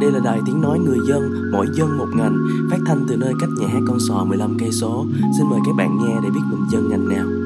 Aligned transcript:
Đây 0.00 0.12
là 0.12 0.20
đài 0.24 0.40
tiếng 0.46 0.60
nói 0.60 0.78
người 0.78 0.98
dân, 1.08 1.50
mỗi 1.52 1.66
dân 1.72 1.98
một 1.98 2.08
ngành, 2.16 2.46
phát 2.70 2.78
thanh 2.86 3.04
từ 3.08 3.16
nơi 3.16 3.32
cách 3.40 3.50
nhà 3.60 3.68
hát 3.68 3.80
con 3.86 3.98
sò 4.08 4.24
15 4.24 4.56
cây 4.58 4.72
số. 4.72 5.06
Xin 5.38 5.46
mời 5.50 5.60
các 5.66 5.72
bạn 5.76 5.98
nghe 5.98 6.14
để 6.22 6.28
biết 6.30 6.40
mình 6.50 6.60
dân 6.70 6.88
ngành 6.90 7.08
nào. 7.08 7.43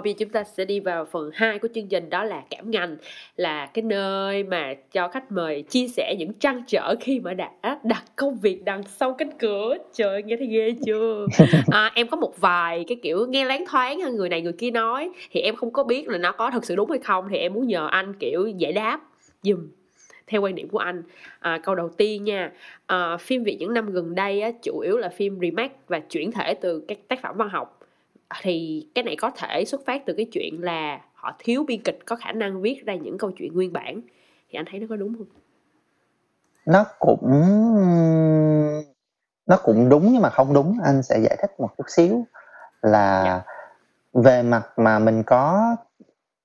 Bây 0.00 0.12
giờ 0.12 0.16
chúng 0.18 0.28
ta 0.28 0.44
sẽ 0.44 0.64
đi 0.64 0.80
vào 0.80 1.04
phần 1.04 1.30
2 1.34 1.58
của 1.58 1.68
chương 1.74 1.86
trình 1.86 2.10
đó 2.10 2.24
là 2.24 2.42
cảm 2.50 2.70
ngành 2.70 2.96
là 3.36 3.66
cái 3.66 3.82
nơi 3.82 4.42
mà 4.42 4.74
cho 4.92 5.08
khách 5.08 5.32
mời 5.32 5.62
chia 5.62 5.88
sẻ 5.88 6.14
những 6.18 6.32
trăn 6.32 6.62
trở 6.66 6.94
khi 7.00 7.20
mà 7.20 7.34
đã 7.34 7.50
đặt 7.82 8.04
công 8.16 8.36
việc 8.36 8.64
đằng 8.64 8.82
sau 8.82 9.14
cánh 9.14 9.38
cửa. 9.38 9.76
Trời 9.92 10.08
ơi, 10.08 10.22
nghe 10.22 10.36
thấy 10.36 10.46
ghê 10.46 10.74
chưa? 10.86 11.26
À, 11.70 11.90
em 11.94 12.08
có 12.08 12.16
một 12.16 12.40
vài 12.40 12.84
cái 12.88 12.98
kiểu 13.02 13.26
nghe 13.26 13.44
láng 13.44 13.64
thoáng 13.68 13.98
người 14.16 14.28
này 14.28 14.42
người 14.42 14.52
kia 14.52 14.70
nói 14.70 15.10
thì 15.30 15.40
em 15.40 15.56
không 15.56 15.72
có 15.72 15.84
biết 15.84 16.08
là 16.08 16.18
nó 16.18 16.32
có 16.32 16.50
thật 16.50 16.64
sự 16.64 16.76
đúng 16.76 16.90
hay 16.90 16.98
không 16.98 17.28
thì 17.30 17.36
em 17.36 17.54
muốn 17.54 17.66
nhờ 17.66 17.88
anh 17.90 18.14
kiểu 18.14 18.48
giải 18.48 18.72
đáp 18.72 19.00
dùm 19.42 19.68
theo 20.26 20.42
quan 20.42 20.54
điểm 20.54 20.68
của 20.68 20.78
anh 20.78 21.02
à, 21.40 21.58
câu 21.58 21.74
đầu 21.74 21.88
tiên 21.88 22.24
nha 22.24 22.52
à, 22.86 23.16
phim 23.16 23.44
việt 23.44 23.56
những 23.60 23.74
năm 23.74 23.90
gần 23.90 24.14
đây 24.14 24.40
á, 24.40 24.50
chủ 24.62 24.78
yếu 24.78 24.96
là 24.96 25.08
phim 25.08 25.38
remake 25.40 25.74
và 25.88 25.98
chuyển 25.98 26.32
thể 26.32 26.54
từ 26.54 26.84
các 26.88 26.98
tác 27.08 27.22
phẩm 27.22 27.36
văn 27.36 27.48
học 27.48 27.75
thì 28.42 28.86
cái 28.94 29.04
này 29.04 29.16
có 29.16 29.30
thể 29.30 29.64
xuất 29.64 29.80
phát 29.86 30.02
từ 30.06 30.14
cái 30.16 30.26
chuyện 30.32 30.62
là 30.62 31.00
họ 31.14 31.36
thiếu 31.38 31.64
biên 31.68 31.82
kịch 31.82 31.98
có 32.06 32.16
khả 32.16 32.32
năng 32.32 32.62
viết 32.62 32.82
ra 32.86 32.94
những 32.94 33.18
câu 33.18 33.30
chuyện 33.30 33.54
nguyên 33.54 33.72
bản 33.72 34.00
thì 34.50 34.58
anh 34.58 34.64
thấy 34.70 34.80
nó 34.80 34.86
có 34.90 34.96
đúng 34.96 35.14
không 35.18 35.26
nó 36.66 36.84
cũng 36.98 37.30
nó 39.46 39.56
cũng 39.62 39.88
đúng 39.88 40.12
nhưng 40.12 40.22
mà 40.22 40.30
không 40.30 40.54
đúng 40.54 40.78
anh 40.84 41.02
sẽ 41.02 41.20
giải 41.20 41.36
thích 41.40 41.60
một 41.60 41.68
chút 41.78 41.84
xíu 41.88 42.26
là 42.82 43.22
yeah. 43.22 43.42
Dạ. 43.46 44.22
về 44.22 44.42
mặt 44.42 44.72
mà 44.76 44.98
mình 44.98 45.22
có 45.22 45.76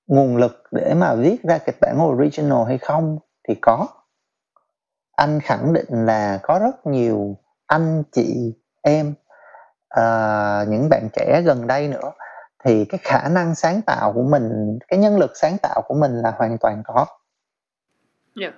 nguồn 0.06 0.36
lực 0.36 0.62
để 0.70 0.94
mà 0.94 1.14
viết 1.14 1.42
ra 1.42 1.58
kịch 1.58 1.76
bản 1.80 2.08
original 2.08 2.66
hay 2.66 2.78
không 2.78 3.18
thì 3.48 3.54
có 3.54 3.86
anh 5.16 5.40
khẳng 5.40 5.72
định 5.72 6.06
là 6.06 6.40
có 6.42 6.58
rất 6.58 6.86
nhiều 6.86 7.36
anh 7.66 8.02
chị 8.12 8.54
em 8.82 9.14
uh, 10.00 10.68
những 10.68 10.88
bạn 10.88 11.08
trẻ 11.12 11.42
gần 11.44 11.66
đây 11.66 11.88
nữa 11.88 12.12
thì 12.64 12.84
cái 12.84 13.00
khả 13.02 13.28
năng 13.28 13.54
sáng 13.54 13.82
tạo 13.82 14.12
của 14.12 14.22
mình 14.22 14.78
cái 14.88 14.98
nhân 14.98 15.18
lực 15.18 15.30
sáng 15.34 15.58
tạo 15.58 15.82
của 15.88 15.94
mình 15.94 16.22
là 16.22 16.32
hoàn 16.36 16.58
toàn 16.58 16.82
có. 16.86 17.06
Yeah. 18.40 18.54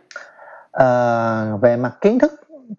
uh, 0.77 1.61
về 1.61 1.77
mặt 1.77 1.93
kiến 2.01 2.19
thức 2.19 2.33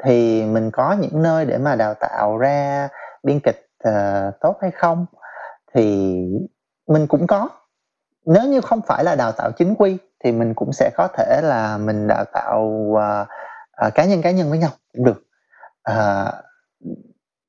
thì 0.03 0.45
mình 0.45 0.71
có 0.71 0.95
những 0.99 1.23
nơi 1.23 1.45
để 1.45 1.57
mà 1.57 1.75
đào 1.75 1.93
tạo 1.93 2.37
ra 2.37 2.89
biên 3.23 3.39
kịch 3.39 3.67
uh, 3.87 4.39
tốt 4.41 4.57
hay 4.61 4.71
không 4.71 5.05
thì 5.73 6.15
mình 6.87 7.07
cũng 7.07 7.27
có. 7.27 7.49
Nếu 8.25 8.43
như 8.43 8.61
không 8.61 8.81
phải 8.87 9.03
là 9.03 9.15
đào 9.15 9.31
tạo 9.31 9.51
chính 9.51 9.75
quy 9.75 9.97
thì 10.23 10.31
mình 10.31 10.53
cũng 10.53 10.73
sẽ 10.73 10.91
có 10.97 11.07
thể 11.17 11.41
là 11.43 11.77
mình 11.77 12.07
đào 12.07 12.25
tạo 12.33 12.61
uh, 12.91 13.27
uh, 13.87 13.93
cá 13.93 14.05
nhân 14.05 14.21
cá 14.21 14.31
nhân 14.31 14.49
với 14.49 14.59
nhau 14.59 14.69
cũng 14.93 15.05
được. 15.05 15.23
Uh, 15.91 16.33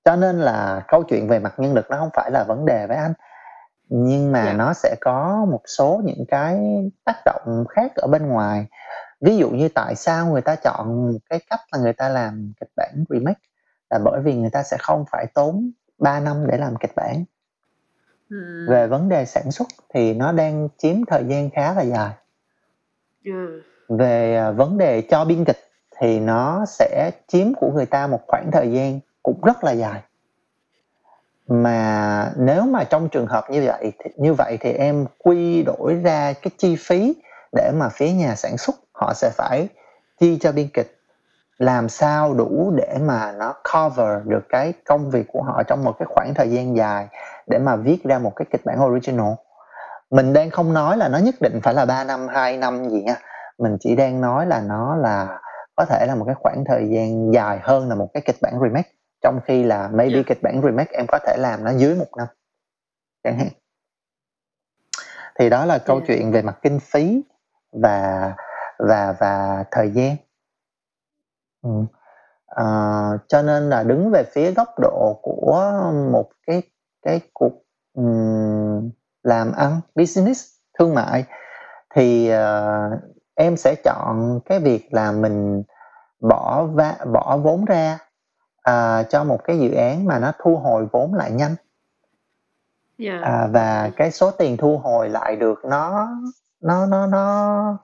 cho 0.07 0.17
nên 0.17 0.41
là 0.41 0.85
câu 0.89 1.03
chuyện 1.03 1.29
về 1.29 1.39
mặt 1.39 1.55
nhân 1.59 1.75
lực 1.75 1.91
nó 1.91 1.97
không 1.97 2.11
phải 2.15 2.31
là 2.31 2.45
vấn 2.45 2.67
đề 2.67 2.87
với 2.87 2.97
anh 2.97 3.13
nhưng 3.89 4.33
mà 4.33 4.39
yeah. 4.39 4.53
Dạ. 4.53 4.59
nó 4.59 4.73
sẽ 4.73 4.97
có 5.01 5.47
một 5.51 5.61
số 5.67 6.01
những 6.05 6.25
cái 6.29 6.61
tác 7.05 7.17
động 7.25 7.65
khác 7.69 7.93
ở 7.97 8.07
bên 8.07 8.27
ngoài 8.27 8.67
ví 9.21 9.37
dụ 9.37 9.51
như 9.51 9.69
tại 9.69 9.95
sao 9.95 10.27
người 10.27 10.43
ta 10.43 10.57
chọn 10.57 11.13
cái 11.31 11.41
cách 11.51 11.61
là 11.73 11.79
người 11.79 11.93
ta 11.93 12.09
làm 12.09 12.53
kịch 12.61 12.71
bản 12.77 13.05
remake 13.09 13.41
là 13.91 13.99
bởi 13.99 14.21
vì 14.21 14.35
người 14.35 14.51
ta 14.51 14.63
sẽ 14.63 14.77
không 14.81 15.05
phải 15.11 15.27
tốn 15.35 15.71
3 15.99 16.21
năm 16.21 16.47
để 16.51 16.59
làm 16.59 16.77
kịch 16.77 16.93
bản 16.97 17.25
ừ. 18.31 18.67
về 18.69 18.87
vấn 18.87 19.09
đề 19.09 19.25
sản 19.25 19.51
xuất 19.51 19.69
thì 19.95 20.15
nó 20.15 20.33
đang 20.33 20.69
chiếm 20.79 21.05
thời 21.07 21.25
gian 21.25 21.51
khá 21.51 21.75
là 21.75 21.83
dài 21.83 22.11
ừ. 23.25 23.63
về 23.89 24.37
à, 24.37 24.51
vấn 24.51 24.79
đề 24.79 25.03
cho 25.11 25.25
biên 25.25 25.45
kịch 25.45 25.61
thì 26.01 26.21
nó 26.21 26.65
sẽ 26.69 27.11
chiếm 27.27 27.55
của 27.55 27.71
người 27.75 27.87
ta 27.87 28.07
một 28.07 28.21
khoảng 28.27 28.51
thời 28.53 28.73
gian 28.73 29.01
cũng 29.27 29.41
rất 29.43 29.65
là 29.65 29.73
dài. 29.73 30.01
Mà 31.49 32.31
nếu 32.37 32.63
mà 32.63 32.85
trong 32.85 33.09
trường 33.09 33.27
hợp 33.27 33.51
như 33.51 33.65
vậy 33.67 33.93
thì, 33.99 34.11
như 34.17 34.35
vậy 34.35 34.59
thì 34.61 34.73
em 34.73 35.07
quy 35.19 35.63
đổi 35.63 35.95
ra 35.95 36.33
cái 36.33 36.51
chi 36.59 36.77
phí 36.77 37.15
để 37.53 37.71
mà 37.75 37.89
phía 37.89 38.11
nhà 38.13 38.35
sản 38.35 38.57
xuất 38.59 38.77
họ 38.93 39.13
sẽ 39.15 39.31
phải 39.35 39.69
chi 40.21 40.39
cho 40.41 40.53
biên 40.53 40.69
kịch. 40.75 40.99
Làm 41.59 41.89
sao 41.89 42.35
đủ 42.35 42.73
để 42.77 42.99
mà 43.01 43.33
nó 43.33 43.55
cover 43.73 44.27
được 44.27 44.49
cái 44.49 44.73
công 44.85 45.11
việc 45.11 45.27
của 45.33 45.43
họ 45.43 45.63
trong 45.63 45.85
một 45.85 45.93
cái 45.99 46.07
khoảng 46.11 46.35
thời 46.35 46.51
gian 46.51 46.77
dài 46.77 47.07
để 47.47 47.59
mà 47.59 47.77
viết 47.77 48.05
ra 48.05 48.19
một 48.19 48.33
cái 48.37 48.47
kịch 48.51 48.65
bản 48.65 48.85
original? 48.85 49.33
Mình 50.11 50.33
đang 50.33 50.51
không 50.51 50.75
nói 50.75 50.97
là 50.97 51.09
nó 51.09 51.19
nhất 51.19 51.35
định 51.41 51.61
phải 51.63 51.75
là 51.75 51.85
3 51.85 52.05
năm 52.05 52.29
2 52.29 52.57
năm 52.57 52.89
gì 52.89 53.03
nha. 53.03 53.17
Mình 53.59 53.77
chỉ 53.81 53.97
đang 53.97 54.21
nói 54.21 54.47
là 54.47 54.61
nó 54.61 54.97
là 54.97 55.41
có 55.77 55.85
thể 55.85 56.07
là 56.09 56.15
một 56.15 56.25
cái 56.25 56.35
khoảng 56.35 56.65
thời 56.67 56.89
gian 56.89 57.33
dài 57.33 57.59
hơn 57.63 57.89
là 57.89 57.95
một 57.95 58.09
cái 58.15 58.23
kịch 58.27 58.37
bản 58.43 58.53
remake 58.63 58.91
trong 59.23 59.41
khi 59.45 59.63
là 59.63 59.89
maybe 59.89 60.15
yeah. 60.15 60.27
kịch 60.27 60.43
bản 60.43 60.61
remake 60.65 60.97
em 60.97 61.07
có 61.09 61.19
thể 61.27 61.37
làm 61.39 61.65
nó 61.65 61.71
dưới 61.71 61.95
một 61.95 62.17
năm 62.17 62.27
chẳng 63.25 63.39
hạn 63.39 63.49
thì 65.39 65.51
đó 65.51 65.65
là 65.65 65.79
câu 65.79 65.97
yeah. 65.97 66.09
chuyện 66.09 66.33
về 66.33 66.43
mặt 66.43 66.59
kinh 66.63 66.81
phí 66.81 67.23
và 67.73 68.35
và 68.79 69.17
và 69.21 69.65
thời 69.71 69.91
gian 69.91 70.17
ừ. 71.63 71.71
à, 72.47 72.65
cho 73.29 73.43
nên 73.43 73.71
là 73.71 73.83
đứng 73.83 74.11
về 74.11 74.25
phía 74.33 74.53
góc 74.53 74.69
độ 74.79 75.21
của 75.23 75.83
một 76.13 76.31
cái 76.47 76.63
cái 77.03 77.21
cuộc 77.33 77.53
um, 77.95 78.91
làm 79.23 79.53
ăn 79.53 79.81
business 79.95 80.47
thương 80.79 80.95
mại 80.95 81.25
thì 81.95 82.33
uh, 82.33 83.01
em 83.35 83.57
sẽ 83.57 83.75
chọn 83.85 84.41
cái 84.45 84.61
việc 84.61 84.89
là 84.91 85.13
mình 85.13 85.63
bỏ 86.21 86.65
va, 86.65 86.97
bỏ 87.13 87.37
vốn 87.37 87.65
ra 87.65 87.99
à, 88.67 89.03
cho 89.03 89.25
một 89.25 89.45
cái 89.45 89.59
dự 89.59 89.73
án 89.73 90.05
mà 90.05 90.19
nó 90.19 90.33
thu 90.39 90.57
hồi 90.57 90.87
vốn 90.93 91.15
lại 91.15 91.31
nhanh 91.31 91.55
yeah. 92.99 93.21
Dạ. 93.23 93.29
à, 93.29 93.49
và 93.53 93.91
cái 93.97 94.11
số 94.11 94.31
tiền 94.31 94.57
thu 94.57 94.79
hồi 94.79 95.09
lại 95.09 95.37
được 95.37 95.65
nó 95.65 96.09
nó 96.61 96.87
nó 96.87 97.07
nó 97.07 97.79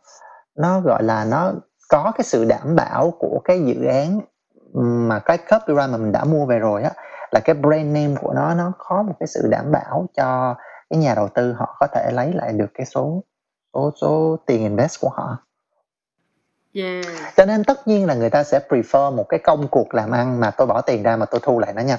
nó 0.55 0.81
gọi 0.81 1.03
là 1.03 1.25
nó 1.25 1.53
có 1.89 2.13
cái 2.15 2.25
sự 2.25 2.45
đảm 2.45 2.77
bảo 2.77 3.11
của 3.19 3.41
cái 3.45 3.61
dự 3.65 3.85
án 3.85 4.21
mà 5.09 5.19
cái 5.19 5.39
copyright 5.39 5.91
mà 5.91 5.97
mình 5.97 6.13
đã 6.13 6.25
mua 6.25 6.47
về 6.47 6.59
rồi 6.59 6.83
á 6.83 6.91
là 7.31 7.41
cái 7.41 7.55
brand 7.55 7.87
name 7.87 8.15
của 8.21 8.33
nó 8.33 8.55
nó 8.55 8.73
có 8.79 9.03
một 9.03 9.15
cái 9.21 9.27
sự 9.27 9.49
đảm 9.51 9.73
bảo 9.73 10.07
cho 10.17 10.55
cái 10.91 10.99
nhà 10.99 11.15
đầu 11.15 11.29
tư 11.29 11.53
họ 11.53 11.77
có 11.81 11.87
thể 11.95 12.11
lấy 12.13 12.33
lại 12.33 12.53
được 12.53 12.71
cái 12.75 12.87
số 12.87 13.23
số 13.75 13.91
số 14.01 14.37
tiền 14.47 14.61
invest 14.61 15.01
của 15.01 15.09
họ 15.09 15.37
Yeah. 16.75 17.05
Cho 17.37 17.45
nên 17.45 17.65
tất 17.65 17.89
nhiên 17.89 18.07
là 18.07 18.15
người 18.15 18.31
ta 18.31 18.45
sẽ 18.45 18.61
prefer 18.69 19.15
một 19.15 19.25
cái 19.29 19.41
công 19.41 19.69
cuộc 19.69 19.95
làm 19.95 20.11
ăn 20.11 20.41
mà 20.41 20.51
tôi 20.51 20.67
bỏ 20.67 20.81
tiền 20.81 21.03
ra 21.03 21.17
mà 21.17 21.27
tôi 21.27 21.41
thu 21.45 21.59
lại 21.59 21.73
nó 21.73 21.83
nhanh. 21.83 21.99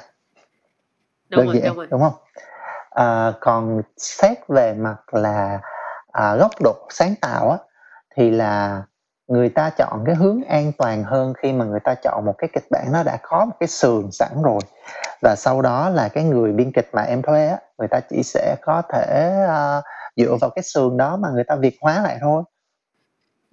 Đúng 1.29 1.45
Đơn 1.45 1.53
rồi, 1.53 1.61
đúng, 1.65 1.77
rồi. 1.77 1.87
đúng 1.91 2.01
không? 2.01 2.13
À, 2.89 3.33
còn 3.39 3.81
xét 3.97 4.37
về 4.47 4.73
mặt 4.73 5.13
là 5.13 5.59
à, 6.11 6.35
góc 6.35 6.51
độ 6.63 6.75
sáng 6.89 7.15
tạo 7.21 7.51
á, 7.51 7.57
thì 8.15 8.31
là 8.31 8.83
người 9.27 9.49
ta 9.49 9.69
chọn 9.69 10.03
cái 10.05 10.15
hướng 10.15 10.43
an 10.43 10.71
toàn 10.77 11.03
hơn 11.03 11.33
khi 11.37 11.51
mà 11.53 11.65
người 11.65 11.79
ta 11.79 11.95
chọn 11.95 12.25
một 12.25 12.35
cái 12.37 12.49
kịch 12.53 12.65
bản 12.71 12.91
nó 12.91 13.03
đã 13.03 13.17
có 13.21 13.45
một 13.45 13.55
cái 13.59 13.67
sườn 13.67 14.11
sẵn 14.11 14.41
rồi 14.43 14.59
và 15.21 15.35
sau 15.37 15.61
đó 15.61 15.89
là 15.89 16.09
cái 16.09 16.23
người 16.23 16.51
biên 16.51 16.71
kịch 16.71 16.89
mà 16.93 17.01
em 17.01 17.21
thuê 17.21 17.47
á 17.47 17.57
người 17.77 17.87
ta 17.87 17.99
chỉ 18.09 18.23
sẽ 18.23 18.55
có 18.61 18.81
thể 18.93 19.35
uh, 19.45 19.83
dựa 20.17 20.37
vào 20.41 20.49
cái 20.49 20.63
sườn 20.63 20.97
đó 20.97 21.17
mà 21.17 21.29
người 21.29 21.43
ta 21.43 21.55
việt 21.55 21.77
hóa 21.81 22.01
lại 22.01 22.17
thôi 22.21 22.43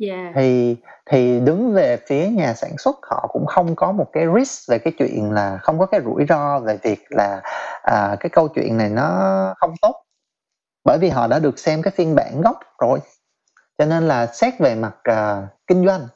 yeah. 0.01 0.33
thì 0.35 0.77
thì 1.07 1.41
đứng 1.41 1.73
về 1.73 1.97
phía 1.97 2.27
nhà 2.27 2.55
sản 2.55 2.79
xuất 2.79 2.97
họ 3.03 3.27
cũng 3.33 3.47
không 3.47 3.77
có 3.77 3.93
một 3.93 4.07
cái 4.13 4.25
risk 4.39 4.71
về 4.71 4.79
cái 4.79 4.93
chuyện 4.99 5.33
là 5.33 5.59
không 5.63 5.79
có 5.79 5.87
cái 5.87 6.01
rủi 6.05 6.27
ro 6.29 6.59
về 6.61 6.79
việc 6.83 7.05
là 7.09 7.41
à, 7.83 8.17
cái 8.21 8.31
câu 8.31 8.49
chuyện 8.49 8.77
này 8.77 8.89
nó 8.89 9.55
không 9.57 9.75
tốt. 9.83 9.95
Bởi 10.85 10.99
vì 10.99 11.09
họ 11.09 11.27
đã 11.27 11.39
được 11.39 11.59
xem 11.59 11.83
cái 11.83 11.93
phiên 11.97 12.15
bản 12.15 12.41
gốc 12.41 12.59
rồi. 12.79 12.99
Cho 13.79 13.85
nên 13.85 14.09
là 14.09 14.27
xét 14.27 14.59
về 14.59 14.75
mặt 14.75 14.95
uh, 15.11 15.49
kinh 15.67 15.87
doanh 15.87 16.09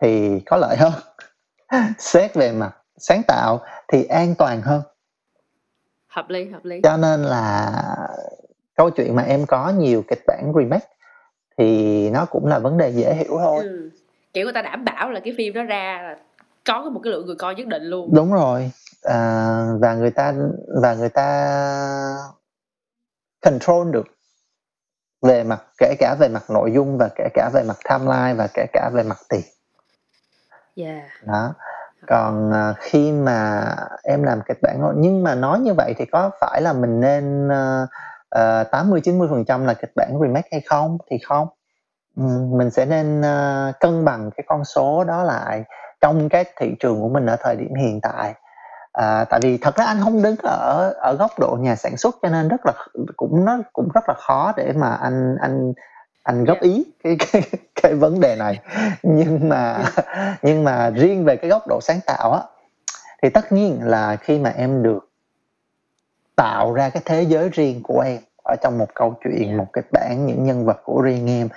thì 0.00 0.40
có 0.46 0.56
lợi 0.56 0.76
hơn. 0.76 0.92
Xét 1.98 2.34
về 2.34 2.52
mặt 2.52 2.76
sáng 2.96 3.22
tạo 3.22 3.60
thì 3.88 4.04
an 4.04 4.34
toàn 4.38 4.62
hơn. 4.62 4.82
Hợp 6.08 6.30
lý 6.30 6.50
hợp 6.50 6.64
lý. 6.64 6.80
Cho 6.82 6.96
nên 6.96 7.22
là 7.22 7.72
câu 8.76 8.90
chuyện 8.90 9.14
mà 9.14 9.22
em 9.22 9.46
có 9.46 9.70
nhiều 9.70 10.02
kịch 10.08 10.22
bản 10.26 10.52
remake 10.56 10.86
thì 11.58 12.10
nó 12.10 12.24
cũng 12.24 12.46
là 12.46 12.58
vấn 12.58 12.78
đề 12.78 12.88
dễ 12.90 13.14
hiểu 13.14 13.38
thôi. 13.38 13.64
Ừ. 13.64 13.90
kiểu 14.32 14.44
người 14.44 14.52
ta 14.52 14.62
đảm 14.62 14.84
bảo 14.84 15.10
là 15.10 15.20
cái 15.20 15.34
phim 15.38 15.54
đó 15.54 15.62
ra 15.62 16.00
là 16.02 16.16
có 16.66 16.90
một 16.90 17.00
cái 17.04 17.10
lượng 17.10 17.26
người 17.26 17.36
coi 17.36 17.54
nhất 17.54 17.66
định 17.66 17.82
luôn. 17.82 18.10
Đúng 18.14 18.32
rồi. 18.32 18.70
À, 19.02 19.58
và 19.80 19.94
người 19.94 20.10
ta 20.10 20.34
và 20.82 20.94
người 20.94 21.08
ta 21.08 21.28
control 23.40 23.90
được 23.90 24.06
về 25.22 25.44
mặt 25.44 25.62
kể 25.78 25.94
cả 25.98 26.16
về 26.20 26.28
mặt 26.28 26.50
nội 26.50 26.72
dung 26.74 26.98
và 26.98 27.08
kể 27.16 27.28
cả 27.34 27.50
về 27.54 27.62
mặt 27.62 27.76
timeline 27.88 28.34
và 28.34 28.48
kể 28.54 28.66
cả 28.72 28.90
về 28.94 29.02
mặt 29.02 29.18
tiền. 29.28 29.42
Yeah. 30.76 31.04
đó. 31.26 31.54
Còn 32.06 32.52
à, 32.52 32.74
khi 32.78 33.12
mà 33.12 33.64
em 34.02 34.22
làm 34.22 34.40
kịch 34.48 34.58
bản 34.62 34.92
nhưng 34.96 35.22
mà 35.22 35.34
nói 35.34 35.60
như 35.60 35.74
vậy 35.74 35.94
thì 35.98 36.04
có 36.04 36.30
phải 36.40 36.62
là 36.62 36.72
mình 36.72 37.00
nên 37.00 37.48
uh, 37.48 37.88
mươi 38.86 39.00
chín 39.00 39.18
mươi 39.18 39.28
phần 39.30 39.44
trăm 39.44 39.66
là 39.66 39.74
kịch 39.74 39.92
bản 39.96 40.18
remake 40.22 40.48
hay 40.52 40.60
không? 40.60 40.98
Thì 41.10 41.18
không. 41.18 41.48
Mình 42.50 42.70
sẽ 42.70 42.84
nên 42.84 43.20
uh, 43.20 43.80
cân 43.80 44.04
bằng 44.04 44.30
cái 44.36 44.44
con 44.48 44.64
số 44.64 45.04
đó 45.04 45.22
lại 45.22 45.64
trong 46.00 46.28
cái 46.28 46.44
thị 46.60 46.74
trường 46.80 47.00
của 47.00 47.08
mình 47.08 47.26
ở 47.26 47.36
thời 47.40 47.56
điểm 47.56 47.74
hiện 47.74 48.00
tại. 48.00 48.34
À, 48.92 49.24
tại 49.24 49.40
vì 49.42 49.58
thật 49.58 49.76
ra 49.76 49.84
anh 49.84 49.96
không 50.04 50.22
đứng 50.22 50.36
ở 50.42 50.94
ở 50.96 51.16
góc 51.18 51.30
độ 51.38 51.56
nhà 51.60 51.76
sản 51.76 51.96
xuất 51.96 52.16
cho 52.22 52.28
nên 52.28 52.48
rất 52.48 52.66
là 52.66 52.72
cũng 53.16 53.44
nó 53.44 53.58
cũng 53.72 53.88
rất 53.94 54.08
là 54.08 54.14
khó 54.14 54.52
để 54.56 54.72
mà 54.72 54.90
anh 54.90 55.36
anh 55.40 55.72
anh 56.22 56.44
góp 56.44 56.60
ý 56.60 56.84
cái 57.04 57.16
cái 57.32 57.42
cái 57.82 57.94
vấn 57.94 58.20
đề 58.20 58.36
này. 58.36 58.60
Nhưng 59.02 59.48
mà 59.48 59.84
nhưng 60.42 60.64
mà 60.64 60.90
riêng 60.90 61.24
về 61.24 61.36
cái 61.36 61.50
góc 61.50 61.62
độ 61.68 61.80
sáng 61.82 62.00
tạo 62.06 62.32
á 62.32 62.40
thì 63.22 63.28
tất 63.30 63.52
nhiên 63.52 63.80
là 63.82 64.16
khi 64.16 64.38
mà 64.38 64.52
em 64.56 64.82
được 64.82 65.08
tạo 66.36 66.72
ra 66.72 66.90
cái 66.90 67.02
thế 67.06 67.22
giới 67.22 67.48
riêng 67.48 67.80
của 67.84 68.00
em. 68.00 68.20
Ở 68.44 68.56
trong 68.62 68.78
một 68.78 68.94
câu 68.94 69.14
chuyện 69.24 69.56
một 69.56 69.66
cái 69.72 69.84
bản 69.92 70.26
những 70.26 70.44
nhân 70.44 70.66
vật 70.66 70.80
của 70.84 71.00
riêng 71.00 71.30
em 71.30 71.48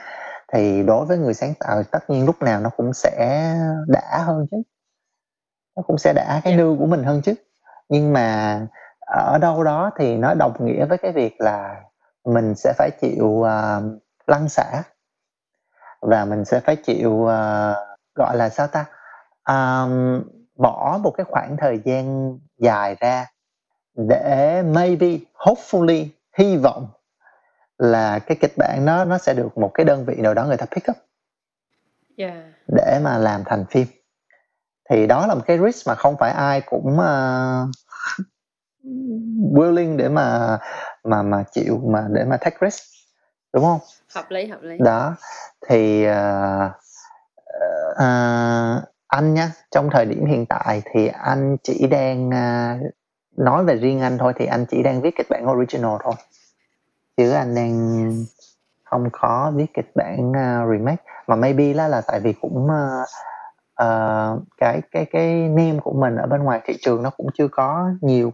thì 0.54 0.84
đối 0.84 1.06
với 1.06 1.18
người 1.18 1.34
sáng 1.34 1.54
tạo 1.60 1.84
tất 1.84 2.10
nhiên 2.10 2.26
lúc 2.26 2.42
nào 2.42 2.60
nó 2.60 2.70
cũng 2.78 2.94
sẽ 2.94 3.54
đã 3.88 4.24
hơn 4.26 4.48
chứ. 4.52 4.58
Nó 5.76 5.84
cũng 5.88 5.98
sẽ 5.98 6.14
đã 6.14 6.42
cái 6.44 6.56
nư 6.56 6.76
của 6.80 6.86
mình 6.86 7.04
hơn 7.04 7.22
chứ. 7.22 7.34
Nhưng 7.90 8.14
mà 8.14 8.60
ở 9.00 9.38
đâu 9.42 9.64
đó 9.64 9.92
thì 10.00 10.18
nó 10.18 10.34
đồng 10.34 10.66
nghĩa 10.66 10.86
với 10.86 10.98
cái 10.98 11.12
việc 11.12 11.36
là 11.42 11.82
mình 12.26 12.56
sẽ 12.56 12.74
phải 12.78 12.90
chịu 13.02 13.26
uh, 13.26 13.48
lăn 14.28 14.50
xả. 14.50 14.84
Và 16.02 16.26
mình 16.26 16.46
sẽ 16.46 16.60
phải 16.60 16.76
chịu 16.76 17.12
uh, 17.12 17.76
gọi 18.16 18.38
là 18.38 18.50
sao 18.50 18.68
ta? 18.68 18.86
Um, 19.50 20.24
bỏ 20.56 21.00
một 21.04 21.12
cái 21.12 21.26
khoảng 21.30 21.58
thời 21.58 21.80
gian 21.86 22.38
dài 22.58 22.96
ra 23.00 23.26
để 24.08 24.62
maybe 24.62 25.18
hopefully 25.34 26.08
hy 26.38 26.58
vọng 26.58 26.88
là 27.78 28.20
cái 28.20 28.38
kịch 28.42 28.54
bản 28.58 28.86
nó 28.86 29.06
nó 29.06 29.18
sẽ 29.18 29.34
được 29.34 29.58
một 29.58 29.72
cái 29.74 29.86
đơn 29.86 30.06
vị 30.06 30.16
nào 30.18 30.34
đó 30.34 30.46
người 30.46 30.58
ta 30.58 30.66
pick 30.66 30.90
up. 30.92 30.98
Yeah. 32.18 32.34
để 32.68 33.00
mà 33.04 33.18
làm 33.18 33.44
thành 33.46 33.66
phim. 33.70 33.88
Thì 34.90 35.08
đó 35.08 35.28
là 35.28 35.36
một 35.36 35.42
cái 35.46 35.60
risk 35.66 35.88
mà 35.88 35.96
không 35.96 36.16
phải 36.20 36.32
ai 36.32 36.62
cũng 36.62 36.94
uh, 36.94 37.70
willing 39.54 39.98
để 39.98 40.10
mà 40.10 40.58
mà 41.04 41.22
mà 41.22 41.44
chịu 41.52 41.82
mà 41.86 42.08
để 42.10 42.26
mà 42.26 42.38
take 42.38 42.58
risk 42.62 42.84
đúng 43.54 43.64
không? 43.64 43.80
Hợp 44.16 44.26
lý 44.32 44.48
hợp 44.48 44.62
lý. 44.62 44.78
Đó. 44.80 45.16
Thì 45.68 46.08
uh, 46.08 46.72
uh, 47.92 48.84
anh 49.08 49.34
nha 49.34 49.52
trong 49.72 49.90
thời 49.92 50.06
điểm 50.06 50.26
hiện 50.26 50.46
tại 50.46 50.82
thì 50.94 51.08
anh 51.08 51.58
chỉ 51.64 51.88
đang 51.88 52.28
uh, 52.28 52.94
nói 53.40 53.64
về 53.64 53.76
riêng 53.76 54.00
anh 54.00 54.18
thôi 54.18 54.34
thì 54.36 54.46
anh 54.46 54.66
chỉ 54.66 54.84
đang 54.84 55.02
viết 55.02 55.16
kịch 55.18 55.28
bản 55.30 55.52
original 55.52 55.94
thôi 56.04 56.14
chứ 57.18 57.32
anh 57.32 57.56
đang 57.56 58.12
không 58.84 59.10
có 59.12 59.52
viết 59.56 59.74
kịch 59.74 59.92
bản 59.96 60.30
uh, 60.30 60.72
remake 60.72 61.04
mà 61.28 61.36
maybe 61.36 61.74
là 61.74 61.88
là 61.88 62.02
tại 62.08 62.20
vì 62.20 62.34
cũng 62.34 62.68
uh, 62.68 63.08
uh, 63.84 64.44
cái 64.58 64.82
cái 64.92 65.06
cái 65.06 65.34
name 65.34 65.80
của 65.84 65.94
mình 65.94 66.16
ở 66.16 66.28
bên 66.28 66.44
ngoài 66.44 66.62
thị 66.66 66.78
trường 66.82 67.04
nó 67.04 67.10
cũng 67.10 67.28
chưa 67.34 67.48
có 67.48 67.90
nhiều 68.02 68.34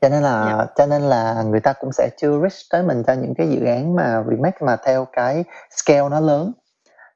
cho 0.00 0.08
nên 0.08 0.22
là 0.22 0.44
yeah. 0.44 0.58
Dạ. 0.58 0.66
cho 0.76 0.86
nên 0.86 1.02
là 1.02 1.42
người 1.42 1.60
ta 1.60 1.72
cũng 1.72 1.92
sẽ 1.92 2.08
chưa 2.16 2.40
reach 2.40 2.70
tới 2.70 2.82
mình 2.82 3.02
cho 3.06 3.12
những 3.12 3.34
cái 3.34 3.48
dự 3.48 3.64
án 3.64 3.96
mà 3.96 4.24
remake 4.30 4.58
mà 4.60 4.76
theo 4.76 5.06
cái 5.12 5.44
scale 5.70 6.08
nó 6.08 6.20
lớn 6.20 6.52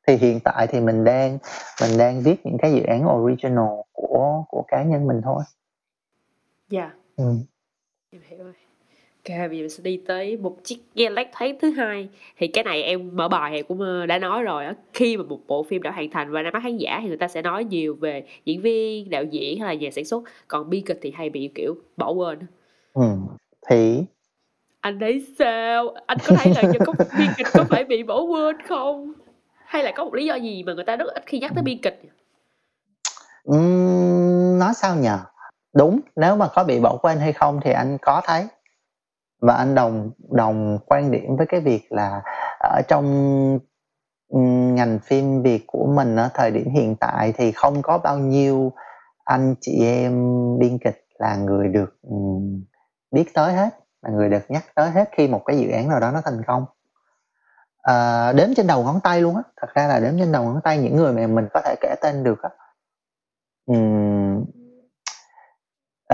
thì 0.07 0.17
hiện 0.17 0.41
tại 0.41 0.67
thì 0.67 0.81
mình 0.81 1.05
đang 1.05 1.39
mình 1.83 1.99
đang 1.99 2.21
viết 2.21 2.47
những 2.47 2.59
cái 2.59 2.73
dự 2.73 2.83
án 2.83 3.17
original 3.17 3.69
của 3.93 4.45
của 4.49 4.65
cá 4.69 4.83
nhân 4.83 5.07
mình 5.07 5.21
thôi 5.25 5.43
dạ. 6.69 6.81
Yeah. 6.81 6.93
ừ. 7.17 7.35
em 8.11 8.23
hiểu 8.29 8.45
rồi. 8.45 8.53
Ok, 9.29 9.39
bây 9.39 9.59
giờ 9.59 9.63
mình 9.63 9.71
sẽ 9.71 9.83
đi 9.83 10.01
tới 10.07 10.37
một 10.37 10.57
chiếc 10.65 10.79
Galaxy 10.95 11.53
thứ 11.61 11.71
hai. 11.71 12.09
Thì 12.39 12.47
cái 12.47 12.65
này 12.65 12.83
em 12.83 13.17
mở 13.17 13.29
bài 13.29 13.53
thì 13.55 13.63
cũng 13.63 13.81
ờ, 13.81 14.07
đã 14.07 14.19
nói 14.19 14.43
rồi 14.43 14.65
á. 14.65 14.75
Khi 14.93 15.17
mà 15.17 15.25
một 15.25 15.41
bộ 15.47 15.63
phim 15.63 15.83
đã 15.83 15.91
hoàn 15.91 16.11
thành 16.11 16.33
và 16.33 16.43
ra 16.43 16.51
mắt 16.51 16.63
khán 16.63 16.77
giả 16.77 16.99
thì 17.03 17.09
người 17.09 17.17
ta 17.17 17.29
sẽ 17.29 17.43
nói 17.43 17.65
nhiều 17.65 17.95
về 17.95 18.25
diễn 18.45 18.61
viên 18.61 19.11
đạo 19.11 19.25
diễn 19.25 19.61
hay 19.61 19.75
là 19.75 19.81
nhà 19.81 19.91
sản 19.91 20.05
xuất. 20.05 20.23
Còn 20.49 20.71
bi 20.71 20.81
kịch 20.81 20.99
thì 21.03 21.11
hay 21.11 21.31
bị 21.31 21.51
kiểu 21.55 21.75
bỏ 21.97 22.11
quên 22.11 22.39
ừ. 22.93 23.03
thì? 23.69 24.05
Anh 24.81 25.01
thấy 25.01 25.27
sao? 25.39 25.95
Anh 26.07 26.19
có 26.27 26.37
thấy 26.37 26.55
là 26.55 26.73
có 26.87 26.93
bi 27.19 27.25
kịch 27.37 27.47
có 27.53 27.65
phải 27.65 27.85
bị 27.85 28.03
bỏ 28.03 28.21
quên 28.21 28.63
không? 28.63 29.13
Hay 29.65 29.83
là 29.83 29.93
có 29.97 30.05
một 30.05 30.15
lý 30.15 30.25
do 30.25 30.35
gì 30.35 30.63
mà 30.63 30.75
người 30.75 30.85
ta 30.85 30.97
rất 30.97 31.07
ít 31.15 31.23
khi 31.27 31.39
nhắc 31.39 31.53
tới 31.55 31.63
bi 31.63 31.79
kịch 31.83 32.03
uhm, 33.51 34.59
nói 34.59 34.75
sao 34.75 34.97
nhờ 34.97 35.19
đúng 35.77 36.01
nếu 36.17 36.37
mà 36.37 36.49
có 36.55 36.65
bị 36.65 36.81
bỏ 36.81 36.99
quên 37.03 37.19
hay 37.19 37.33
không 37.33 37.61
thì 37.65 37.71
anh 37.73 37.99
có 38.03 38.23
thấy. 38.25 38.49
Và 39.43 39.55
anh 39.55 39.75
đồng 39.75 40.11
đồng 40.31 40.79
quan 40.87 41.11
điểm 41.11 41.37
với 41.37 41.47
cái 41.47 41.61
việc 41.61 41.87
là 41.91 42.23
ở 42.61 42.81
trong 42.89 43.05
ừ, 44.29 44.39
ngành 44.75 44.99
phim 44.99 45.43
Việt 45.43 45.65
của 45.67 45.87
mình 45.87 46.17
ở 46.17 46.29
thời 46.35 46.51
điểm 46.51 46.71
hiện 46.71 46.97
tại 47.01 47.33
thì 47.37 47.53
không 47.53 47.83
có 47.83 47.99
bao 47.99 48.19
nhiêu 48.19 48.73
anh 49.25 49.55
chị 49.61 49.85
em 49.85 50.13
biên 50.59 50.79
kịch 50.85 51.07
là 51.19 51.37
người 51.37 51.69
được 51.69 51.99
ừ, 52.03 52.17
biết 53.11 53.35
tới 53.35 53.53
hết 53.53 53.79
là 54.03 54.11
người 54.11 54.29
được 54.29 54.43
nhắc 54.49 54.65
tới 54.75 54.91
hết 54.91 55.09
khi 55.13 55.29
một 55.29 55.43
cái 55.47 55.59
dự 55.59 55.71
án 55.71 55.89
nào 55.89 56.01
đó 56.01 56.11
nó 56.11 56.21
thành 56.25 56.43
công. 56.47 56.65
À, 57.83 58.33
đếm 58.33 58.49
trên 58.57 58.67
đầu 58.67 58.85
ngón 58.85 59.01
tay 59.01 59.21
luôn 59.21 59.37
á 59.37 59.43
thật 59.61 59.75
ra 59.75 59.87
là 59.87 60.01
đếm 60.01 60.19
trên 60.19 60.33
đầu 60.33 60.45
ngón 60.45 60.61
tay 60.65 60.79
những 60.79 60.97
người 60.97 61.13
mà 61.13 61.27
mình 61.27 61.49
có 61.55 61.61
thể 61.65 61.75
kể 61.81 61.95
tên 62.03 62.25
được 62.25 62.43
á. 62.43 62.51
Uhm, 63.73 64.16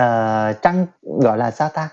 uh, 0.01 0.61
trăng 0.61 0.85
gọi 1.21 1.37
là 1.37 1.51
sao 1.51 1.69
ta? 1.69 1.89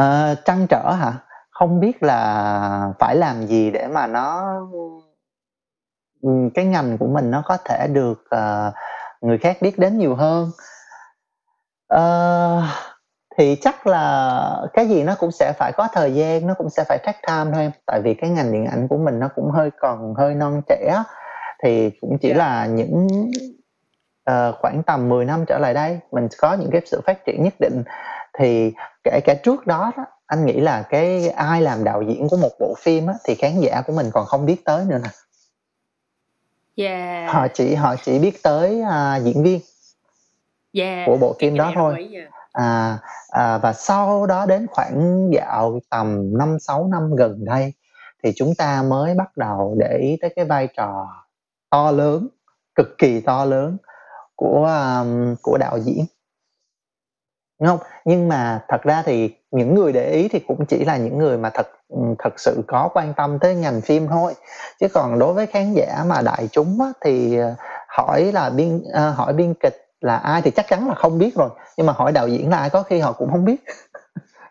Uh, 0.00 0.38
trăn 0.44 0.66
trở 0.70 0.92
hả? 0.92 1.12
Không 1.50 1.80
biết 1.80 2.02
là 2.02 2.92
phải 2.98 3.16
làm 3.16 3.46
gì 3.46 3.70
để 3.70 3.86
mà 3.86 4.06
nó 4.06 4.60
cái 6.54 6.64
ngành 6.64 6.98
của 6.98 7.06
mình 7.06 7.30
nó 7.30 7.42
có 7.44 7.56
thể 7.64 7.86
được 7.92 8.24
uh, 8.36 8.74
người 9.20 9.38
khác 9.38 9.56
biết 9.60 9.78
đến 9.78 9.98
nhiều 9.98 10.14
hơn. 10.14 10.50
Uh, 11.94 12.64
thì 13.38 13.56
chắc 13.60 13.86
là 13.86 14.66
cái 14.72 14.88
gì 14.88 15.02
nó 15.02 15.14
cũng 15.18 15.30
sẽ 15.32 15.52
phải 15.58 15.72
có 15.76 15.88
thời 15.92 16.14
gian 16.14 16.46
nó 16.46 16.54
cũng 16.54 16.70
sẽ 16.70 16.84
phải 16.88 16.98
take 17.04 17.20
time 17.26 17.50
thôi 17.52 17.62
em. 17.62 17.72
Tại 17.86 18.00
vì 18.04 18.14
cái 18.14 18.30
ngành 18.30 18.52
điện 18.52 18.66
ảnh 18.66 18.88
của 18.88 18.96
mình 18.96 19.18
nó 19.18 19.28
cũng 19.34 19.50
hơi 19.50 19.70
còn 19.80 20.14
hơi 20.14 20.34
non 20.34 20.62
trẻ 20.68 21.02
thì 21.62 21.90
cũng 22.00 22.18
chỉ 22.20 22.34
là 22.34 22.66
những 22.66 23.08
uh, 24.30 24.54
khoảng 24.58 24.82
tầm 24.86 25.08
10 25.08 25.24
năm 25.24 25.44
trở 25.48 25.58
lại 25.58 25.74
đây 25.74 25.98
mình 26.12 26.28
có 26.38 26.54
những 26.54 26.70
cái 26.72 26.80
sự 26.86 27.00
phát 27.06 27.24
triển 27.24 27.42
nhất 27.42 27.54
định 27.60 27.82
thì 28.38 28.72
kể 29.04 29.20
cả 29.24 29.34
trước 29.42 29.66
đó, 29.66 29.92
đó 29.96 30.04
anh 30.26 30.46
nghĩ 30.46 30.60
là 30.60 30.82
cái 30.82 31.28
ai 31.28 31.62
làm 31.62 31.84
đạo 31.84 32.02
diễn 32.02 32.28
của 32.28 32.36
một 32.36 32.50
bộ 32.60 32.74
phim 32.78 33.06
á, 33.06 33.14
thì 33.24 33.34
khán 33.34 33.60
giả 33.60 33.82
của 33.86 33.92
mình 33.92 34.10
còn 34.12 34.26
không 34.26 34.46
biết 34.46 34.64
tới 34.64 34.84
nữa 34.84 34.98
nè 35.02 35.10
yeah. 36.76 37.32
họ 37.32 37.48
chỉ 37.54 37.74
họ 37.74 37.94
chỉ 38.04 38.18
biết 38.18 38.42
tới 38.42 38.82
uh, 38.82 39.24
diễn 39.24 39.42
viên 39.42 39.60
yeah. 40.72 41.06
của 41.06 41.16
bộ 41.16 41.36
phim 41.40 41.56
đó 41.56 41.72
thôi 41.74 42.08
à, 42.52 42.98
à, 43.28 43.58
và 43.58 43.72
sau 43.72 44.26
đó 44.26 44.46
đến 44.46 44.66
khoảng 44.70 45.28
dạo 45.32 45.80
tầm 45.90 46.38
5 46.38 46.58
6 46.60 46.88
năm 46.88 47.16
gần 47.16 47.44
đây 47.44 47.72
thì 48.22 48.32
chúng 48.36 48.54
ta 48.58 48.82
mới 48.82 49.14
bắt 49.14 49.36
đầu 49.36 49.76
để 49.78 49.98
ý 50.00 50.16
tới 50.20 50.32
cái 50.36 50.44
vai 50.44 50.68
trò 50.76 51.08
to 51.70 51.90
lớn 51.90 52.28
cực 52.74 52.98
kỳ 52.98 53.20
to 53.20 53.44
lớn 53.44 53.76
của 54.36 54.64
um, 54.64 55.34
của 55.42 55.58
đạo 55.58 55.78
diễn. 55.78 56.04
Đúng 57.60 57.68
không? 57.68 57.78
Nhưng 58.04 58.28
mà 58.28 58.64
thật 58.68 58.82
ra 58.82 59.02
thì 59.06 59.34
những 59.50 59.74
người 59.74 59.92
để 59.92 60.10
ý 60.10 60.28
thì 60.28 60.38
cũng 60.38 60.66
chỉ 60.66 60.84
là 60.84 60.96
những 60.96 61.18
người 61.18 61.38
mà 61.38 61.50
thật 61.50 61.68
thật 62.18 62.40
sự 62.40 62.62
có 62.66 62.88
quan 62.94 63.14
tâm 63.14 63.38
tới 63.38 63.54
ngành 63.54 63.80
phim 63.80 64.06
thôi. 64.08 64.34
Chứ 64.80 64.88
còn 64.94 65.18
đối 65.18 65.34
với 65.34 65.46
khán 65.46 65.72
giả 65.74 66.04
mà 66.06 66.22
đại 66.22 66.48
chúng 66.52 66.78
á, 66.80 66.86
thì 67.00 67.38
ờ, 67.38 67.54
hỏi 67.88 68.32
là 68.32 68.50
biên 68.50 68.76
uh, 68.76 69.16
hỏi 69.16 69.32
biên 69.32 69.54
kịch 69.54 69.76
là 70.00 70.16
ai 70.16 70.42
thì 70.42 70.50
chắc 70.50 70.66
chắn 70.68 70.88
là 70.88 70.94
không 70.94 71.18
biết 71.18 71.34
rồi. 71.34 71.50
Nhưng 71.76 71.86
mà 71.86 71.92
hỏi 71.92 72.12
đạo 72.12 72.28
diễn 72.28 72.50
là 72.50 72.58
ai 72.58 72.70
có 72.70 72.82
khi 72.82 73.00
họ 73.00 73.12
cũng 73.12 73.30
không 73.30 73.44
biết. 73.44 73.64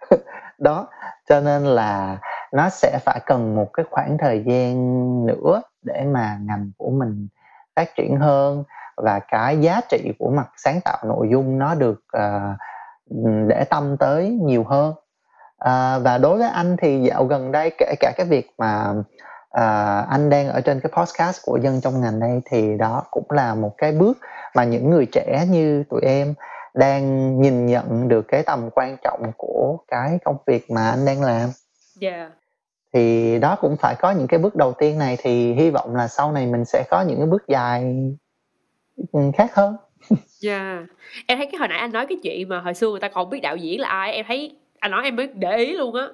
Đó 0.57 0.87
cho 1.29 1.39
nên 1.39 1.63
là 1.63 2.17
nó 2.53 2.69
sẽ 2.69 2.99
phải 3.05 3.19
cần 3.25 3.55
một 3.55 3.69
cái 3.73 3.85
khoảng 3.91 4.17
thời 4.17 4.43
gian 4.47 4.75
nữa 5.25 5.61
để 5.81 6.03
mà 6.13 6.37
ngành 6.41 6.71
của 6.77 6.89
mình 6.89 7.27
phát 7.75 7.95
triển 7.95 8.17
hơn 8.17 8.63
và 8.95 9.19
cái 9.19 9.59
giá 9.61 9.81
trị 9.89 10.13
của 10.19 10.29
mặt 10.29 10.47
sáng 10.57 10.81
tạo 10.81 10.97
nội 11.03 11.27
dung 11.31 11.59
nó 11.59 11.75
được 11.75 12.01
uh, 12.17 12.57
để 13.47 13.63
tâm 13.69 13.97
tới 13.97 14.39
nhiều 14.43 14.63
hơn 14.63 14.93
à, 15.57 15.99
và 15.99 16.17
đối 16.17 16.37
với 16.37 16.49
anh 16.49 16.77
thì 16.77 17.01
dạo 17.01 17.25
gần 17.25 17.51
đây 17.51 17.71
kể 17.77 17.95
cả 17.99 18.11
cái 18.17 18.25
việc 18.25 18.51
mà 18.57 18.93
à, 19.49 19.99
anh 20.09 20.29
đang 20.29 20.47
ở 20.47 20.61
trên 20.61 20.79
cái 20.79 20.91
podcast 20.97 21.45
của 21.45 21.57
dân 21.57 21.81
trong 21.81 22.01
ngành 22.01 22.19
đây 22.19 22.41
thì 22.45 22.77
đó 22.77 23.03
cũng 23.11 23.25
là 23.29 23.55
một 23.55 23.71
cái 23.77 23.91
bước 23.91 24.17
mà 24.55 24.63
những 24.63 24.89
người 24.89 25.05
trẻ 25.11 25.45
như 25.49 25.83
tụi 25.89 26.01
em 26.01 26.33
đang 26.73 27.35
nhìn 27.41 27.65
nhận 27.65 28.07
được 28.07 28.21
cái 28.27 28.43
tầm 28.43 28.69
quan 28.75 28.97
trọng 29.03 29.31
của 29.37 29.77
cái 29.87 30.19
công 30.23 30.37
việc 30.47 30.71
mà 30.71 30.89
anh 30.89 31.05
đang 31.05 31.21
làm. 31.21 31.49
Yeah. 32.01 32.31
Thì 32.93 33.39
đó 33.39 33.57
cũng 33.61 33.77
phải 33.77 33.95
có 33.95 34.11
những 34.11 34.27
cái 34.27 34.39
bước 34.39 34.55
đầu 34.55 34.73
tiên 34.73 34.97
này 34.97 35.17
thì 35.19 35.53
hy 35.53 35.69
vọng 35.69 35.95
là 35.95 36.07
sau 36.07 36.31
này 36.31 36.47
mình 36.47 36.65
sẽ 36.65 36.83
có 36.89 37.01
những 37.01 37.17
cái 37.17 37.27
bước 37.27 37.43
dài 37.47 37.95
khác 39.37 39.55
hơn. 39.55 39.75
Yeah. 40.43 40.85
Em 41.27 41.37
thấy 41.37 41.47
cái 41.51 41.59
hồi 41.59 41.67
nãy 41.67 41.77
anh 41.77 41.91
nói 41.91 42.05
cái 42.09 42.17
chuyện 42.23 42.49
mà 42.49 42.59
hồi 42.59 42.73
xưa 42.73 42.89
người 42.89 42.99
ta 42.99 43.07
còn 43.07 43.29
biết 43.29 43.39
đạo 43.39 43.55
diễn 43.55 43.81
là 43.81 43.87
ai, 43.89 44.13
em 44.13 44.25
thấy 44.27 44.57
anh 44.79 44.91
nói 44.91 45.03
em 45.03 45.15
mới 45.15 45.27
để 45.27 45.57
ý 45.57 45.73
luôn 45.73 45.95
á. 45.95 46.07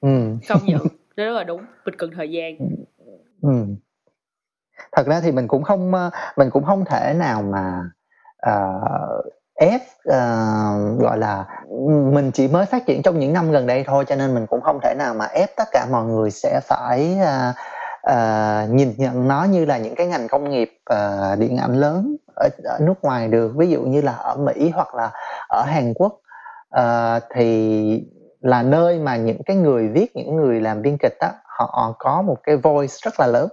Ừ. 0.00 0.08
Công 0.48 0.60
nhận, 0.64 0.80
nó 1.16 1.24
rất 1.24 1.32
là 1.32 1.44
đúng, 1.44 1.62
mình 1.84 1.94
cần 1.98 2.10
thời 2.16 2.30
gian. 2.30 2.56
Ừm. 3.42 3.76
Thật 4.92 5.06
ra 5.06 5.20
thì 5.20 5.32
mình 5.32 5.48
cũng 5.48 5.62
không, 5.62 5.92
mình 6.36 6.50
cũng 6.50 6.64
không 6.64 6.84
thể 6.84 7.14
nào 7.16 7.42
mà, 7.42 7.82
ờ, 8.36 8.80
ép, 9.54 9.80
ờ, 10.04 10.18
gọi 10.98 11.18
là, 11.18 11.44
mình 12.12 12.30
chỉ 12.34 12.48
mới 12.48 12.66
phát 12.66 12.86
triển 12.86 13.02
trong 13.02 13.18
những 13.18 13.32
năm 13.32 13.50
gần 13.50 13.66
đây 13.66 13.84
thôi, 13.86 14.04
cho 14.08 14.14
nên 14.16 14.34
mình 14.34 14.46
cũng 14.46 14.60
không 14.60 14.80
thể 14.82 14.94
nào 14.98 15.14
mà 15.14 15.24
ép 15.24 15.56
tất 15.56 15.68
cả 15.72 15.86
mọi 15.90 16.04
người 16.04 16.30
sẽ 16.30 16.60
phải, 16.64 17.18
a, 17.18 17.54
ờ, 18.02 18.66
nhìn 18.70 18.94
nhận 18.96 19.28
nó 19.28 19.44
như 19.44 19.64
là 19.64 19.78
những 19.78 19.94
cái 19.94 20.06
ngành 20.06 20.28
công 20.28 20.50
nghiệp, 20.50 20.78
ờ, 20.84 21.36
điện 21.38 21.56
ảnh 21.56 21.80
lớn 21.80 22.16
ở 22.36 22.48
ở 22.64 22.78
nước 22.80 22.94
ngoài 23.02 23.28
được. 23.28 23.52
Ví 23.56 23.70
dụ 23.70 23.82
như 23.82 24.00
là 24.00 24.12
ở 24.12 24.36
Mỹ 24.36 24.70
hoặc 24.74 24.94
là 24.94 25.10
ở 25.48 25.62
Hàn 25.66 25.94
Quốc, 25.94 26.20
ờ, 26.68 27.20
thì 27.34 28.04
là 28.40 28.62
nơi 28.62 28.98
mà 28.98 29.16
những 29.16 29.42
cái 29.46 29.56
người 29.56 29.88
viết, 29.88 30.16
những 30.16 30.36
người 30.36 30.60
làm 30.60 30.82
biên 30.82 30.96
kịch 30.98 31.16
á, 31.18 31.32
họ 31.44 31.94
có 31.98 32.22
một 32.22 32.36
cái 32.42 32.56
voice 32.56 32.94
rất 33.02 33.20
là 33.20 33.26
lớn. 33.26 33.48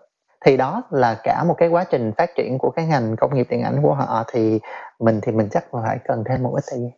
Thì 0.46 0.58
đó 0.58 0.84
là 0.91 1.20
cả 1.24 1.44
một 1.44 1.56
cái 1.58 1.70
quá 1.70 1.84
trình 1.84 2.12
phát 2.18 2.29
triển 2.36 2.58
của 2.58 2.70
cái 2.70 2.86
ngành 2.86 3.15
công 3.15 3.36
nghiệp 3.36 3.48
điện 3.50 3.62
ảnh 3.62 3.79
của 3.84 3.94
họ, 3.94 4.24
thì 4.32 4.60
mình 5.00 5.20
thì 5.22 5.32
mình 5.32 5.50
chắc 5.51 5.65
phải 5.72 5.98
cần 6.08 6.24
thêm 6.29 6.44
một 6.44 6.51
ít 6.56 6.63
thời 6.72 6.79
gian. 6.79 6.91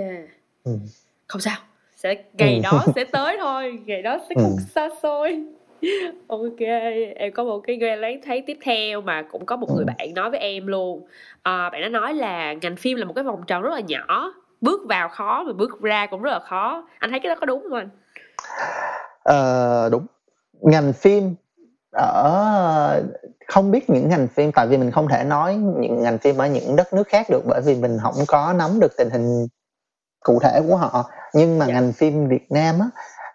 Yeah. 0.00 0.24
Ừm. 0.64 0.80
Không 1.28 1.40
sao, 1.40 1.56
sẽ 1.96 2.14
ngày 2.32 2.54
Ừm. 2.54 2.62
đó 2.62 2.86
sẽ 2.94 3.04
tới 3.12 3.36
thôi, 3.40 3.78
ngày 3.86 4.02
đó 4.02 4.18
sẽ 4.28 4.34
không 4.34 4.44
Ừm. 4.50 4.58
xa 4.74 4.88
xôi. 5.02 5.44
OK, 6.26 6.60
em 7.16 7.32
có 7.32 7.44
một 7.44 7.60
cái 7.66 7.76
nghe 7.76 7.96
lén 7.96 8.20
thấy 8.22 8.42
tiếp 8.46 8.58
theo 8.64 9.00
mà 9.00 9.22
cũng 9.22 9.46
có 9.46 9.56
một 9.56 9.66
người 9.70 9.84
Ừm. 9.84 9.94
bạn 9.98 10.14
nói 10.14 10.30
với 10.30 10.40
em 10.40 10.66
luôn. 10.66 11.06
Ờ, 11.42 11.70
bạn 11.70 11.82
đó 11.82 11.88
nói 11.88 12.14
là 12.14 12.52
ngành 12.52 12.76
phim 12.76 12.96
là 12.98 13.04
một 13.04 13.12
cái 13.16 13.24
vòng 13.24 13.42
tròn 13.46 13.62
rất 13.62 13.70
là 13.74 13.80
nhỏ, 13.80 14.32
bước 14.60 14.80
vào 14.88 15.08
khó 15.08 15.42
mà 15.42 15.52
bước 15.52 15.80
ra 15.80 16.06
cũng 16.06 16.22
rất 16.22 16.30
là 16.30 16.40
khó. 16.40 16.88
Anh 16.98 17.10
thấy 17.10 17.20
cái 17.20 17.28
đó 17.28 17.40
có 17.40 17.46
đúng 17.46 17.62
hông 17.62 17.78
anh? 17.78 17.88
Ờ, 19.22 19.88
đúng. 19.92 20.06
Ngành 20.60 20.92
phim 20.92 21.34
ở 21.92 23.02
không 23.46 23.70
biết 23.70 23.90
những 23.90 24.08
ngành 24.08 24.28
phim 24.28 24.52
tại 24.52 24.66
vì 24.66 24.76
mình 24.76 24.90
không 24.90 25.08
thể 25.08 25.24
nói 25.24 25.54
những 25.54 26.02
ngành 26.02 26.18
phim 26.18 26.38
ở 26.38 26.46
những 26.46 26.76
đất 26.76 26.92
nước 26.92 27.08
khác 27.08 27.26
được, 27.30 27.42
bởi 27.46 27.60
vì 27.60 27.74
mình 27.74 27.98
hổng 27.98 28.14
có 28.28 28.54
nắm 28.58 28.80
được 28.80 28.96
tình 28.96 29.10
hình 29.10 29.46
cụ 30.20 30.38
thể 30.42 30.60
của 30.68 30.76
họ. 30.76 31.10
Nhưng 31.34 31.58
mà 31.58 31.66
Dạ. 31.66 31.74
ngành 31.74 31.92
phim 31.92 32.28
Việt 32.28 32.52
Nam 32.52 32.78
á, 32.80 32.86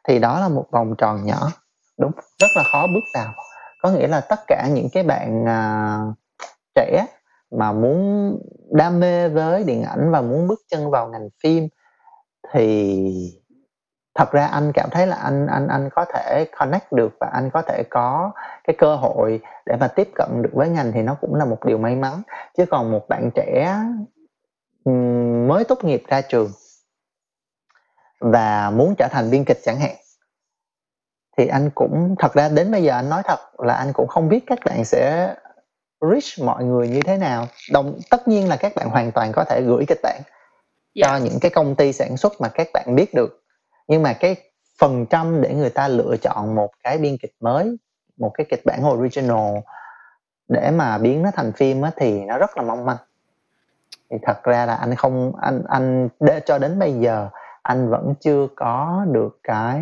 thì 0.07 0.19
đó 0.19 0.39
là 0.39 0.49
một 0.49 0.65
vòng 0.71 0.95
tròn 0.97 1.25
nhỏ, 1.25 1.51
đúng, 1.97 2.11
rất 2.39 2.47
là 2.55 2.63
khó 2.63 2.87
bước 2.87 3.03
vào. 3.13 3.33
Có 3.81 3.89
nghĩa 3.89 4.07
là 4.07 4.21
tất 4.21 4.39
cả 4.47 4.67
những 4.73 4.87
cái 4.93 5.03
bạn, 5.03 5.45
à, 5.47 5.99
trẻ 6.75 7.05
mà 7.51 7.71
muốn 7.71 8.39
đam 8.71 8.99
mê 8.99 9.29
với 9.29 9.63
điện 9.63 9.83
ảnh 9.83 10.11
và 10.11 10.21
muốn 10.21 10.47
bước 10.47 10.59
chân 10.69 10.91
vào 10.91 11.07
ngành 11.07 11.29
phim 11.43 11.67
thì 12.53 13.01
thật 14.15 14.31
ra 14.31 14.45
anh 14.45 14.71
cảm 14.73 14.89
thấy 14.91 15.07
là 15.07 15.15
anh 15.15 15.47
anh 15.47 15.67
anh 15.67 15.89
có 15.95 16.05
thể 16.13 16.45
connect 16.59 16.91
được 16.91 17.13
và 17.19 17.27
anh 17.33 17.49
có 17.53 17.61
thể 17.61 17.83
có 17.89 18.31
cái 18.63 18.75
cơ 18.79 18.95
hội 18.95 19.41
để 19.65 19.75
mà 19.79 19.87
tiếp 19.87 20.09
cận 20.15 20.41
được 20.41 20.49
với 20.53 20.69
ngành 20.69 20.91
thì 20.91 21.01
nó 21.01 21.15
cũng 21.21 21.35
là 21.35 21.45
một 21.45 21.65
điều 21.65 21.77
may 21.77 21.95
mắn. 21.95 22.21
Chứ 22.57 22.65
còn 22.65 22.91
một 22.91 23.07
bạn 23.09 23.29
trẻ, 23.35 23.79
mới 25.47 25.63
tốt 25.63 25.83
nghiệp 25.83 26.03
ra 26.07 26.21
trường 26.21 26.51
và 28.19 28.71
muốn 28.71 28.95
trở 28.97 29.07
thành 29.11 29.31
biên 29.31 29.45
kịch 29.45 29.59
chẳng 29.63 29.79
hạn 29.79 29.95
thì 31.37 31.47
anh 31.47 31.69
cũng 31.75 32.15
thật 32.19 32.33
ra 32.33 32.49
đến 32.49 32.71
bây 32.71 32.83
giờ 32.83 32.93
anh 32.93 33.09
nói 33.09 33.21
thật 33.25 33.39
là 33.59 33.73
anh 33.73 33.93
cũng 33.93 34.07
không 34.07 34.29
biết 34.29 34.43
các 34.47 34.59
bạn 34.65 34.85
sẽ 34.85 35.33
reach 36.01 36.47
mọi 36.47 36.63
người 36.63 36.87
như 36.87 37.01
thế 37.01 37.17
nào. 37.17 37.47
Đồng 37.71 37.99
tất 38.09 38.27
nhiên 38.27 38.49
là 38.49 38.55
các 38.55 38.75
bạn 38.75 38.89
hoàn 38.89 39.11
toàn 39.11 39.31
có 39.31 39.43
thể 39.43 39.61
gửi 39.61 39.85
kịch 39.87 39.99
bản 40.03 40.21
cho 40.95 41.07
Dạ. 41.11 41.17
những 41.17 41.39
cái 41.41 41.51
công 41.51 41.75
ty 41.75 41.93
sản 41.93 42.17
xuất 42.17 42.33
mà 42.41 42.49
các 42.49 42.67
bạn 42.73 42.95
biết 42.95 43.13
được. 43.13 43.43
Nhưng 43.87 44.03
mà 44.03 44.13
cái 44.13 44.35
phần 44.79 45.05
trăm 45.05 45.41
để 45.41 45.53
người 45.53 45.69
ta 45.69 45.87
lựa 45.87 46.15
chọn 46.21 46.55
một 46.55 46.71
cái 46.83 46.97
biên 46.97 47.17
kịch 47.21 47.33
mới, 47.39 47.77
một 48.17 48.31
cái 48.33 48.45
kịch 48.49 48.61
bản 48.65 48.89
original 48.91 49.55
để 50.47 50.71
mà 50.71 50.97
biến 50.97 51.23
nó 51.23 51.31
thành 51.31 51.51
phim 51.51 51.81
á 51.81 51.91
thì 51.95 52.25
nó 52.25 52.37
rất 52.37 52.57
là 52.57 52.63
mong 52.63 52.85
manh. 52.85 52.97
Thì 54.09 54.17
thật 54.21 54.43
ra 54.43 54.65
là 54.65 54.75
anh 54.75 54.95
không 54.95 55.31
anh 55.41 55.63
anh 55.67 56.09
đ 56.19 56.29
cho 56.45 56.57
đến 56.57 56.79
bây 56.79 56.93
giờ 56.93 57.29
anh 57.61 57.89
vẫn 57.89 58.13
chưa 58.19 58.47
có 58.55 59.05
được 59.11 59.39
cái, 59.43 59.81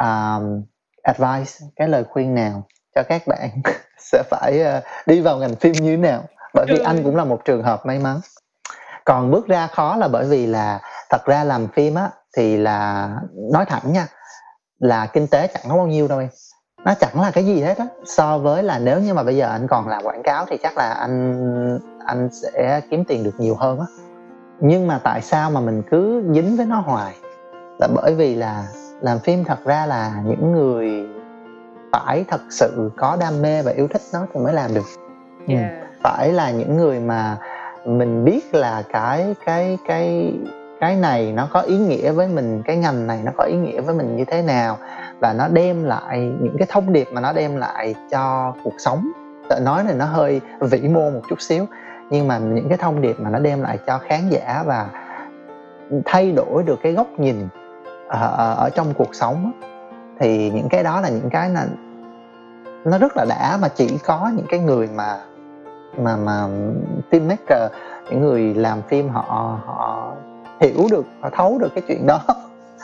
ờm, 0.00 0.62
advice, 1.02 1.66
cái 1.76 1.88
lời 1.88 2.04
khuyên 2.10 2.34
nào 2.34 2.66
cho 2.94 3.02
các 3.08 3.22
bạn 3.26 3.50
sẽ 3.98 4.22
phải, 4.30 4.60
ơ, 4.62 4.80
đi 5.06 5.20
vào 5.20 5.38
ngành 5.38 5.54
phim 5.54 5.72
như 5.72 5.90
thế 5.90 5.96
nào, 5.96 6.22
bởi 6.54 6.66
vì 6.68 6.78
anh 6.84 7.02
cũng 7.04 7.16
là 7.16 7.24
một 7.24 7.44
trường 7.44 7.62
hợp 7.62 7.86
may 7.86 7.98
mắn. 7.98 8.20
Còn 9.04 9.30
bước 9.30 9.48
ra 9.48 9.66
khó 9.66 9.96
là 9.96 10.08
bởi 10.08 10.24
vì 10.24 10.46
là 10.46 10.80
thật 11.10 11.24
ra 11.26 11.44
làm 11.44 11.68
phim 11.68 11.94
á 11.94 12.10
thì 12.36 12.56
là 12.56 13.08
nói 13.52 13.64
thẳng 13.64 13.92
nha, 13.92 14.06
là 14.78 15.06
kinh 15.06 15.26
tế 15.26 15.46
chẳng 15.46 15.62
có 15.68 15.76
bao 15.76 15.86
nhiêu 15.86 16.08
đâu 16.08 16.18
em, 16.18 16.28
nó 16.84 16.94
chẳng 17.00 17.20
là 17.20 17.30
cái 17.30 17.44
gì 17.44 17.62
hết 17.62 17.78
á. 17.78 17.86
So 18.04 18.38
với 18.38 18.62
là 18.62 18.78
nếu 18.78 19.00
như 19.00 19.14
mà 19.14 19.22
bây 19.22 19.36
giờ 19.36 19.48
anh 19.48 19.66
còn 19.68 19.88
làm 19.88 20.02
quảng 20.02 20.22
cáo 20.22 20.46
thì 20.48 20.56
chắc 20.62 20.76
là 20.76 20.90
anh 20.90 21.78
anh 22.06 22.28
sẽ 22.32 22.80
kiếm 22.90 23.04
tiền 23.04 23.24
được 23.24 23.34
nhiều 23.38 23.54
hơn 23.54 23.80
á. 23.80 23.86
Nhưng 24.60 24.86
mà 24.86 25.00
tại 25.04 25.22
sao 25.22 25.50
mà 25.50 25.60
mình 25.60 25.82
cứ 25.90 26.22
dính 26.34 26.56
với 26.56 26.66
nó 26.66 26.80
hoài? 26.80 27.14
Là 27.78 27.88
bởi 27.94 28.14
vì 28.14 28.34
là 28.34 28.66
làm 29.00 29.18
phim 29.18 29.44
thật 29.44 29.64
ra 29.64 29.86
là 29.86 30.12
những 30.24 30.52
người 30.52 31.08
phải 31.92 32.24
thật 32.28 32.40
sự 32.50 32.90
có 32.96 33.16
đam 33.20 33.42
mê 33.42 33.62
và 33.62 33.72
yêu 33.72 33.88
thích 33.88 34.02
nó 34.12 34.26
thì 34.34 34.40
mới 34.40 34.52
làm 34.52 34.74
được. 34.74 34.84
Yeah. 35.48 35.70
phải 36.02 36.32
là 36.32 36.50
những 36.50 36.76
người 36.76 37.00
mà 37.00 37.36
mình 37.84 38.24
biết 38.24 38.54
là 38.54 38.82
cái 38.92 39.34
cái 39.44 39.78
cái 39.88 40.34
cái 40.80 40.96
này 40.96 41.32
nó 41.32 41.48
có 41.52 41.60
ý 41.60 41.78
nghĩa 41.78 42.12
với 42.12 42.28
mình, 42.28 42.62
cái 42.64 42.76
ngành 42.76 43.06
này 43.06 43.18
nó 43.24 43.32
có 43.36 43.44
ý 43.44 43.56
nghĩa 43.56 43.80
với 43.80 43.94
mình 43.94 44.16
như 44.16 44.24
thế 44.24 44.42
nào 44.42 44.78
và 45.20 45.32
nó 45.32 45.48
đem 45.48 45.84
lại 45.84 46.18
những 46.40 46.56
cái 46.58 46.66
thông 46.70 46.92
điệp 46.92 47.08
mà 47.12 47.20
nó 47.20 47.32
đem 47.32 47.56
lại 47.56 47.94
cho 48.10 48.54
cuộc 48.64 48.74
sống. 48.78 49.10
Tại 49.48 49.60
nói 49.60 49.84
này 49.84 49.94
nó 49.94 50.04
hơi 50.04 50.40
vĩ 50.60 50.80
mô 50.80 51.10
một 51.10 51.20
chút 51.28 51.40
xíu, 51.40 51.66
nhưng 52.10 52.28
mà 52.28 52.38
những 52.38 52.68
cái 52.68 52.78
thông 52.78 53.00
điệp 53.00 53.20
mà 53.20 53.30
nó 53.30 53.38
đem 53.38 53.62
lại 53.62 53.78
cho 53.86 53.98
khán 53.98 54.20
giả 54.30 54.62
và 54.66 54.88
thay 56.04 56.32
đổi 56.32 56.62
được 56.62 56.78
cái 56.82 56.92
góc 56.92 57.06
nhìn 57.18 57.48
ở 58.10 58.34
ở 58.36 58.54
ở 58.54 58.70
trong 58.70 58.94
cuộc 58.94 59.14
sống 59.14 59.52
thì 60.20 60.50
những 60.50 60.68
cái 60.68 60.82
đó 60.82 61.00
là 61.00 61.08
những 61.08 61.30
cái 61.30 61.50
là 61.50 61.66
nó 62.84 62.98
rất 62.98 63.12
là 63.16 63.24
đã 63.28 63.58
mà 63.62 63.68
chỉ 63.68 63.98
có 64.04 64.30
những 64.36 64.46
cái 64.48 64.60
người 64.60 64.88
mà 64.94 65.18
mà 65.98 66.16
mà 66.16 66.48
filmmaker, 67.10 67.68
những 68.10 68.20
người 68.20 68.54
làm 68.54 68.82
phim 68.82 69.08
họ 69.08 69.58
họ 69.66 70.12
hiểu 70.60 70.86
được, 70.90 71.06
họ 71.20 71.30
thấu 71.30 71.58
được 71.58 71.68
cái 71.74 71.84
chuyện 71.88 72.06
đó 72.06 72.20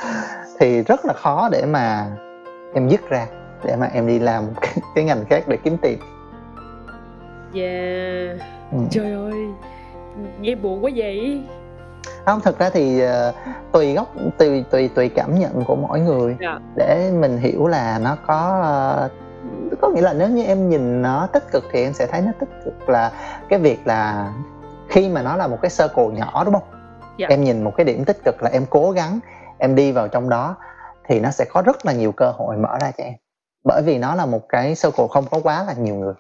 thì 0.61 0.83
rất 0.83 1.05
là 1.05 1.13
khó 1.13 1.49
để 1.53 1.67
mà 1.67 2.07
em 2.75 2.89
dứt 2.89 3.09
ra, 3.09 3.27
để 3.65 3.77
mà 3.77 3.87
em 3.93 4.07
đi 4.07 4.19
làm 4.19 4.45
cái 4.61 4.75
cái 4.95 5.05
ngành 5.05 5.25
khác 5.25 5.45
để 5.49 5.57
kiếm 5.57 5.77
tiền. 5.83 5.99
Yeah. 7.55 8.41
Ừm. 8.73 8.89
Trời 8.91 9.13
ơi, 9.13 9.47
nghe 10.41 10.55
buồn 10.55 10.85
quá 10.85 10.91
vậy. 10.95 11.43
Hông, 12.27 12.41
thực 12.41 12.59
ra 12.59 12.71
thì, 12.71 13.01
ờ, 13.01 13.33
tùy 13.73 13.95
góc 13.95 14.13
tùy 14.39 14.65
tùy 14.71 14.89
tùy 14.95 15.09
cảm 15.09 15.39
nhận 15.39 15.65
của 15.65 15.77
mỗi 15.77 16.01
người 16.01 16.37
Dạ. 16.41 16.59
để 16.77 17.11
mình 17.21 17.39
hiểu 17.39 17.67
là 17.67 17.99
nó 17.99 18.17
có, 18.27 18.61
ơ 18.63 19.09
có 19.81 19.89
nghĩa 19.89 20.01
là 20.01 20.13
nếu 20.13 20.29
như 20.29 20.45
em 20.45 20.71
nhìn 20.71 21.03
nó 21.03 21.27
tích 21.33 21.45
cực 21.53 21.65
thì 21.73 21.83
em 21.83 21.93
sẽ 21.93 22.07
thấy 22.07 22.21
nó 22.23 22.33
tích 22.41 22.49
cực 22.65 22.89
là 22.89 23.13
cái 23.49 23.59
việc 23.59 23.87
là 23.87 24.33
khi 24.89 25.09
mà 25.09 25.23
nó 25.23 25.37
là 25.37 25.47
một 25.47 25.59
cái 25.63 25.71
circle 25.79 26.05
nhỏ, 26.07 26.45
đúng 26.45 26.55
hông? 26.55 26.63
Dạ. 27.19 27.27
Em 27.31 27.45
nhìn 27.45 27.65
một 27.65 27.73
cái 27.77 27.85
điểm 27.87 28.05
tích 28.05 28.17
cực 28.25 28.43
là 28.43 28.51
em 28.53 28.67
cố 28.71 28.91
gắng 28.91 29.19
em 29.59 29.75
đi 29.75 29.93
vào 29.93 30.09
trong 30.09 30.29
đó 30.29 30.57
thì 31.09 31.21
nó 31.21 31.31
sẽ 31.31 31.45
có 31.53 31.63
rất 31.63 31.87
là 31.87 31.93
nhiều 31.93 32.13
cơ 32.13 32.31
hội 32.31 32.57
mở 32.57 32.79
ra 32.81 32.93
cho 32.99 33.05
em. 33.05 33.15
Bởi 33.65 33.83
vì 33.83 33.99
nó 33.99 34.15
là 34.15 34.27
một 34.27 34.49
cái 34.49 34.75
circle 34.83 35.07
không 35.11 35.25
có 35.31 35.41
quá 35.43 35.65
là 35.65 35.73
nhiều 35.73 35.95
người. 35.95 36.15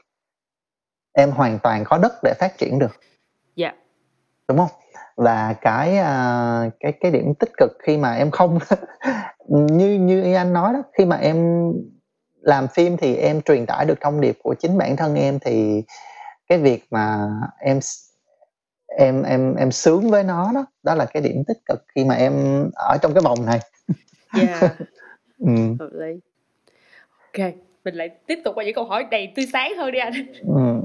Em 1.12 1.30
hoàn 1.30 1.58
toàn 1.58 1.84
có 1.84 1.98
đất 1.98 2.12
để 2.22 2.34
phát 2.38 2.58
triển 2.58 2.78
được. 2.78 2.92
Dạ. 3.56 3.72
Đúng 4.48 4.58
hông? 4.58 4.68
Và 5.16 5.54
cái, 5.60 5.96
a, 5.96 6.70
cái 6.80 6.92
cái 6.92 7.10
điểm 7.10 7.34
tích 7.34 7.50
cực 7.56 7.70
khi 7.82 7.96
mà 7.96 8.14
em 8.14 8.30
không 8.30 8.58
như 9.48 9.94
như 9.94 10.34
anh 10.34 10.52
nói 10.52 10.72
đó, 10.72 10.82
khi 10.98 11.04
mà 11.04 11.16
em 11.16 11.66
làm 12.40 12.68
phim 12.68 12.96
thì 12.96 13.16
em 13.16 13.42
truyền 13.42 13.66
tải 13.66 13.84
được 13.84 14.00
thông 14.00 14.20
điệp 14.20 14.38
của 14.42 14.54
chính 14.54 14.78
bản 14.78 14.96
thân 14.96 15.14
em 15.14 15.38
thì 15.38 15.82
cái 16.48 16.58
việc 16.58 16.84
mà 16.90 17.28
em 17.58 17.80
em 18.98 19.22
em 19.22 19.54
em 19.54 19.72
sướng 19.72 20.10
với 20.10 20.24
nó 20.24 20.50
đó, 20.54 20.66
đó 20.82 20.94
là 20.94 21.04
cái 21.04 21.22
điểm 21.22 21.44
tích 21.46 21.58
cực 21.66 21.84
khi 21.94 22.04
mà 22.04 22.14
em 22.14 22.32
ở 22.74 22.96
trong 23.02 23.14
cái 23.14 23.22
vòng 23.22 23.46
này. 23.46 23.58
Yeah. 24.38 24.72
Hợp 25.78 25.90
lý. 25.92 26.20
OK, 27.32 27.52
mình 27.84 27.94
lại 27.94 28.08
tiếp 28.26 28.38
tục 28.44 28.54
qua 28.54 28.64
những 28.64 28.74
câu 28.74 28.84
hỏi 28.84 29.06
đầy 29.10 29.32
tươi 29.36 29.46
sáng 29.52 29.76
hơn 29.76 29.92
đi 29.92 29.98
anh. 29.98 30.12
Ừm. 30.46 30.75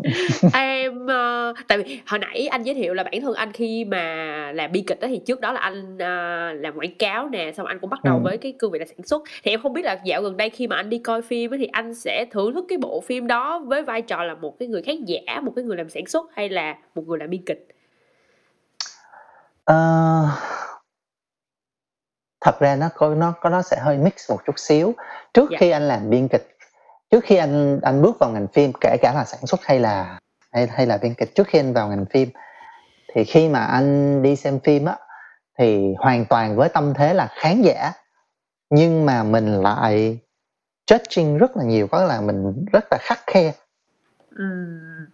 Em, 0.53 1.07
ơ 1.07 1.53
tại 1.67 1.77
vì 1.77 2.01
hồi 2.05 2.19
nãy 2.19 2.47
anh 2.47 2.63
giới 2.63 2.75
thiệu 2.75 2.93
là 2.93 3.03
bản 3.03 3.21
thân 3.21 3.33
anh 3.33 3.51
khi 3.51 3.85
mà 3.85 4.51
làm 4.55 4.71
biên 4.71 4.85
kịch 4.87 5.01
á, 5.01 5.07
thì 5.07 5.21
trước 5.25 5.41
đó 5.41 5.51
là 5.51 5.59
anh, 5.59 5.97
a, 5.97 6.53
làm 6.53 6.77
quảng 6.77 6.95
cáo 6.99 7.29
nè, 7.29 7.51
xong 7.57 7.65
anh 7.65 7.79
cũng 7.79 7.89
bắt 7.89 8.03
đầu 8.03 8.13
Ừm. 8.15 8.23
với 8.23 8.37
cái 8.37 8.53
cương 8.59 8.71
vị 8.71 8.79
là 8.79 8.85
sản 8.85 9.03
xuất. 9.05 9.23
Thì 9.43 9.51
em 9.51 9.61
không 9.61 9.73
biết 9.73 9.85
là 9.85 9.99
dạo 10.03 10.21
gần 10.21 10.37
đây 10.37 10.49
khi 10.49 10.67
mà 10.67 10.75
anh 10.75 10.89
đi 10.89 10.97
coi 10.97 11.21
phim 11.21 11.51
á, 11.51 11.57
thì 11.59 11.65
anh 11.65 11.93
sẽ 11.93 12.25
thưởng 12.31 12.53
thức 12.53 12.65
cái 12.69 12.77
bộ 12.77 13.01
phim 13.01 13.27
đó 13.27 13.59
với 13.59 13.83
vai 13.83 14.01
trò 14.01 14.23
là 14.23 14.33
một 14.33 14.59
cái 14.59 14.67
người 14.67 14.81
khán 14.81 15.05
giả, 15.05 15.39
một 15.41 15.53
cái 15.55 15.65
người 15.65 15.77
làm 15.77 15.89
sản 15.89 16.05
xuất 16.05 16.25
hay 16.35 16.49
là 16.49 16.75
một 16.95 17.07
người 17.07 17.19
làm 17.19 17.29
biên 17.29 17.41
kịch? 17.45 17.67
Ờ. 19.63 20.27
Thật 22.41 22.59
ra 22.59 22.75
nó 22.75 22.89
có 22.95 23.15
nó 23.15 23.33
có 23.41 23.49
nó 23.49 23.61
sẽ 23.61 23.77
hơi 23.79 23.97
mix 23.97 24.29
một 24.31 24.37
chút 24.45 24.59
xíu. 24.59 24.93
Trước 25.33 25.49
Dạ. 25.51 25.57
khi 25.59 25.69
anh 25.69 25.87
làm 25.87 26.09
biên 26.09 26.27
kịch 26.27 26.50
trước 27.11 27.23
khi 27.23 27.35
anh 27.35 27.79
anh 27.81 28.01
bước 28.01 28.19
vào 28.19 28.29
ngành 28.29 28.47
phim 28.47 28.71
kể 28.81 28.97
cả 29.01 29.13
là 29.15 29.25
sản 29.25 29.39
xuất 29.45 29.59
hay 29.63 29.79
là 29.79 30.19
hay 30.51 30.67
hay 30.67 30.85
là 30.85 30.97
biên 30.97 31.13
kịch 31.13 31.35
trước 31.35 31.47
khi 31.47 31.59
anh 31.59 31.73
vào 31.73 31.89
ngành 31.89 32.05
phim 32.05 32.29
thì 33.13 33.23
khi 33.23 33.49
mà 33.49 33.65
anh 33.65 34.21
đi 34.21 34.35
xem 34.35 34.59
phim 34.59 34.85
á 34.85 34.97
thì 35.57 35.93
hoàn 35.97 36.25
toàn 36.25 36.55
với 36.55 36.69
tâm 36.69 36.93
thế 36.93 37.13
là 37.13 37.27
khán 37.31 37.61
giả 37.61 37.91
nhưng 38.69 39.05
mà 39.05 39.23
mình 39.23 39.61
lại 39.61 40.19
judging 40.91 41.37
rất 41.37 41.57
là 41.57 41.63
nhiều 41.63 41.87
có 41.87 42.03
là 42.03 42.21
mình 42.21 42.65
rất 42.71 42.85
là 42.91 42.97
khắc 43.01 43.19
khe. 43.27 43.51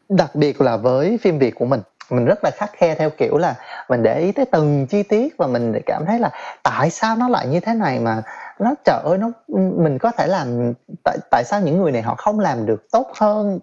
Đặc 0.09 0.35
biệt 0.35 0.61
là 0.61 0.77
với 0.77 1.17
phim 1.21 1.39
việt 1.39 1.55
của 1.55 1.65
mình 1.65 1.81
mình 2.09 2.25
rất 2.25 2.43
là 2.43 2.51
khắc 2.51 2.71
khe 2.73 2.95
theo 2.95 3.09
kiểu 3.09 3.37
là 3.37 3.55
mình 3.89 4.03
để 4.03 4.19
ý 4.19 4.31
tới 4.31 4.45
từng 4.45 4.87
chi 4.87 5.03
tiết 5.03 5.37
và 5.37 5.47
mình 5.47 5.73
cảm 5.85 6.05
thấy 6.05 6.19
là 6.19 6.31
tại 6.63 6.89
sao 6.89 7.15
nó 7.15 7.29
lại 7.29 7.47
như 7.47 7.59
thế 7.59 7.73
này 7.73 7.99
mà 7.99 8.23
nó 8.59 8.75
trời 8.85 9.01
ơi 9.03 9.17
nó 9.17 9.31
mình 9.77 9.97
có 9.97 10.11
thể 10.11 10.27
làm 10.27 10.73
tại 11.03 11.17
tại 11.31 11.43
sao 11.43 11.61
những 11.61 11.81
người 11.81 11.91
này 11.91 12.01
họ 12.01 12.15
không 12.15 12.39
làm 12.39 12.65
được 12.65 12.91
tốt 12.91 13.11
hơn? 13.15 13.59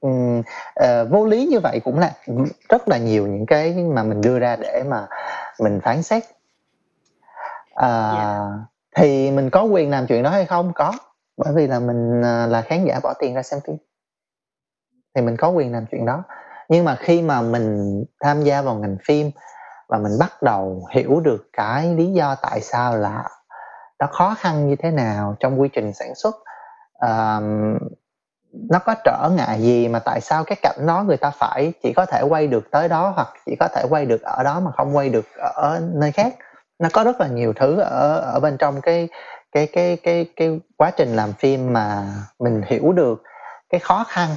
Um, 0.00 0.38
uh, 0.38 1.10
vô 1.10 1.26
lý 1.26 1.46
như 1.46 1.60
vậy 1.60 1.80
cũng 1.84 1.98
là 1.98 2.12
rất 2.68 2.88
là 2.88 2.98
nhiều 2.98 3.26
những 3.26 3.46
cái 3.46 3.74
mà 3.74 4.02
mình 4.02 4.20
đưa 4.20 4.38
ra 4.38 4.56
để 4.56 4.82
mà 4.88 5.06
mình 5.60 5.80
phán 5.80 6.02
xét. 6.02 6.22
Uh, 6.22 7.80
yeah. 7.80 8.14
Dạ. 8.14 8.48
thì 8.96 9.30
mình 9.30 9.50
có 9.50 9.62
quyền 9.62 9.90
làm 9.90 10.06
chuyện 10.06 10.22
đó 10.22 10.30
hay 10.30 10.44
không? 10.44 10.72
Có. 10.74 10.92
Bởi 11.36 11.52
vì 11.54 11.66
là 11.66 11.80
mình 11.80 12.20
uh, 12.20 12.50
là 12.50 12.62
khán 12.62 12.84
giả 12.84 13.00
bỏ 13.02 13.14
tiền 13.18 13.34
ra 13.34 13.42
xem 13.42 13.60
phim. 13.66 13.76
Thì 15.14 15.22
mình 15.22 15.36
có 15.36 15.48
quyền 15.48 15.72
làm 15.72 15.86
chuyện 15.90 16.06
đó. 16.06 16.22
Nhưng 16.68 16.84
mà 16.84 16.96
khi 16.96 17.22
mà 17.22 17.42
mình 17.42 18.04
tham 18.20 18.42
gia 18.42 18.62
vào 18.62 18.74
ngành 18.74 18.96
phim 19.04 19.30
và 19.88 19.98
mình 19.98 20.12
bắt 20.20 20.42
đầu 20.42 20.86
hiểu 20.90 21.20
được 21.20 21.48
cái 21.52 21.94
lý 21.94 22.12
do 22.12 22.34
tại 22.42 22.60
sao 22.60 22.96
là 22.96 23.28
nó 24.00 24.06
khó 24.06 24.34
khăn 24.38 24.68
như 24.68 24.76
thế 24.76 24.90
nào 24.90 25.36
trong 25.40 25.60
quy 25.60 25.68
trình 25.68 25.92
sản 25.92 26.14
xuất? 26.14 26.34
Uh, 27.04 27.42
nó 28.70 28.78
có 28.78 28.94
trở 29.04 29.30
ngại 29.36 29.62
gì 29.62 29.88
mà 29.88 29.98
tại 29.98 30.20
sao 30.20 30.44
cái 30.44 30.56
cảnh 30.62 30.86
đó 30.86 31.02
người 31.02 31.16
ta 31.16 31.30
phải 31.30 31.72
chỉ 31.82 31.92
có 31.92 32.06
thể 32.06 32.22
quay 32.22 32.46
được 32.46 32.70
tới 32.70 32.88
đó 32.88 33.12
hoặc 33.16 33.28
chỉ 33.46 33.56
có 33.60 33.68
thể 33.68 33.84
quay 33.90 34.06
được 34.06 34.22
ở 34.22 34.42
đó 34.42 34.60
mà 34.60 34.70
không 34.76 34.96
quay 34.96 35.08
được 35.08 35.26
ở 35.54 35.80
nơi 35.94 36.12
khác? 36.12 36.34
Nó 36.78 36.88
có 36.92 37.04
rất 37.04 37.20
là 37.20 37.26
nhiều 37.26 37.52
thứ 37.56 37.80
ở 37.80 38.20
ở 38.20 38.40
bên 38.40 38.56
trong 38.56 38.80
cái 38.80 39.08
cái 39.52 39.66
cái 39.66 39.96
cái 40.02 40.26
cái 40.36 40.60
quá 40.76 40.90
trình 40.90 41.16
làm 41.16 41.32
phim 41.32 41.72
mà 41.72 42.06
mình 42.38 42.62
hiểu 42.66 42.92
được 42.92 43.22
cái 43.68 43.80
khó 43.80 44.04
khăn 44.08 44.28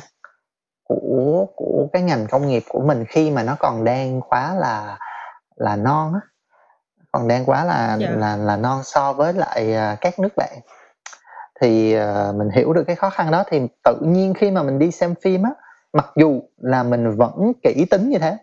của 0.83 1.47
của 1.55 1.87
cái 1.93 2.01
ngành 2.01 2.27
công 2.27 2.47
nghiệp 2.47 2.63
của 2.69 2.81
mình 2.81 3.05
khi 3.05 3.31
mà 3.31 3.43
nó 3.43 3.55
còn 3.59 3.83
đang 3.83 4.21
quá 4.21 4.55
là 4.55 4.97
là 5.55 5.75
non 5.75 6.13
á 6.13 6.19
còn 7.11 7.27
đang 7.27 7.45
quá 7.45 7.63
là. 7.63 7.97
Dạ. 7.99 8.09
là 8.09 8.35
là 8.35 8.57
non 8.57 8.81
so 8.83 9.13
với 9.13 9.33
lại 9.33 9.75
uh, 9.93 10.01
các 10.01 10.19
nước 10.19 10.35
bạn 10.37 10.59
thì 11.61 11.97
uh, 11.97 12.35
mình 12.35 12.49
hiểu 12.49 12.73
được 12.73 12.83
cái 12.87 12.95
khó 12.95 13.09
khăn 13.09 13.31
đó 13.31 13.43
thì 13.47 13.61
tự 13.83 13.95
nhiên 14.01 14.33
khi 14.33 14.51
mà 14.51 14.63
mình 14.63 14.79
đi 14.79 14.91
xem 14.91 15.15
phim 15.23 15.43
á 15.43 15.51
mặc 15.93 16.05
dù 16.15 16.41
là 16.57 16.83
mình 16.83 17.15
vẫn 17.17 17.51
kỹ 17.63 17.85
tính 17.91 18.09
như 18.09 18.17
thế 18.17 18.37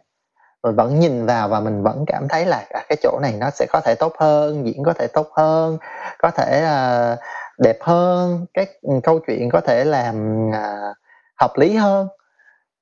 mình 0.62 0.74
vẫn 0.74 1.00
nhìn 1.00 1.26
vào 1.26 1.48
và 1.48 1.60
mình 1.60 1.82
vẫn 1.82 2.04
cảm 2.06 2.28
thấy 2.28 2.46
là 2.46 2.64
à, 2.70 2.84
cái 2.88 2.96
chỗ 3.02 3.18
này 3.22 3.34
nó 3.40 3.50
sẽ 3.50 3.66
có 3.72 3.80
thể 3.80 3.94
tốt 3.94 4.12
hơn 4.18 4.66
diễn 4.66 4.84
có 4.84 4.92
thể 4.92 5.06
tốt 5.06 5.28
hơn 5.32 5.78
có 6.18 6.30
thể 6.30 6.64
uh, 6.64 7.18
đẹp 7.58 7.78
hơn 7.80 8.46
cái 8.54 8.66
câu 9.02 9.20
chuyện 9.26 9.48
có 9.52 9.60
thể 9.60 9.84
làm 9.84 10.48
uh, 10.48 10.96
hợp 11.40 11.52
lý 11.56 11.76
hơn 11.76 12.08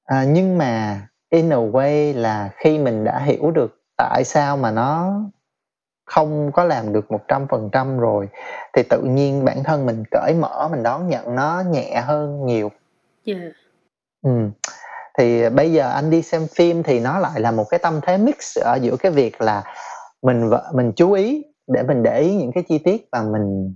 à, 0.05 0.25
nhưng 0.29 0.59
mà 0.59 1.01
in 1.31 1.51
a 1.53 1.57
way 1.57 2.21
là 2.21 2.51
khi 2.57 2.79
mình 2.79 3.05
đã 3.05 3.19
hiểu 3.19 3.51
được 3.51 3.79
tại 3.97 4.25
sao 4.25 4.57
mà 4.57 4.71
nó 4.71 5.13
không 6.05 6.53
có 6.53 6.65
làm 6.65 6.93
được 6.93 7.11
một 7.11 7.29
trăm 7.29 7.47
phần 7.49 7.69
trăm 7.73 7.99
rồi 7.99 8.29
thì 8.73 8.83
tự 8.91 9.01
nhiên 9.03 9.45
bản 9.45 9.65
thân 9.65 9.87
mình 9.87 10.05
cởi 10.11 10.35
mở 10.41 10.69
mình 10.71 10.83
đón 10.83 11.09
nhận 11.09 11.35
nó 11.35 11.63
nhẹ 11.71 12.03
hơn 12.07 12.47
nhiều 12.47 12.71
yeah. 13.27 13.41
ừ. 14.23 14.31
thì 15.19 15.49
bây 15.49 15.73
giờ 15.73 15.91
anh 15.91 16.11
đi 16.11 16.23
xem 16.23 16.47
phim 16.55 16.83
thì 16.83 17.01
nó 17.01 17.19
lại 17.19 17.41
là 17.41 17.51
một 17.51 17.65
cái 17.71 17.79
tâm 17.79 18.01
thế 18.03 18.19
mix 18.19 18.59
ở 18.59 18.79
giữa 18.83 18.97
cái 18.97 19.13
việc 19.13 19.41
là 19.41 19.63
mình 20.23 20.51
mình 20.73 20.93
chú 20.97 21.13
ý 21.13 21.45
để 21.67 21.83
mình 21.83 22.03
để 22.03 22.21
ý 22.21 22.35
những 22.35 22.53
cái 22.53 22.65
chi 22.69 22.79
tiết 22.79 23.09
và 23.13 23.23
mình 23.23 23.75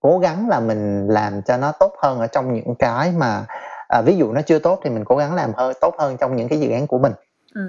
cố 0.00 0.18
gắng 0.18 0.48
là 0.48 0.60
mình 0.60 1.08
làm 1.08 1.42
cho 1.42 1.56
nó 1.56 1.72
tốt 1.72 1.94
hơn 2.02 2.18
ở 2.18 2.26
trong 2.26 2.54
những 2.54 2.74
cái 2.78 3.12
mà 3.12 3.46
à, 3.88 4.02
ví 4.02 4.16
dụ 4.16 4.32
nó 4.32 4.42
chưa 4.42 4.58
tốt 4.58 4.80
thì 4.84 4.90
mình 4.90 5.04
cố 5.04 5.16
gắng 5.16 5.34
làm 5.34 5.52
hơi 5.54 5.74
tốt 5.80 5.94
hơn 5.98 6.16
trong 6.20 6.36
những 6.36 6.48
cái 6.48 6.60
dự 6.60 6.70
án 6.70 6.86
của 6.86 6.98
mình 6.98 7.12
ừ. 7.54 7.62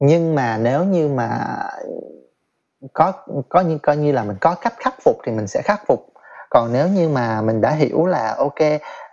nhưng 0.00 0.34
mà 0.34 0.58
nếu 0.58 0.84
như 0.84 1.08
mà 1.08 1.56
có 2.92 3.12
có 3.48 3.60
như 3.60 3.78
coi 3.78 3.96
như 3.96 4.12
là 4.12 4.24
mình 4.24 4.36
có 4.40 4.54
cách 4.54 4.74
khắc 4.76 4.94
phục 5.02 5.16
thì 5.24 5.32
mình 5.32 5.46
sẽ 5.46 5.62
khắc 5.62 5.86
phục. 5.86 6.06
Còn 6.50 6.72
nếu 6.72 6.88
như 6.88 7.08
mà 7.08 7.42
mình 7.42 7.60
đã 7.60 7.70
hiểu 7.70 8.06
là 8.06 8.34
ok 8.38 8.58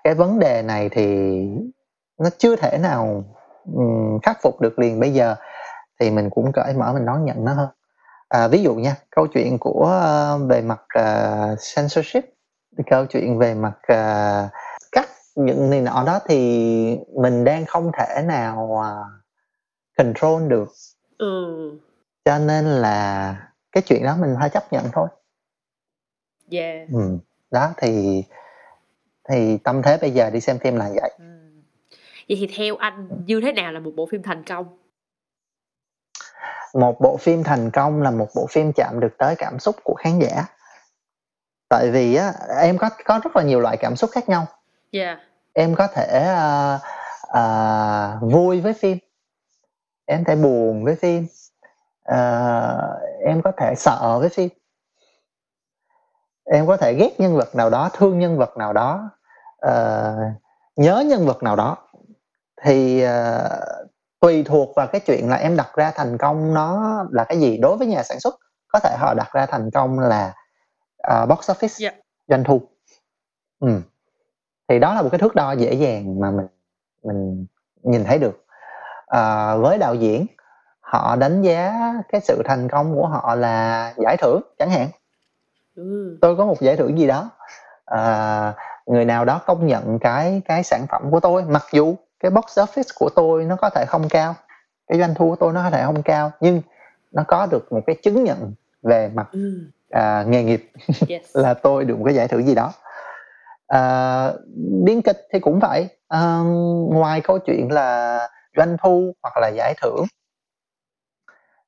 cái 0.04 0.16
vấn 0.16 0.40
đề 0.40 0.62
này 0.62 0.90
thì 0.90 1.06
nó 2.20 2.30
chưa 2.38 2.56
thể 2.56 2.78
nào 2.78 3.24
um, 3.74 4.20
khắc 4.24 4.42
phục 4.42 4.62
được 4.62 4.80
liền 4.80 5.00
bây 5.00 5.14
giờ 5.14 5.36
thì 6.00 6.12
mình 6.12 6.30
cũng 6.30 6.52
cởi 6.52 6.74
mở 6.74 6.94
mình 6.94 7.06
đón 7.06 7.26
nhận 7.26 7.46
nó 7.46 7.54
hơn. 7.54 7.70
À, 8.30 8.48
ví 8.48 8.64
dụ 8.64 8.76
nha 8.76 8.96
câu 9.16 9.28
chuyện 9.28 9.58
của 9.60 10.02
uh, 10.36 10.50
về 10.50 10.62
mặt 10.62 10.80
uh, 11.00 11.60
censorship 11.76 12.26
câu 12.90 13.06
chuyện 13.06 13.40
về 13.40 13.54
mặt 13.54 13.74
uh, 13.94 14.52
cắt 14.92 15.08
những 15.36 15.70
này 15.70 15.82
nọ 15.82 16.04
đó 16.06 16.20
thì 16.26 16.38
mình 17.22 17.44
đang 17.44 17.66
không 17.66 17.92
thể 17.98 18.22
nào 18.22 18.70
uh, 18.72 19.24
control 19.98 20.48
được. 20.48 20.70
Ừ. 21.18 21.78
cho 22.26 22.40
nên 22.40 22.66
là 22.66 23.36
cái 23.72 23.84
chuyện 23.86 24.04
đó 24.04 24.18
mình 24.20 24.36
phải 24.40 24.50
chấp 24.50 24.74
nhận 24.74 24.86
thôi. 24.94 25.08
Yeah. 26.52 26.90
Ừ. 26.94 27.18
đó 27.52 27.74
thì 27.78 28.24
thì 29.30 29.58
tâm 29.58 29.82
thế 29.82 29.98
bây 30.02 30.12
giờ 30.12 30.30
đi 30.30 30.40
xem 30.40 30.60
phim 30.60 30.76
là 30.76 30.90
vậy. 31.02 31.12
Ừ. 31.18 31.26
vậy 32.30 32.38
thì 32.40 32.50
theo 32.56 32.76
anh 32.76 33.08
như 33.26 33.42
thế 33.42 33.52
nào 33.52 33.72
là 33.72 33.80
một 33.80 33.92
bộ 33.96 34.08
phim 34.12 34.24
thành 34.24 34.44
công? 34.44 34.78
Một 36.74 37.02
bộ 37.02 37.18
phim 37.18 37.44
thành 37.44 37.72
công 37.72 38.02
là 38.02 38.12
một 38.12 38.28
bộ 38.36 38.48
phim 38.50 38.72
chạm 38.76 39.00
được 39.00 39.18
tới 39.18 39.36
cảm 39.38 39.60
xúc 39.60 39.76
của 39.84 39.94
khán 39.94 40.20
giả. 40.20 40.46
Tại 41.70 41.92
vì 41.92 42.16
á 42.16 42.34
em 42.62 42.78
có 42.78 42.90
có 43.06 43.20
rất 43.24 43.36
là 43.36 43.44
nhiều 43.44 43.60
loại 43.60 43.78
cảm 43.78 43.96
xúc 43.96 44.10
khác 44.14 44.30
nhau. 44.30 44.48
Yeah. 44.92 45.20
em 45.54 45.76
có 45.76 45.88
thể 45.88 46.34
uh, 46.76 46.82
uh, 47.38 48.34
vui 48.34 48.62
với 48.62 48.74
phim. 48.74 48.98
Em 50.06 50.24
thể 50.24 50.36
buồn 50.36 50.84
với 50.84 50.96
phim 50.96 51.28
uh, 52.10 53.26
em 53.26 53.42
có 53.44 53.52
thể 53.58 53.74
sợ 53.78 54.18
với 54.20 54.30
phim. 54.30 54.50
Em 56.46 56.68
có 56.68 56.78
thể 56.78 56.94
ghét 56.94 57.20
nhân 57.20 57.36
vật 57.36 57.56
nào 57.56 57.70
đó 57.70 57.90
thương 57.94 58.20
nhân 58.20 58.38
vật 58.38 58.58
nào 58.58 58.74
đó 58.74 59.10
uh, 59.68 60.42
nhớ 60.76 61.04
nhân 61.08 61.26
vật 61.26 61.44
nào 61.44 61.56
đó. 61.56 61.78
Thì 62.62 63.06
uh, 63.06 63.88
tùy 64.20 64.44
thuộc 64.44 64.76
vào 64.76 64.88
cái 64.88 65.02
chuyện 65.06 65.30
là 65.30 65.36
em 65.36 65.56
đặt 65.56 65.76
ra 65.76 65.92
thành 65.96 66.18
công 66.18 66.54
nó 66.54 66.96
là 67.12 67.24
cái 67.24 67.40
gì. 67.40 67.58
Đối 67.58 67.78
với 67.78 67.88
nhà 67.88 68.04
sản 68.04 68.20
xuất 68.20 68.36
có 68.68 68.80
thể 68.80 68.96
họ 69.00 69.14
đặt 69.14 69.34
ra 69.34 69.46
thành 69.46 69.72
công 69.72 70.00
là 70.00 70.34
uh, 71.14 71.30
box 71.30 71.50
office 71.50 71.86
yeah. 71.86 71.96
doanh 72.28 72.44
thu. 72.44 72.62
Ừ. 73.60 73.82
thì 74.68 74.80
đó 74.80 74.94
là 74.94 75.02
một 75.02 75.10
cái 75.12 75.20
thước 75.20 75.36
đo 75.36 75.52
dễ 75.52 75.74
dàng 75.74 76.20
mà 76.20 76.32
mình 76.32 76.48
mình 77.04 77.46
nhìn 77.84 78.04
thấy 78.04 78.20
được. 78.20 78.46
Uh, 79.16 79.62
với 79.62 79.78
đạo 79.78 79.96
diễn 79.96 80.26
họ 80.92 81.16
đánh 81.16 81.42
giá 81.42 81.94
cái 82.12 82.22
sự 82.22 82.42
thành 82.46 82.68
công 82.68 82.96
của 82.96 83.08
họ 83.08 83.36
là 83.36 83.94
giải 83.98 84.18
thưởng 84.18 84.42
chẳng 84.60 84.70
hạn 84.70 84.88
ừ. 85.76 86.18
tôi 86.22 86.36
có 86.36 86.46
một 86.46 86.62
giải 86.62 86.78
thưởng 86.78 87.00
gì 87.00 87.08
đó 87.08 87.30
à, 87.86 88.54
người 88.86 89.06
nào 89.06 89.26
đó 89.26 89.42
công 89.46 89.68
nhận 89.68 90.00
cái 90.00 90.42
cái 90.46 90.64
sản 90.64 90.86
phẩm 90.90 91.12
của 91.12 91.20
tôi 91.20 91.44
mặc 91.44 91.66
dù 91.72 91.96
cái 92.20 92.32
box 92.32 92.60
office 92.60 92.94
của 92.96 93.10
tôi 93.16 93.46
nó 93.46 93.56
có 93.56 93.70
thể 93.70 93.86
không 93.88 94.10
cao 94.10 94.36
cái 94.88 95.00
doanh 95.00 95.16
thu 95.16 95.30
của 95.30 95.36
tôi 95.36 95.54
nó 95.54 95.64
có 95.64 95.70
thể 95.70 95.84
không 95.86 96.04
cao 96.04 96.32
nhưng 96.40 96.62
nó 97.12 97.24
có 97.28 97.48
được 97.52 97.72
một 97.72 97.82
cái 97.88 97.96
chứng 98.04 98.24
nhận 98.24 98.54
về 98.84 99.10
mặt 99.14 99.28
ừ. 99.32 99.54
à, 99.90 100.24
nghề 100.28 100.44
nghiệp 100.44 100.72
yes. 101.10 101.22
là 101.34 101.54
tôi 101.54 101.86
được 101.86 101.98
một 101.98 102.06
cái 102.06 102.16
giải 102.16 102.28
thưởng 102.28 102.48
gì 102.48 102.56
đó 102.56 102.74
à, 103.68 104.32
biên 104.86 105.02
kịch 105.02 105.28
thì 105.34 105.40
cũng 105.40 105.60
vậy 105.60 105.88
à, 106.08 106.40
ngoài 106.90 107.22
câu 107.22 107.40
chuyện 107.40 107.72
là 107.72 108.20
doanh 108.58 108.78
thu 108.84 109.14
hoặc 109.24 109.38
là 109.42 109.48
giải 109.56 109.74
thưởng 109.82 110.06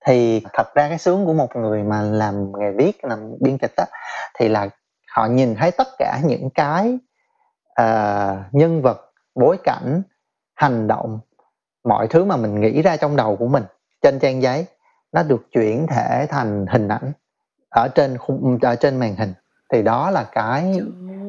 thì 0.05 0.43
thật 0.53 0.75
ra 0.75 0.89
cái 0.89 0.97
sướng 0.97 1.25
của 1.25 1.33
một 1.33 1.55
người 1.55 1.83
mà 1.83 2.01
làm 2.01 2.51
nghề 2.59 2.71
viết 2.71 3.05
làm 3.05 3.19
biên 3.41 3.57
kịch 3.57 3.75
á 3.75 3.85
thì 4.39 4.49
là 4.49 4.69
họ 5.15 5.25
nhìn 5.25 5.55
thấy 5.55 5.71
tất 5.71 5.87
cả 5.99 6.19
những 6.23 6.49
cái 6.49 6.97
uh, 7.81 8.37
nhân 8.51 8.81
vật 8.81 9.11
bối 9.35 9.57
cảnh 9.63 10.01
hành 10.55 10.87
động 10.87 11.19
mọi 11.83 12.07
thứ 12.07 12.25
mà 12.25 12.35
mình 12.35 12.61
nghĩ 12.61 12.81
ra 12.81 12.97
trong 12.97 13.15
đầu 13.15 13.35
của 13.35 13.47
mình 13.47 13.63
trên 14.01 14.19
trang 14.19 14.41
giấy 14.41 14.65
nó 15.11 15.23
được 15.23 15.47
chuyển 15.51 15.87
thể 15.87 16.27
thành 16.29 16.65
hình 16.69 16.87
ảnh 16.87 17.11
ở 17.69 17.87
trên 17.95 18.17
khung 18.17 18.57
ở 18.61 18.75
trên 18.75 18.99
màn 18.99 19.15
hình. 19.15 19.33
Thì 19.73 19.81
đó 19.81 20.11
là 20.11 20.23
cái 20.31 20.81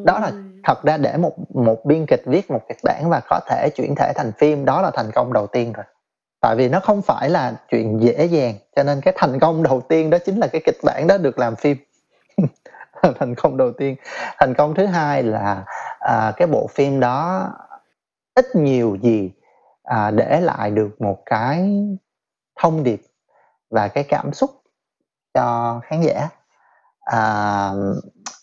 đó 0.05 0.19
là 0.19 0.33
thật 0.65 0.83
ra 0.83 0.97
để 0.97 1.17
một 1.17 1.55
một 1.55 1.85
biên 1.85 2.07
kịch 2.09 2.23
viết 2.27 2.51
một 2.51 2.61
kịch 2.69 2.79
bản 2.85 3.11
và 3.11 3.21
có 3.29 3.41
thể 3.49 3.69
chuyển 3.77 3.95
thể 3.95 4.13
thành 4.17 4.33
phim 4.39 4.65
đó 4.65 4.83
là 4.83 4.91
thành 4.95 5.11
công 5.15 5.33
đầu 5.33 5.47
tiên 5.47 5.73
rồi 5.73 5.85
tại 6.45 6.57
vì 6.57 6.69
nó 6.69 6.81
không 6.81 7.03
phải 7.03 7.31
là 7.31 7.55
chuyện 7.71 8.03
dễ 8.03 8.25
dàng 8.25 8.55
cho 8.77 8.83
nên 8.83 9.01
cái 9.01 9.15
thành 9.17 9.41
công 9.41 9.63
đầu 9.63 9.81
tiên 9.81 10.11
đó 10.11 10.19
chính 10.25 10.39
là 10.39 10.47
cái 10.47 10.63
kịch 10.65 10.79
bản 10.83 11.07
đó 11.07 11.19
được 11.19 11.39
làm 11.39 11.57
phim. 11.57 11.77
Thành 13.19 13.35
công 13.35 13.57
đầu 13.57 13.73
tiên. 13.73 13.97
Thành 14.39 14.55
công 14.55 14.75
thứ 14.75 14.87
hai 14.87 15.23
là 15.23 15.65
à, 15.99 16.33
cái 16.37 16.49
bộ 16.49 16.67
phim 16.67 17.01
đó 17.01 17.49
ít 18.35 18.47
nhiều 18.55 18.97
gì 19.03 19.33
à, 19.83 20.11
để 20.11 20.41
lại 20.41 20.71
được 20.71 21.01
một 21.01 21.23
cái 21.27 21.85
thông 22.61 22.83
điệp 22.83 23.03
và 23.71 23.89
cái 23.89 24.05
cảm 24.05 24.33
xúc 24.33 24.51
cho 25.35 25.81
khán 25.85 26.01
giả. 26.03 26.29
À, 27.01 27.71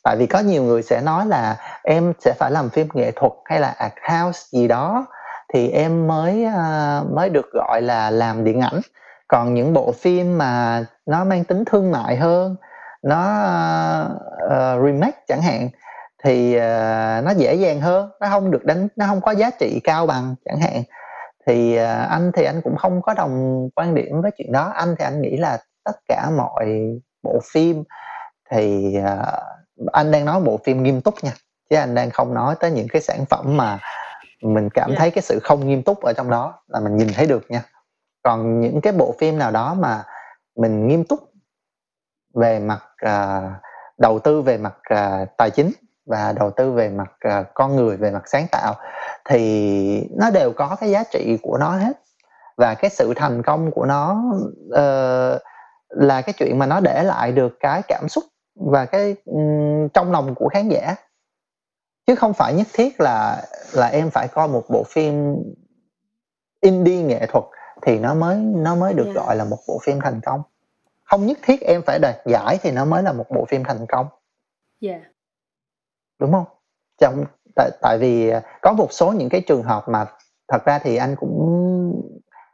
tại 0.03 0.15
vì 0.17 0.27
có 0.27 0.39
nhiều 0.39 0.63
người 0.63 0.83
sẽ 0.83 1.01
nói 1.01 1.25
là 1.25 1.57
em 1.83 2.13
sẽ 2.19 2.33
phải 2.39 2.51
làm 2.51 2.69
phim 2.69 2.87
nghệ 2.93 3.11
thuật 3.15 3.33
hay 3.45 3.59
là 3.59 3.75
art 3.77 3.93
house 4.09 4.39
gì 4.51 4.67
đó 4.67 5.07
thì 5.53 5.69
em 5.69 6.07
mới 6.07 6.45
uh, 6.47 7.11
mới 7.11 7.29
được 7.29 7.51
gọi 7.53 7.81
là 7.81 8.09
làm 8.09 8.43
điện 8.43 8.61
ảnh. 8.61 8.79
Còn 9.27 9.53
những 9.53 9.73
bộ 9.73 9.91
phim 9.91 10.37
mà 10.37 10.85
nó 11.05 11.23
mang 11.23 11.43
tính 11.43 11.65
thương 11.65 11.91
mại 11.91 12.15
hơn 12.15 12.55
nó 13.03 13.23
uh, 14.45 14.85
remake 14.85 15.21
chẳng 15.27 15.41
hạn 15.41 15.69
thì 16.23 16.57
uh, 16.57 17.23
nó 17.25 17.31
dễ 17.37 17.55
dàng 17.55 17.81
hơn 17.81 18.09
nó 18.19 18.27
không 18.29 18.51
được 18.51 18.65
đánh 18.65 18.87
nó 18.95 19.05
không 19.07 19.21
có 19.21 19.31
giá 19.31 19.49
trị 19.59 19.81
cao 19.83 20.07
bằng 20.07 20.35
chẳng 20.45 20.59
hạn. 20.59 20.83
Thì 21.47 21.79
uh, 21.79 22.09
anh 22.09 22.31
thì 22.35 22.43
anh 22.43 22.61
cũng 22.63 22.75
không 22.77 23.01
có 23.01 23.13
đồng 23.13 23.67
quan 23.75 23.95
điểm 23.95 24.21
với 24.21 24.31
chuyện 24.37 24.51
đó. 24.51 24.71
Anh 24.75 24.95
thì 24.99 25.05
anh 25.05 25.21
nghĩ 25.21 25.37
là 25.37 25.57
tất 25.83 25.95
cả 26.07 26.29
mọi 26.37 26.65
bộ 27.23 27.39
phim 27.53 27.83
thì 28.51 28.95
uh, 28.99 29.91
anh 29.91 30.11
đang 30.11 30.25
nói 30.25 30.41
bộ 30.41 30.59
phim 30.65 30.83
nghiêm 30.83 31.01
túc 31.01 31.13
nha 31.23 31.31
chứ 31.69 31.75
anh 31.75 31.95
đang 31.95 32.09
không 32.09 32.33
nói 32.33 32.55
tới 32.59 32.71
những 32.71 32.87
cái 32.87 33.01
sản 33.01 33.25
phẩm 33.25 33.57
mà 33.57 33.79
mình 34.41 34.69
cảm 34.69 34.89
yeah. 34.89 34.99
thấy 34.99 35.11
cái 35.11 35.21
sự 35.21 35.39
không 35.43 35.67
nghiêm 35.67 35.83
túc 35.83 36.01
ở 36.01 36.13
trong 36.13 36.29
đó 36.29 36.53
là 36.67 36.79
mình 36.79 36.97
nhìn 36.97 37.07
thấy 37.15 37.27
được 37.27 37.51
nha. 37.51 37.63
Còn 38.23 38.59
những 38.59 38.81
cái 38.81 38.93
bộ 38.93 39.15
phim 39.19 39.37
nào 39.37 39.51
đó 39.51 39.73
mà 39.73 40.03
mình 40.57 40.87
nghiêm 40.87 41.03
túc 41.03 41.19
về 42.33 42.59
mặt 42.59 42.83
uh, 43.05 43.51
đầu 43.97 44.19
tư 44.19 44.41
về 44.41 44.57
mặt 44.57 44.73
uh, 44.93 45.29
tài 45.37 45.49
chính 45.49 45.71
và 46.05 46.33
đầu 46.33 46.51
tư 46.51 46.71
về 46.71 46.89
mặt 46.89 47.11
uh, 47.27 47.47
con 47.53 47.75
người 47.75 47.97
về 47.97 48.11
mặt 48.11 48.23
sáng 48.25 48.45
tạo 48.51 48.75
thì 49.25 50.09
nó 50.17 50.29
đều 50.29 50.53
có 50.53 50.75
cái 50.79 50.91
giá 50.91 51.03
trị 51.03 51.37
của 51.41 51.57
nó 51.57 51.69
hết. 51.69 52.01
Và 52.57 52.73
cái 52.73 52.89
sự 52.89 53.13
thành 53.15 53.43
công 53.43 53.71
của 53.71 53.85
nó 53.85 54.23
uh, 54.67 55.41
là 55.89 56.21
cái 56.21 56.33
chuyện 56.37 56.59
mà 56.59 56.65
nó 56.65 56.79
để 56.79 57.03
lại 57.03 57.31
được 57.31 57.57
cái 57.59 57.81
cảm 57.87 58.09
xúc 58.09 58.23
và 58.55 58.85
cái 58.85 59.15
um, 59.25 59.87
trong 59.93 60.11
lòng 60.11 60.35
của 60.35 60.49
khán 60.49 60.69
giả 60.69 60.95
chứ 62.07 62.15
không 62.15 62.33
phải 62.33 62.53
nhất 62.53 62.67
thiết 62.73 63.01
là 63.01 63.43
là 63.73 63.87
em 63.87 64.09
phải 64.09 64.27
coi 64.27 64.47
một 64.47 64.63
bộ 64.69 64.83
phim 64.83 65.35
indie 66.61 67.03
nghệ 67.03 67.25
thuật 67.25 67.43
thì 67.81 67.99
nó 67.99 68.13
mới 68.13 68.37
nó 68.37 68.75
mới 68.75 68.93
được 68.93 69.05
yeah. 69.05 69.15
gọi 69.15 69.35
là 69.35 69.43
một 69.43 69.57
bộ 69.67 69.79
phim 69.83 69.99
thành 70.03 70.21
công 70.25 70.41
không 71.03 71.25
nhất 71.25 71.37
thiết 71.41 71.61
em 71.61 71.81
phải 71.85 71.99
đạt 71.99 72.15
giải 72.25 72.57
thì 72.61 72.71
nó 72.71 72.85
mới 72.85 73.03
là 73.03 73.13
một 73.13 73.25
bộ 73.29 73.45
phim 73.45 73.63
thành 73.63 73.85
công 73.87 74.07
yeah. 74.81 75.01
đúng 76.19 76.31
không 76.31 76.45
trong 76.97 77.25
tại 77.55 77.69
tại 77.81 77.97
vì 77.97 78.31
có 78.61 78.73
một 78.73 78.87
số 78.91 79.11
những 79.11 79.29
cái 79.29 79.41
trường 79.47 79.63
hợp 79.63 79.89
mà 79.89 80.05
thật 80.47 80.65
ra 80.65 80.79
thì 80.79 80.95
anh 80.95 81.15
cũng 81.15 81.61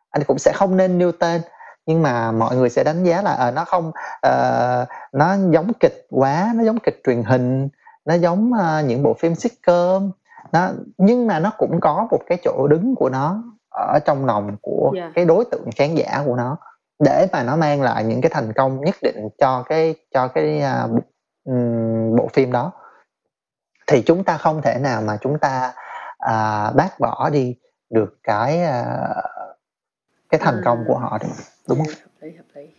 anh 0.10 0.24
cũng 0.28 0.40
sẽ 0.40 0.52
không 0.56 0.78
nên 0.78 0.98
nêu 0.98 1.12
tên 1.12 1.42
nhưng 1.86 2.02
mà 2.02 2.32
mọi 2.32 2.56
người 2.56 2.70
sẽ 2.70 2.84
đánh 2.84 3.04
giá 3.04 3.22
là 3.22 3.34
à, 3.34 3.52
nó 3.52 3.66
không 3.66 3.92
uh, 4.28 4.88
nó 5.14 5.36
giống 5.52 5.72
kịch 5.80 6.08
quá 6.10 6.52
nó 6.56 6.64
giống 6.64 6.80
kịch 6.80 7.02
truyền 7.04 7.24
hình 7.24 7.70
nó 8.08 8.14
giống 8.14 8.52
uh, 8.52 8.86
những 8.86 9.04
bộ 9.04 9.14
phim 9.14 9.36
sitcom 9.36 10.12
nó 10.52 10.70
nhưng 10.98 11.28
mà 11.28 11.40
nó 11.40 11.52
cũng 11.58 11.80
có 11.80 12.08
một 12.12 12.20
cái 12.28 12.38
chỗ 12.44 12.68
đứng 12.68 12.96
của 12.96 13.10
nó 13.10 13.44
ở 13.70 14.00
trong 14.06 14.26
lòng 14.26 14.58
của 14.62 14.94
yeah. 14.96 15.12
cái 15.16 15.26
đối 15.26 15.46
tượng 15.52 15.70
khán 15.76 15.96
giả 15.96 16.24
của 16.26 16.36
nó 16.36 16.58
để 17.00 17.28
mà 17.32 17.44
nó 17.44 17.56
mang 17.56 17.82
lại 17.82 18.04
những 18.04 18.22
cái 18.22 18.30
thành 18.34 18.54
công 18.54 18.82
nhất 18.82 18.96
định 19.02 19.30
cho 19.38 19.64
cái 19.70 19.96
cho 20.14 20.28
cái 20.28 20.62
uh, 20.86 21.04
bộ 22.18 22.28
phim 22.34 22.52
đó 22.52 22.72
thì 23.88 24.04
chúng 24.06 24.24
ta 24.24 24.38
không 24.38 24.62
thể 24.62 24.80
nào 24.80 25.02
mà 25.02 25.18
chúng 25.22 25.40
ta 25.40 25.74
uh, 26.26 26.76
bác 26.76 27.00
bỏ 27.00 27.30
đi 27.34 27.56
được 27.90 28.20
cái 28.24 28.62
uh, 28.64 29.26
cái 30.30 30.40
thành 30.44 30.62
công 30.66 30.84
của 30.88 30.98
họ 30.98 31.18
được 31.22 31.28
đúng 31.70 31.78
không? 31.78 31.88
Hợp 31.88 32.22
lý, 32.22 32.36
hợp 32.36 32.44
lý 32.54 32.77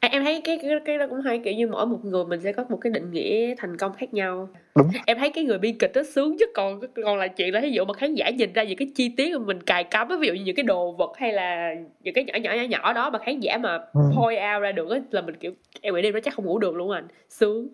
em 0.00 0.12
em 0.12 0.24
thấy 0.24 0.40
cái 0.44 0.58
cái 0.62 0.70
cái 0.84 0.98
đó 0.98 1.06
cũng 1.10 1.20
hay 1.20 1.38
kiểu 1.44 1.54
như 1.54 1.68
mỗi 1.68 1.86
một 1.86 1.98
người 2.04 2.24
mình 2.24 2.40
sẽ 2.40 2.52
có 2.52 2.64
một 2.68 2.78
cái 2.80 2.90
định 2.90 3.10
nghĩa 3.10 3.54
thành 3.58 3.76
công 3.76 3.92
khác 3.92 4.14
nhau 4.14 4.48
đúng 4.74 4.88
em 5.06 5.18
thấy 5.18 5.30
cái 5.30 5.44
người 5.44 5.58
biên 5.58 5.78
kịch 5.78 5.92
nó 5.94 6.02
sướng 6.14 6.36
chứ 6.38 6.46
còn 6.54 6.80
còn 7.04 7.18
là 7.18 7.28
chuyện 7.28 7.54
là 7.54 7.60
ví 7.60 7.70
dụ 7.70 7.84
mà 7.84 7.94
khán 7.94 8.14
giả 8.14 8.30
nhìn 8.30 8.52
ra 8.52 8.62
những 8.62 8.78
cái 8.78 8.88
chi 8.94 9.14
tiết 9.16 9.32
mà 9.38 9.44
mình 9.46 9.62
cài 9.62 9.84
cắm 9.84 10.08
ví 10.20 10.26
dụ 10.26 10.34
như 10.34 10.44
những 10.44 10.56
cái 10.56 10.62
đồ 10.62 10.92
vật 10.92 11.12
hay 11.16 11.32
là 11.32 11.74
những 12.00 12.14
cái 12.14 12.24
nhỏ 12.24 12.38
nhỏ 12.42 12.52
nhỏ 12.52 12.62
nhỏ 12.62 12.92
đó 12.92 13.10
mà 13.10 13.18
khán 13.18 13.40
giả 13.40 13.58
mà 13.58 13.78
ừ. 13.94 14.00
point 14.16 14.38
out 14.54 14.62
ra 14.62 14.72
được 14.72 14.88
là 15.10 15.20
mình 15.20 15.36
kiểu 15.36 15.52
em 15.80 15.94
nghĩ 15.94 16.02
đêm 16.02 16.14
đó 16.14 16.20
chắc 16.24 16.34
không 16.34 16.44
ngủ 16.44 16.58
được 16.58 16.74
luôn 16.74 16.90
anh 16.90 17.08
sướng 17.28 17.68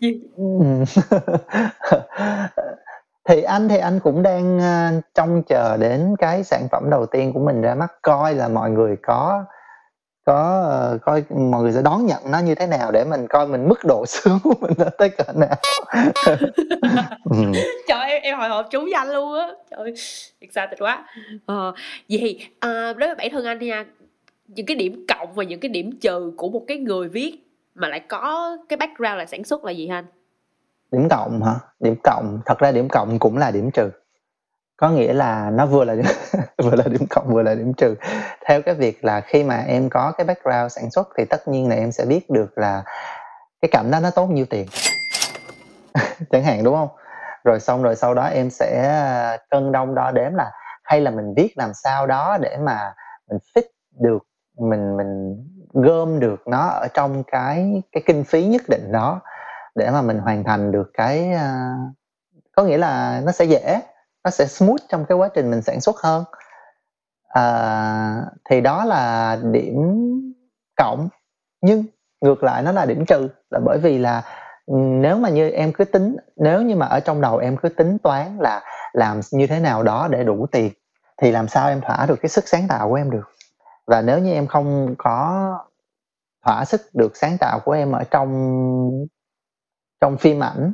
ừ. 0.00 0.14
thì 3.28 3.42
anh 3.42 3.68
thì 3.68 3.78
anh 3.78 4.00
cũng 4.00 4.22
đang 4.22 4.58
uh, 4.58 5.04
trông 5.14 5.42
chờ 5.42 5.76
đến 5.76 6.14
cái 6.18 6.44
sản 6.44 6.68
phẩm 6.70 6.90
đầu 6.90 7.06
tiên 7.06 7.32
của 7.32 7.40
mình 7.40 7.62
ra 7.62 7.74
mắt 7.74 7.92
coi 8.02 8.34
là 8.34 8.48
mọi 8.48 8.70
người 8.70 8.96
có 9.02 9.44
có 10.26 10.68
uh, 10.94 11.02
coi 11.02 11.24
mọi 11.30 11.62
người 11.62 11.72
sẽ 11.72 11.82
đón 11.82 12.06
nhận 12.06 12.30
nó 12.30 12.38
như 12.38 12.54
thế 12.54 12.66
nào 12.66 12.92
để 12.92 13.04
mình 13.04 13.26
coi 13.28 13.46
mình 13.46 13.68
mức 13.68 13.78
độ 13.84 14.04
sướng 14.08 14.38
của 14.42 14.54
mình 14.60 14.72
nó 14.78 14.84
tới 14.98 15.08
cỡ 15.08 15.32
nào. 15.34 15.56
Ừ. 17.30 17.36
trời 17.88 18.10
em 18.10 18.22
em 18.22 18.38
hồi 18.38 18.48
hộp 18.48 18.66
chú 18.70 18.86
danh 18.86 19.08
luôn 19.10 19.38
á. 19.38 19.48
Trời 19.70 19.94
excited 20.38 20.78
quá. 20.78 21.06
Ờ, 21.46 21.72
vậy 22.08 22.48
à, 22.60 22.92
đối 22.92 23.08
với 23.08 23.14
bản 23.14 23.28
thân 23.32 23.44
anh 23.44 23.58
nha 23.58 23.84
những 24.48 24.66
cái 24.66 24.76
điểm 24.76 25.06
cộng 25.08 25.34
và 25.34 25.44
những 25.44 25.60
cái 25.60 25.68
điểm 25.68 25.98
trừ 26.00 26.32
của 26.36 26.48
một 26.48 26.62
cái 26.68 26.76
người 26.76 27.08
viết 27.08 27.46
mà 27.74 27.88
lại 27.88 28.00
có 28.00 28.56
cái 28.68 28.76
background 28.76 29.18
là 29.18 29.26
sản 29.26 29.44
xuất 29.44 29.64
là 29.64 29.72
gì 29.72 29.88
anh? 29.88 30.04
Điểm 30.92 31.08
cộng 31.10 31.42
hả? 31.42 31.54
Điểm 31.80 31.94
cộng 32.04 32.40
thật 32.46 32.58
ra 32.58 32.72
điểm 32.72 32.88
cộng 32.88 33.18
cũng 33.18 33.36
là 33.36 33.50
điểm 33.50 33.70
trừ 33.70 33.90
có 34.76 34.90
nghĩa 34.90 35.12
là 35.12 35.50
nó 35.50 35.66
vừa 35.66 35.84
là 35.84 35.94
điểm, 35.94 36.04
vừa 36.62 36.76
là 36.76 36.84
điểm 36.84 37.06
cộng 37.10 37.34
vừa 37.34 37.42
là 37.42 37.54
điểm 37.54 37.74
trừ. 37.74 37.94
Theo 38.46 38.62
cái 38.62 38.74
việc 38.74 39.04
là 39.04 39.20
khi 39.20 39.44
mà 39.44 39.64
em 39.66 39.88
có 39.90 40.12
cái 40.18 40.24
background 40.24 40.72
sản 40.72 40.90
xuất 40.90 41.08
thì 41.18 41.24
tất 41.24 41.48
nhiên 41.48 41.68
là 41.68 41.76
em 41.76 41.92
sẽ 41.92 42.04
biết 42.04 42.30
được 42.30 42.58
là 42.58 42.82
cái 43.60 43.68
cảnh 43.72 43.90
đó 43.90 44.00
nó 44.00 44.10
tốt 44.10 44.26
nhiêu 44.26 44.46
tiền. 44.50 44.66
Chẳng 46.30 46.44
hạn 46.44 46.64
đúng 46.64 46.74
không? 46.74 46.88
Rồi 47.44 47.60
xong 47.60 47.82
rồi 47.82 47.96
sau 47.96 48.14
đó 48.14 48.24
em 48.24 48.50
sẽ 48.50 48.88
ờ, 49.02 49.36
cân 49.50 49.72
đông 49.72 49.94
đo 49.94 50.10
đếm 50.10 50.34
là 50.34 50.50
hay 50.84 51.00
là 51.00 51.10
mình 51.10 51.34
viết 51.36 51.52
làm 51.56 51.70
sao 51.74 52.06
đó 52.06 52.38
để 52.40 52.56
mà 52.56 52.94
mình 53.30 53.38
fit 53.54 53.62
được 54.00 54.22
mình 54.58 54.96
mình 54.96 55.36
gom 55.72 56.20
được 56.20 56.48
nó 56.48 56.68
ở 56.68 56.88
trong 56.94 57.22
cái 57.26 57.82
cái 57.92 58.02
kinh 58.06 58.24
phí 58.24 58.44
nhất 58.44 58.62
định 58.68 58.92
đó 58.92 59.20
để 59.74 59.90
mà 59.90 60.02
mình 60.02 60.18
hoàn 60.18 60.44
thành 60.44 60.72
được 60.72 60.90
cái 60.94 61.30
uh, 61.34 61.96
có 62.56 62.64
nghĩa 62.64 62.78
là 62.78 63.22
nó 63.24 63.32
sẽ 63.32 63.44
dễ 63.44 63.80
nó 64.26 64.30
sẽ 64.30 64.46
smooth 64.46 64.80
trong 64.88 65.04
cái 65.08 65.18
quá 65.18 65.28
trình 65.34 65.50
mình 65.50 65.62
sản 65.62 65.80
xuất 65.80 65.96
hơn. 65.96 66.24
À, 67.28 68.22
thì 68.50 68.60
đó 68.60 68.84
là 68.84 69.38
điểm 69.42 69.74
cộng 70.76 71.08
nhưng 71.62 71.84
ngược 72.20 72.44
lại 72.44 72.62
nó 72.62 72.72
là 72.72 72.86
điểm 72.86 73.04
trừ 73.06 73.28
là 73.50 73.60
bởi 73.64 73.78
vì 73.78 73.98
là 73.98 74.22
nếu 75.00 75.16
mà 75.16 75.28
như 75.28 75.50
em 75.50 75.72
cứ 75.72 75.84
tính 75.84 76.16
nếu 76.36 76.62
như 76.62 76.76
mà 76.76 76.86
ở 76.86 77.00
trong 77.00 77.20
đầu 77.20 77.38
em 77.38 77.56
cứ 77.56 77.68
tính 77.68 77.98
toán 77.98 78.38
là 78.40 78.62
làm 78.92 79.20
như 79.32 79.46
thế 79.46 79.60
nào 79.60 79.82
đó 79.82 80.08
để 80.10 80.24
đủ 80.24 80.46
tiền 80.52 80.70
thì 81.22 81.30
làm 81.30 81.48
sao 81.48 81.68
em 81.68 81.80
thỏa 81.80 82.06
được 82.06 82.16
cái 82.22 82.28
sức 82.28 82.48
sáng 82.48 82.68
tạo 82.68 82.88
của 82.88 82.94
em 82.94 83.10
được? 83.10 83.30
Và 83.86 84.02
nếu 84.02 84.18
như 84.18 84.32
em 84.32 84.46
không 84.46 84.94
có 84.98 85.50
thỏa 86.46 86.64
sức 86.64 86.80
được 86.94 87.16
sáng 87.16 87.36
tạo 87.40 87.60
của 87.64 87.72
em 87.72 87.92
ở 87.92 88.04
trong 88.10 88.30
trong 90.00 90.16
phim 90.18 90.42
ảnh 90.42 90.72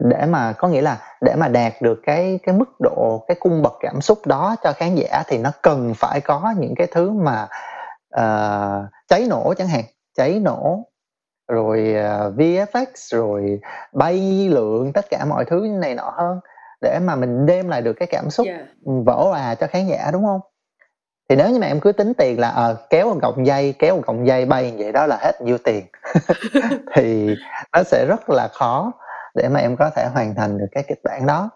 để 0.00 0.26
mà 0.26 0.52
có 0.52 0.68
nghĩa 0.68 0.82
là 0.82 0.98
để 1.20 1.34
mà 1.34 1.48
đạt 1.48 1.72
được 1.80 2.00
cái 2.02 2.38
cái 2.42 2.54
mức 2.54 2.80
độ 2.80 3.24
cái 3.28 3.36
cung 3.40 3.62
bậc 3.62 3.72
cảm 3.80 4.00
xúc 4.00 4.26
đó 4.26 4.56
cho 4.62 4.72
khán 4.72 4.94
giả 4.94 5.22
thì 5.26 5.38
nó 5.38 5.50
cần 5.62 5.92
phải 5.96 6.20
có 6.20 6.54
những 6.58 6.74
cái 6.76 6.86
thứ 6.86 7.10
mà 7.10 7.48
uh, 8.16 8.90
cháy 9.08 9.26
nổ 9.30 9.54
chẳng 9.58 9.68
hạn. 9.68 9.84
Cháy 10.16 10.40
nổ 10.44 10.78
rồi 11.48 11.88
uh, 11.90 11.96
ờ, 11.96 12.32
VFX 12.36 12.86
rồi 13.10 13.60
bay 13.92 14.48
lượng 14.48 14.92
tất 14.92 15.10
cả 15.10 15.24
mọi 15.24 15.44
thứ 15.44 15.66
này 15.80 15.94
nọ 15.94 16.14
hơn 16.16 16.40
để 16.80 16.98
mà 16.98 17.16
mình 17.16 17.46
đem 17.46 17.68
lại 17.68 17.82
được 17.82 17.92
cái 17.92 18.08
cảm 18.10 18.30
xúc 18.30 18.46
yeah. 18.46 18.60
vỡ 18.84 19.14
òa 19.14 19.54
cho 19.54 19.66
khán 19.66 19.86
giả 19.86 20.10
đúng 20.12 20.24
không? 20.24 20.40
Thì 21.28 21.36
nếu 21.36 21.50
như 21.50 21.58
mà 21.58 21.66
em 21.66 21.80
cứ 21.80 21.92
tính 21.92 22.14
tiền 22.14 22.40
là 22.40 22.48
à, 22.48 22.74
kéo 22.90 23.08
một 23.08 23.18
cọng 23.22 23.46
dây 23.46 23.74
kéo 23.78 23.96
một 23.96 24.02
cọng 24.06 24.26
dây 24.26 24.46
bay 24.46 24.74
vậy 24.78 24.92
đó 24.92 25.06
là 25.06 25.16
hết 25.20 25.40
nhiêu 25.40 25.58
tiền. 25.58 25.84
Thì 26.94 27.34
nó 27.72 27.82
sẽ 27.82 28.06
rất 28.08 28.30
là 28.30 28.48
khó 28.48 28.92
để 29.34 29.48
mà 29.48 29.60
em 29.60 29.76
có 29.76 29.90
thể 29.96 30.08
hoàn 30.14 30.34
thành 30.34 30.58
được 30.58 30.66
cái 30.72 30.84
kịch 30.88 31.00
bản 31.04 31.26
đó. 31.26 31.50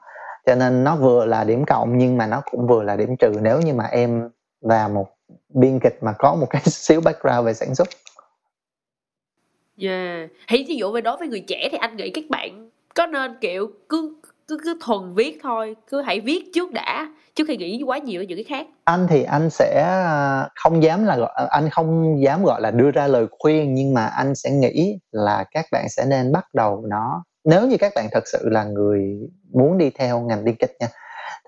Cho 0.47 0.55
nên 0.55 0.85
nó 0.85 0.97
vừa 0.97 1.27
là 1.27 1.45
điểm 1.45 1.65
cộng 1.65 1.99
nhưng 1.99 2.17
mà 2.17 2.27
nó 2.27 2.43
cũng 2.51 2.67
vừa 2.67 2.83
là 2.83 2.97
điểm 2.97 3.17
trừ 3.17 3.33
nếu 3.43 3.61
như 3.61 3.75
mà 3.75 3.85
em 3.85 4.31
là 4.61 4.89
một 4.89 5.07
biên 5.49 5.79
kịch 5.83 5.99
mà 6.03 6.13
có 6.13 6.35
một 6.35 6.47
cái 6.51 6.63
xíu 6.67 7.01
background 7.01 7.47
về 7.47 7.55
sản 7.55 7.75
xuất. 7.75 7.89
Yeah. 9.79 10.31
Thì 10.49 10.65
ví 10.69 10.77
dụ 10.77 10.93
về 10.93 11.01
đối 11.01 11.17
với 11.17 11.29
người 11.29 11.45
trẻ 11.49 11.69
thì 11.73 11.79
anh 11.79 11.97
nghĩ 11.97 12.11
các 12.11 12.25
bạn 12.31 12.71
có 12.95 13.07
nên 13.07 13.37
kiểu 13.41 13.71
cứ 13.89 14.15
cứ 14.49 14.59
cứ 14.65 14.79
thuần 14.85 15.15
viết 15.15 15.39
thôi 15.43 15.77
cứ 15.89 16.01
hãy 16.01 16.21
viết 16.21 16.51
trước 16.55 16.73
đã 16.73 17.09
trước 17.35 17.45
khi 17.49 17.57
nghĩ 17.57 17.83
quá 17.87 17.99
nhiều 17.99 18.23
những 18.23 18.39
cái 18.39 18.45
khác. 18.45 18.67
Anh 18.85 19.07
thì 19.11 19.23
anh 19.23 19.51
sẽ 19.51 19.83
à, 19.83 20.49
không 20.55 20.83
dám 20.83 21.05
là 21.05 21.17
gọi 21.17 21.31
à, 21.35 21.47
anh 21.51 21.71
không 21.71 22.23
dám 22.23 22.45
gọi 22.45 22.61
là 22.61 22.71
đưa 22.71 22.91
ra 22.91 23.07
lời 23.07 23.27
khuyên 23.31 23.75
nhưng 23.75 23.95
mà 23.95 24.07
anh 24.07 24.35
sẽ 24.35 24.51
nghĩ 24.51 24.99
là 25.13 25.45
các 25.51 25.67
bạn 25.73 25.89
sẽ 25.89 26.05
nên 26.09 26.33
bắt 26.33 26.45
đầu 26.55 26.85
nó 26.89 27.25
nếu 27.47 27.67
như 27.67 27.77
các 27.77 27.93
bạn 27.95 28.09
thật 28.13 28.29
sự 28.29 28.49
là 28.49 28.65
người 28.65 29.19
muốn 29.53 29.79
đi 29.79 29.91
theo 29.91 30.21
ngành 30.21 30.45
biên 30.45 30.57
kịch 30.57 30.77
nha 30.81 30.89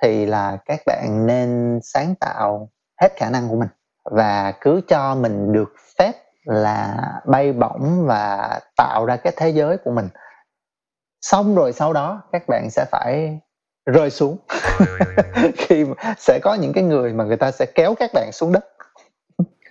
thì 0.03 0.27
là 0.27 0.59
các 0.67 0.81
bạn 0.87 1.27
nên 1.27 1.81
sáng 1.83 2.15
tạo 2.21 2.71
hết 3.01 3.13
khả 3.17 3.31
năng 3.31 3.49
của 3.49 3.57
mình 3.57 3.69
và 4.05 4.53
cứ 4.61 4.81
cho 4.89 5.15
mình 5.15 5.53
được 5.53 5.75
phép 5.99 6.13
là 6.45 6.97
bay 7.27 7.53
bổng 7.53 8.07
và 8.07 8.61
tạo 8.77 9.05
ra 9.05 9.17
cái 9.17 9.33
thế 9.37 9.49
giới 9.49 9.77
của 9.77 9.91
mình. 9.91 10.09
Xong 11.21 11.55
rồi 11.55 11.73
sau 11.73 11.93
đó 11.93 12.23
các 12.33 12.43
bạn 12.49 12.69
sẽ 12.71 12.85
phải 12.91 13.39
rơi 13.87 14.11
xuống. 14.11 14.37
Khi 15.57 15.85
sẽ 16.19 16.39
có 16.43 16.55
những 16.55 16.73
cái 16.73 16.85
người 16.85 17.13
mà 17.13 17.25
người 17.25 17.37
ta 17.37 17.51
sẽ 17.51 17.67
kéo 17.67 17.95
các 17.99 18.11
bạn 18.15 18.31
xuống 18.33 18.53
đất. 18.53 18.65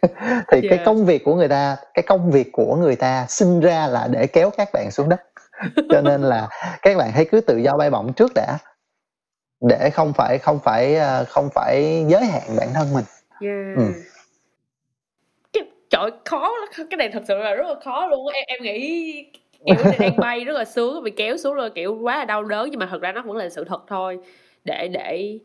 Thì 0.51 0.61
yeah. 0.61 0.63
cái 0.69 0.79
công 0.85 1.05
việc 1.05 1.23
của 1.25 1.35
người 1.35 1.47
ta 1.47 1.77
cái 1.93 2.03
công 2.07 2.31
việc 2.31 2.49
của 2.53 2.75
người 2.75 2.95
ta 2.95 3.25
sinh 3.29 3.59
ra 3.59 3.87
là 3.87 4.07
để 4.11 4.27
kéo 4.27 4.49
các 4.57 4.69
bạn 4.73 4.91
xuống 4.91 5.09
đất 5.09 5.21
cho 5.89 6.01
nên 6.01 6.21
là 6.21 6.49
các 6.81 6.97
bạn 6.97 7.11
hãy 7.11 7.25
cứ 7.31 7.41
tự 7.41 7.57
do 7.57 7.77
bay 7.77 7.89
bổng 7.89 8.13
trước 8.13 8.31
đã 8.35 8.57
để 9.61 9.89
không 9.89 10.13
phải 10.13 10.37
không 10.37 10.59
phải 10.59 10.95
ờ, 10.95 11.25
không 11.29 11.49
phải 11.53 12.05
giới 12.07 12.25
hạn 12.25 12.41
bản 12.59 12.69
thân 12.73 12.93
mình. 12.93 13.05
Yeah. 13.41 13.77
ừ. 13.77 13.83
cái 15.53 15.63
trời 15.89 16.11
khó 16.25 16.51
cái 16.89 16.97
này 16.97 17.09
thật 17.13 17.23
sự 17.27 17.37
là 17.37 17.53
rất 17.53 17.67
là 17.67 17.75
khó 17.83 18.07
luôn 18.07 18.27
em 18.33 18.43
em 18.47 18.63
nghĩ 18.63 19.25
kiểu 19.65 19.91
đang 19.99 20.17
bay 20.17 20.45
rất 20.45 20.53
là 20.53 20.65
sướng 20.65 21.03
bị 21.03 21.11
kéo 21.11 21.37
xuống 21.37 21.55
rồi 21.55 21.69
kiểu 21.69 21.97
quá 22.01 22.17
là 22.17 22.25
đau 22.25 22.43
đớn 22.43 22.69
nhưng 22.71 22.79
mà 22.79 22.87
thật 22.91 23.01
ra 23.01 23.11
nó 23.11 23.21
vẫn 23.21 23.37
là 23.37 23.49
sự 23.49 23.63
thật 23.63 23.83
thôi. 23.87 24.19
Để 24.63 24.87
để 24.87 25.39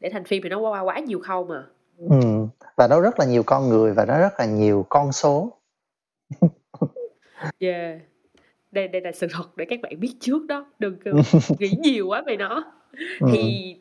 để 0.00 0.10
thành 0.10 0.24
phim 0.24 0.42
thì 0.42 0.48
nó 0.48 0.58
qua 0.58 0.80
quá 0.80 0.98
nhiều 0.98 1.20
khâu 1.20 1.44
mà. 1.44 1.64
Ừ. 1.98 2.46
và 2.76 2.88
nó 2.88 3.00
rất 3.00 3.18
là 3.18 3.26
nhiều 3.26 3.42
con 3.46 3.68
người 3.68 3.92
và 3.92 4.04
nó 4.04 4.18
rất 4.18 4.32
là 4.38 4.44
nhiều 4.44 4.86
con 4.88 5.12
số. 5.12 5.52
Yeah 7.60 8.13
đây 8.74 8.88
đây 8.88 9.02
là 9.02 9.12
sự 9.12 9.26
thật 9.30 9.56
để 9.56 9.64
các 9.64 9.80
bạn 9.82 10.00
biết 10.00 10.14
trước 10.20 10.46
đó 10.46 10.66
đừng 10.78 10.96
nghĩ 11.58 11.70
nhiều 11.78 12.06
quá 12.06 12.22
về 12.26 12.36
nó. 12.36 12.72
Ừ. 13.20 13.26
thì 13.32 13.76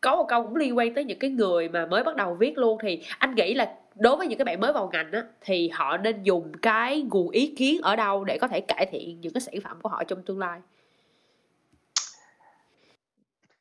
có 0.00 0.16
một 0.16 0.26
câu 0.28 0.42
cũng 0.42 0.56
liên 0.56 0.76
quan 0.76 0.94
tới 0.94 1.04
những 1.04 1.18
cái 1.18 1.30
người 1.30 1.68
mà 1.68 1.86
mới 1.86 2.04
bắt 2.04 2.16
đầu 2.16 2.34
viết 2.34 2.58
luôn 2.58 2.78
thì 2.82 3.02
anh 3.18 3.34
nghĩ 3.34 3.54
là 3.54 3.74
đối 3.94 4.16
với 4.16 4.26
những 4.26 4.38
cái 4.38 4.44
bạn 4.44 4.60
mới 4.60 4.72
vào 4.72 4.90
ngành 4.92 5.12
á 5.12 5.22
thì 5.40 5.68
họ 5.68 5.96
nên 5.96 6.22
dùng 6.22 6.52
cái 6.62 7.02
nguồn 7.02 7.30
ý 7.30 7.54
kiến 7.56 7.80
ở 7.82 7.96
đâu 7.96 8.24
để 8.24 8.38
có 8.38 8.48
thể 8.48 8.60
cải 8.60 8.86
thiện 8.90 9.20
những 9.20 9.32
cái 9.32 9.40
sản 9.40 9.54
phẩm 9.64 9.78
của 9.82 9.88
họ 9.88 10.04
trong 10.04 10.22
tương 10.22 10.38
lai? 10.38 10.60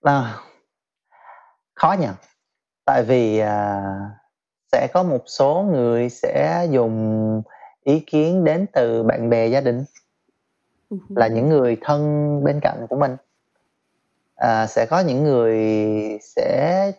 À, 0.02 0.36
khó 1.74 1.96
nhỉ. 2.00 2.08
Tại 2.86 3.04
vì 3.04 3.40
à, 3.40 3.82
sẽ 4.72 4.88
có 4.94 5.04
một 5.04 5.24
số 5.26 5.68
người 5.72 6.10
sẽ 6.10 6.68
dùng 6.72 7.42
ý 7.84 8.00
kiến 8.00 8.44
đến 8.44 8.66
từ 8.74 9.04
bạn 9.04 9.30
bè 9.30 9.48
gia 9.48 9.62
đình 9.62 9.84
uh-huh. 10.94 11.18
là 11.18 11.28
những 11.28 11.50
người 11.50 11.78
thân 11.82 12.00
bên 12.44 12.60
cạnh 12.60 12.86
của 12.90 12.96
mình. 12.96 13.16
À, 14.36 14.68
sẽ 14.68 14.86
có 14.86 15.00
những 15.00 15.24
người 15.24 15.58
sẽ 16.22 16.92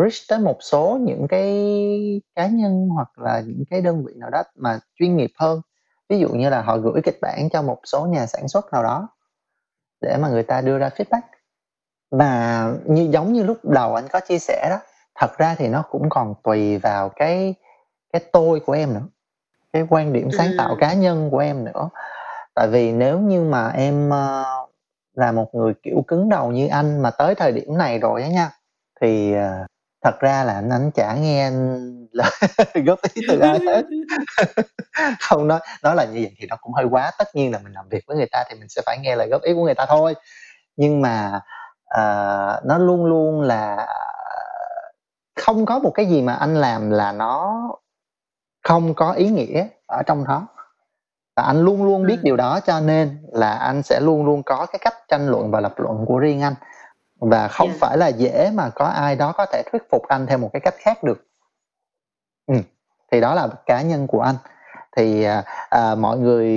reach 0.00 0.28
tới 0.28 0.38
một 0.38 0.56
số 0.60 0.98
những 1.00 1.26
cái 1.28 2.22
cá 2.34 2.46
nhân 2.46 2.88
hoặc 2.88 3.18
là 3.18 3.42
những 3.46 3.64
cái 3.70 3.80
đơn 3.80 4.04
vị 4.06 4.12
nào 4.16 4.30
đó 4.30 4.42
mà 4.54 4.80
chuyên 4.98 5.16
nghiệp 5.16 5.30
hơn. 5.38 5.60
Ví 6.08 6.18
dụ 6.18 6.28
như 6.28 6.50
là 6.50 6.62
họ 6.62 6.78
gửi 6.78 7.00
kịch 7.04 7.18
bản 7.22 7.48
cho 7.52 7.62
một 7.62 7.78
số 7.84 8.06
nhà 8.06 8.26
sản 8.26 8.48
xuất 8.48 8.72
nào 8.72 8.82
đó 8.82 9.08
để 10.00 10.16
mà 10.16 10.28
người 10.28 10.42
ta 10.42 10.60
đưa 10.60 10.78
ra 10.78 10.88
feedback. 10.88 11.20
Và 12.10 12.64
như 12.86 13.08
giống 13.10 13.32
như 13.32 13.42
lúc 13.42 13.58
đầu 13.62 13.94
anh 13.94 14.08
có 14.12 14.20
chia 14.20 14.38
sẻ 14.38 14.66
đó 14.70 14.78
thật 15.14 15.38
ra 15.38 15.54
thì 15.54 15.68
nó 15.68 15.82
cũng 15.90 16.08
còn 16.10 16.34
tùy 16.42 16.78
vào 16.78 17.08
cái 17.08 17.54
cái 18.12 18.22
tôi 18.32 18.60
của 18.60 18.72
em 18.72 18.94
nữa 18.94 19.06
cái 19.72 19.86
quan 19.90 20.12
điểm 20.12 20.28
sáng 20.38 20.50
tạo 20.58 20.76
cá 20.80 20.94
nhân 20.94 21.30
của 21.30 21.38
em 21.38 21.64
nữa 21.64 21.88
tại 22.54 22.68
vì 22.68 22.92
nếu 22.92 23.18
như 23.18 23.42
mà 23.42 23.68
em 23.68 24.08
uh, 24.08 24.70
là 25.14 25.32
một 25.32 25.54
người 25.54 25.74
kiểu 25.82 26.04
cứng 26.08 26.28
đầu 26.28 26.52
như 26.52 26.68
anh 26.68 27.02
mà 27.02 27.10
tới 27.10 27.34
thời 27.34 27.52
điểm 27.52 27.78
này 27.78 27.98
rồi 27.98 28.22
á 28.22 28.28
nha 28.28 28.50
thì 29.00 29.34
uh, 29.36 29.66
thật 30.04 30.20
ra 30.20 30.44
là 30.44 30.54
anh 30.54 30.70
anh 30.70 30.90
chả 30.94 31.14
nghe 31.14 31.50
lời 32.12 32.30
góp 32.86 32.98
ý 33.14 33.22
từ 33.28 33.38
ai 33.38 33.58
hết. 33.66 33.84
Không 35.20 35.48
nói 35.48 35.60
nói 35.82 35.96
là 35.96 36.04
như 36.04 36.20
vậy 36.22 36.34
thì 36.38 36.46
nó 36.50 36.56
cũng 36.60 36.72
hơi 36.72 36.84
quá. 36.84 37.10
Tất 37.18 37.34
nhiên 37.34 37.52
là 37.52 37.58
mình 37.58 37.72
làm 37.72 37.88
việc 37.88 38.04
với 38.06 38.16
người 38.16 38.28
ta 38.30 38.44
thì 38.48 38.58
mình 38.58 38.68
sẽ 38.68 38.82
phải 38.86 38.98
nghe 38.98 39.16
lời 39.16 39.28
góp 39.28 39.42
ý 39.42 39.54
của 39.54 39.64
người 39.64 39.74
ta 39.74 39.86
thôi. 39.88 40.14
Nhưng 40.76 41.02
mà 41.02 41.40
uh, 41.94 42.64
nó 42.66 42.78
luôn 42.78 43.04
luôn 43.04 43.40
là 43.40 43.86
không 45.36 45.66
có 45.66 45.78
một 45.78 45.90
cái 45.94 46.06
gì 46.06 46.22
mà 46.22 46.34
anh 46.34 46.56
làm 46.56 46.90
là 46.90 47.12
nó 47.12 47.62
không 48.64 48.94
có 48.94 49.12
ý 49.12 49.28
nghĩa 49.28 49.66
ở 49.86 50.02
trong 50.06 50.24
đó 50.24 50.46
và 51.36 51.42
anh 51.42 51.60
luôn 51.60 51.84
luôn 51.84 52.06
biết 52.06 52.16
ừ. 52.16 52.22
điều 52.22 52.36
đó 52.36 52.60
cho 52.66 52.80
nên 52.80 53.18
là 53.32 53.50
anh 53.50 53.82
sẽ 53.82 54.00
luôn 54.00 54.24
luôn 54.24 54.42
có 54.42 54.66
cái 54.66 54.78
cách 54.78 54.94
tranh 55.08 55.28
luận 55.28 55.50
và 55.50 55.60
lập 55.60 55.74
luận 55.76 56.04
của 56.06 56.18
riêng 56.18 56.42
anh 56.42 56.54
và 57.20 57.48
không 57.48 57.68
yeah. 57.68 57.80
phải 57.80 57.96
là 57.96 58.08
dễ 58.08 58.50
mà 58.54 58.70
có 58.74 58.84
ai 58.84 59.16
đó 59.16 59.32
có 59.32 59.46
thể 59.46 59.62
thuyết 59.72 59.82
phục 59.90 60.02
anh 60.08 60.26
theo 60.26 60.38
một 60.38 60.50
cái 60.52 60.60
cách 60.60 60.74
khác 60.78 61.02
được 61.04 61.26
ừ. 62.46 62.54
thì 63.12 63.20
đó 63.20 63.34
là 63.34 63.48
cá 63.66 63.82
nhân 63.82 64.06
của 64.06 64.20
anh 64.20 64.36
thì 64.96 65.24
à, 65.24 65.42
à, 65.70 65.94
mọi 65.94 66.18
người 66.18 66.50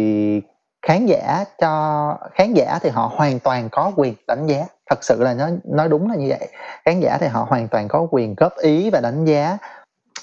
khán 0.88 1.06
giả 1.06 1.46
cho 1.62 2.18
khán 2.34 2.54
giả 2.54 2.80
thì 2.82 2.90
họ 2.90 3.12
hoàn 3.16 3.40
toàn 3.40 3.70
có 3.72 3.92
quyền 3.96 4.14
đánh 4.28 4.48
giá 4.48 4.66
thật 4.90 5.04
sự 5.04 5.24
là 5.24 5.34
nó 5.34 5.50
nói 5.64 5.90
đúng 5.90 6.10
là 6.10 6.16
như 6.16 6.28
vậy 6.30 6.48
khán 6.86 7.00
giả 7.00 7.18
thì 7.18 7.28
họ 7.28 7.46
hoàn 7.50 7.68
toàn 7.68 7.88
có 7.88 8.08
quyền 8.12 8.36
góp 8.36 8.58
ý 8.58 8.90
và 8.90 9.00
đánh 9.00 9.26
giá 9.26 9.58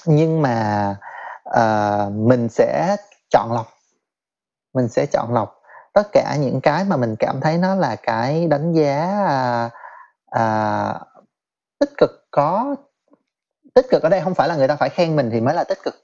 nhưng 0.06 0.42
mà 0.42 0.96
à, 1.44 1.98
mình 2.12 2.48
sẽ 2.48 2.96
chọn 3.30 3.52
lọc 3.52 3.66
mình 4.74 4.88
sẽ 4.88 5.06
chọn 5.06 5.34
lọc. 5.34 5.60
Tất 5.92 6.08
cả 6.12 6.36
những 6.40 6.60
cái 6.60 6.84
mà 6.84 6.96
mình 6.96 7.16
cảm 7.18 7.40
thấy 7.40 7.58
nó 7.58 7.74
là 7.74 7.96
cái 7.96 8.46
đánh 8.46 8.72
giá 8.72 9.24
à, 9.26 9.70
à, 10.26 10.94
tích 11.78 11.90
cực 11.98 12.26
có 12.30 12.76
tích 13.74 13.86
cực 13.90 14.02
ở 14.02 14.08
đây 14.08 14.20
không 14.20 14.34
phải 14.34 14.48
là 14.48 14.56
người 14.56 14.68
ta 14.68 14.76
phải 14.76 14.88
khen 14.88 15.16
mình 15.16 15.30
thì 15.32 15.40
mới 15.40 15.54
là 15.54 15.64
tích 15.64 15.78
cực. 15.84 15.94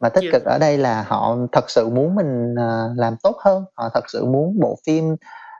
Mà 0.00 0.08
tích 0.08 0.22
yeah. 0.22 0.32
cực 0.32 0.44
ở 0.44 0.58
đây 0.58 0.78
là 0.78 1.04
họ 1.08 1.36
thật 1.52 1.70
sự 1.70 1.88
muốn 1.88 2.14
mình 2.14 2.54
uh, 2.54 2.98
làm 2.98 3.16
tốt 3.22 3.36
hơn. 3.38 3.64
Họ 3.74 3.88
thật 3.88 4.10
sự 4.10 4.24
muốn 4.24 4.60
bộ 4.60 4.78
phim 4.86 5.16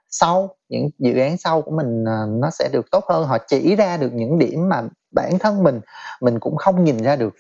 sau 0.09 0.57
những 0.69 0.89
dự 0.99 1.19
án 1.21 1.37
sau 1.37 1.63
của 1.63 1.71
mình 1.71 2.03
uh, 2.03 2.41
nó 2.41 2.51
sẽ 2.51 2.69
được 2.73 2.91
tốt 2.91 3.05
hơn. 3.09 3.27
Họ 3.27 3.39
chỉ 3.47 3.77
ra 3.77 3.97
được 3.97 4.11
những 4.13 4.39
điểm 4.39 4.69
mà 4.69 4.83
bản 5.11 5.39
thân 5.39 5.63
mình 5.63 5.81
mình 6.21 6.41
cũng 6.41 6.57
không 6.57 6.85
nhìn 6.85 7.03
ra 7.03 7.17
được 7.17 7.35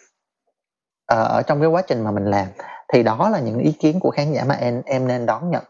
uh, 1.12 1.28
ở 1.28 1.42
trong 1.46 1.60
cái 1.60 1.68
quá 1.68 1.82
trình 1.82 2.04
mà 2.04 2.10
mình 2.10 2.24
làm 2.24 2.46
thì 2.92 3.02
đó 3.02 3.28
là 3.30 3.40
những 3.40 3.58
ý 3.58 3.72
kiến 3.72 4.00
của 4.00 4.10
khán 4.10 4.32
giả 4.32 4.44
mà 4.44 4.54
em 4.54 4.82
em 4.86 5.08
nên 5.08 5.26
đón 5.26 5.50
nhận. 5.50 5.64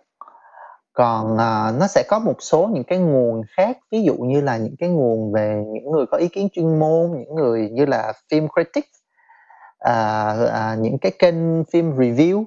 Còn 0.93 1.35
uh, 1.35 1.81
nó 1.81 1.87
sẽ 1.89 2.05
có 2.09 2.19
một 2.19 2.37
số 2.39 2.69
những 2.73 2.85
cái 2.85 2.99
nguồn 2.99 3.43
khác 3.49 3.79
ví 3.91 4.03
dụ 4.03 4.15
như 4.15 4.41
là 4.41 4.57
những 4.57 4.77
cái 4.79 4.89
nguồn 4.89 5.33
về 5.33 5.65
những 5.67 5.91
người 5.93 6.07
có 6.11 6.19
ý 6.19 6.29
kiến 6.29 6.49
chuyên 6.53 6.79
môn 6.79 7.13
những 7.19 7.35
người 7.35 7.71
như 7.73 7.85
là 7.85 8.13
phim 8.31 8.49
critic 8.49 8.85
uh, 8.85 9.79
ờ, 9.79 10.39
uh, 10.45 10.51
ờ, 10.51 10.77
những 10.79 10.99
cái 10.99 11.13
kênh 11.19 11.65
phim 11.65 11.97
review. 11.97 12.45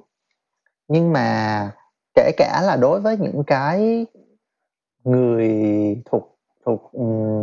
Nhưng 0.88 1.12
mà 1.12 1.70
kể 2.14 2.30
cả 2.36 2.62
là 2.64 2.76
đối 2.76 3.00
với 3.00 3.16
những 3.16 3.44
cái 3.46 4.06
người 5.04 5.50
thuộc 6.10 6.38
thuộc 6.66 6.94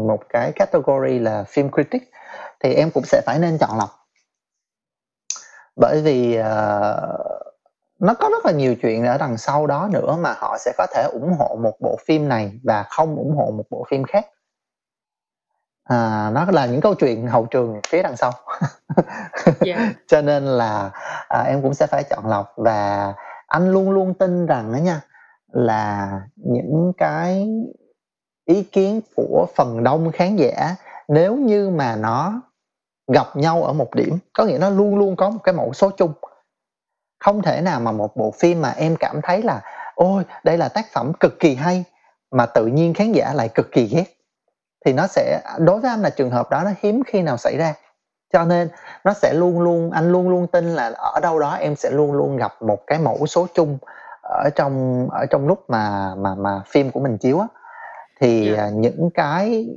một 0.07 0.19
cái 0.29 0.51
category 0.55 1.19
là 1.19 1.43
phim 1.43 1.71
critic 1.71 2.11
thì 2.59 2.73
em 2.73 2.91
cũng 2.93 3.03
sẽ 3.05 3.21
phải 3.25 3.39
nên 3.39 3.57
chọn 3.57 3.77
lọc 3.77 4.02
bởi 5.75 6.01
vì 6.01 6.39
uh, 6.39 6.45
nó 7.99 8.13
có 8.13 8.29
rất 8.29 8.45
là 8.45 8.51
nhiều 8.51 8.75
chuyện 8.75 9.05
ở 9.05 9.17
đằng 9.17 9.37
sau 9.37 9.67
đó 9.67 9.89
nữa 9.91 10.17
mà 10.19 10.33
họ 10.37 10.57
sẽ 10.59 10.71
có 10.77 10.87
thể 10.93 11.03
ủng 11.13 11.33
hộ 11.39 11.57
một 11.61 11.73
bộ 11.79 11.97
phim 12.05 12.29
này 12.29 12.51
và 12.63 12.83
không 12.89 13.15
ủng 13.15 13.35
hộ 13.35 13.51
một 13.51 13.63
bộ 13.69 13.85
phim 13.89 14.03
khác 14.03 14.25
à, 15.83 16.29
nó 16.33 16.45
là 16.51 16.65
những 16.65 16.81
câu 16.81 16.95
chuyện 16.95 17.27
hậu 17.27 17.45
trường 17.45 17.79
phía 17.87 18.03
đằng 18.03 18.17
sau 18.17 18.31
yeah. 18.95 19.59
Dạ. 19.61 19.91
cho 20.07 20.21
nên 20.21 20.43
là 20.43 20.91
à, 21.29 21.41
em 21.41 21.61
cũng 21.61 21.73
sẽ 21.73 21.87
phải 21.87 22.03
chọn 22.03 22.27
lọc 22.27 22.53
và 22.57 23.13
anh 23.47 23.71
luôn 23.71 23.91
luôn 23.91 24.13
tin 24.13 24.45
rằng 24.45 24.73
đó 24.73 24.77
nha 24.77 25.01
là 25.51 26.11
những 26.35 26.93
cái 26.97 27.47
ý 28.45 28.63
kiến 28.63 29.01
của 29.15 29.47
phần 29.55 29.83
đông 29.83 30.11
khán 30.11 30.35
giả 30.35 30.75
nếu 31.07 31.35
như 31.35 31.69
mà 31.69 31.95
nó 31.95 32.41
gặp 33.07 33.35
nhau 33.35 33.63
ở 33.63 33.73
một 33.73 33.95
điểm 33.95 34.17
có 34.33 34.45
nghĩa 34.45 34.57
nó 34.57 34.69
luôn 34.69 34.97
luôn 34.97 35.15
có 35.15 35.29
một 35.29 35.39
cái 35.43 35.53
mẫu 35.53 35.73
số 35.73 35.89
chung. 35.89 36.13
Không 37.19 37.41
thể 37.41 37.61
nào 37.61 37.79
mà 37.79 37.91
một 37.91 38.15
bộ 38.15 38.31
phim 38.31 38.61
mà 38.61 38.73
em 38.77 38.95
cảm 38.95 39.21
thấy 39.23 39.41
là 39.41 39.61
ôi 39.95 40.23
đây 40.43 40.57
là 40.57 40.69
tác 40.69 40.85
phẩm 40.93 41.11
cực 41.19 41.39
kỳ 41.39 41.55
hay 41.55 41.83
mà 42.31 42.45
tự 42.45 42.65
nhiên 42.65 42.93
khán 42.93 43.11
giả 43.11 43.33
lại 43.33 43.49
cực 43.49 43.71
kỳ 43.71 43.87
ghét. 43.87 44.05
Thì 44.85 44.93
nó 44.93 45.07
sẽ 45.07 45.41
đối 45.59 45.79
với 45.79 45.89
anh 45.89 46.01
là 46.01 46.09
trường 46.09 46.31
hợp 46.31 46.49
đó 46.49 46.61
nó 46.63 46.71
hiếm 46.79 47.03
khi 47.07 47.21
nào 47.21 47.37
xảy 47.37 47.57
ra. 47.57 47.73
Cho 48.33 48.45
nên 48.45 48.69
nó 49.03 49.13
sẽ 49.13 49.33
luôn 49.33 49.59
luôn 49.59 49.91
anh 49.91 50.11
luôn 50.11 50.29
luôn 50.29 50.47
tin 50.47 50.75
là 50.75 50.91
ở 50.97 51.19
đâu 51.19 51.39
đó 51.39 51.53
em 51.53 51.75
sẽ 51.75 51.89
luôn 51.91 52.13
luôn 52.13 52.37
gặp 52.37 52.61
một 52.61 52.87
cái 52.87 52.99
mẫu 52.99 53.27
số 53.27 53.47
chung 53.53 53.77
ở 54.21 54.49
trong 54.55 55.07
ở 55.11 55.25
trong 55.29 55.47
lúc 55.47 55.69
mà 55.69 56.15
mà 56.17 56.35
mà 56.35 56.61
phim 56.67 56.91
của 56.91 56.99
mình 56.99 57.17
chiếu 57.17 57.39
á. 57.39 57.47
Thì 58.21 58.47
Yeah. 58.47 58.59
à, 58.59 58.69
những 58.69 59.09
cái 59.13 59.67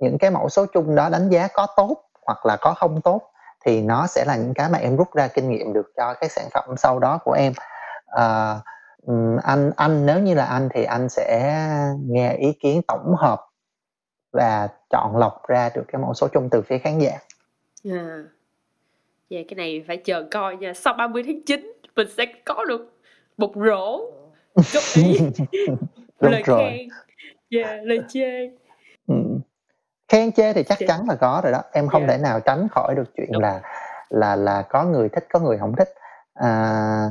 những 0.00 0.18
cái 0.18 0.30
mẫu 0.30 0.48
số 0.48 0.66
chung 0.72 0.94
đó 0.94 1.08
đánh 1.08 1.28
giá 1.28 1.48
có 1.48 1.66
tốt 1.76 2.03
hoặc 2.26 2.46
là 2.46 2.56
có 2.56 2.74
không 2.74 3.00
tốt 3.00 3.22
thì 3.64 3.82
nó 3.82 4.06
sẽ 4.06 4.24
là 4.26 4.36
những 4.36 4.54
cái 4.54 4.68
mà 4.68 4.78
em 4.78 4.96
rút 4.96 5.14
ra 5.14 5.28
kinh 5.28 5.50
nghiệm 5.50 5.72
được 5.72 5.92
cho 5.96 6.14
cái 6.20 6.30
sản 6.30 6.44
phẩm 6.54 6.64
sau 6.76 6.98
đó 6.98 7.18
của 7.24 7.32
em 7.32 7.52
à, 8.06 8.54
anh 9.42 9.72
anh 9.76 10.06
nếu 10.06 10.18
như 10.18 10.34
là 10.34 10.44
anh 10.44 10.68
thì 10.74 10.84
anh 10.84 11.08
sẽ 11.08 11.54
nghe 12.00 12.34
ý 12.34 12.52
kiến 12.52 12.82
tổng 12.88 13.14
hợp 13.18 13.40
và 14.32 14.68
chọn 14.90 15.16
lọc 15.16 15.48
ra 15.48 15.70
được 15.74 15.84
cái 15.92 16.02
mẫu 16.02 16.14
số 16.14 16.28
chung 16.28 16.48
từ 16.50 16.62
phía 16.62 16.78
khán 16.78 16.98
giả 16.98 17.18
Yeah. 17.84 18.24
Yeah, 19.28 19.46
cái 19.48 19.54
này 19.56 19.84
phải 19.86 19.96
chờ 19.96 20.28
coi 20.30 20.56
nha. 20.56 20.74
Sau 20.74 20.94
30 20.94 21.22
tháng 21.26 21.42
9 21.42 21.72
mình 21.96 22.08
sẽ 22.16 22.26
có 22.44 22.64
được 22.64 23.00
một 23.36 23.52
rổ 23.54 24.10
góp 24.54 24.82
ý, 24.94 25.18
lời 26.20 26.42
rồi 26.46 26.70
khen, 26.70 26.88
yeah, 27.50 27.80
lời 27.82 27.98
chê. 28.08 28.50
Khen 30.08 30.32
chê 30.32 30.52
thì 30.52 30.62
chắc 30.62 30.78
Chê. 30.78 30.86
chắn 30.86 31.08
là 31.08 31.14
có 31.14 31.40
rồi 31.44 31.52
đó 31.52 31.62
em 31.72 31.88
không 31.88 32.02
Dạ. 32.02 32.08
thể 32.08 32.18
nào 32.18 32.40
tránh 32.40 32.68
khỏi 32.70 32.94
được 32.94 33.04
chuyện 33.16 33.32
Đúng. 33.32 33.42
là 33.42 33.60
là 34.10 34.36
là 34.36 34.62
có 34.62 34.84
người 34.84 35.08
thích 35.08 35.26
có 35.32 35.40
người 35.40 35.58
không 35.58 35.76
thích 35.76 35.94
à, 36.34 37.10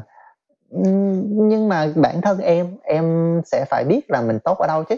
nhưng 0.70 1.70
mà 1.70 1.88
bản 1.96 2.22
thân 2.22 2.40
em 2.40 2.78
em 2.84 3.42
sẽ 3.46 3.66
phải 3.70 3.84
biết 3.84 4.02
là 4.12 4.22
mình 4.22 4.40
tốt 4.40 4.58
ở 4.58 4.68
đâu 4.68 4.84
chứ 4.84 4.96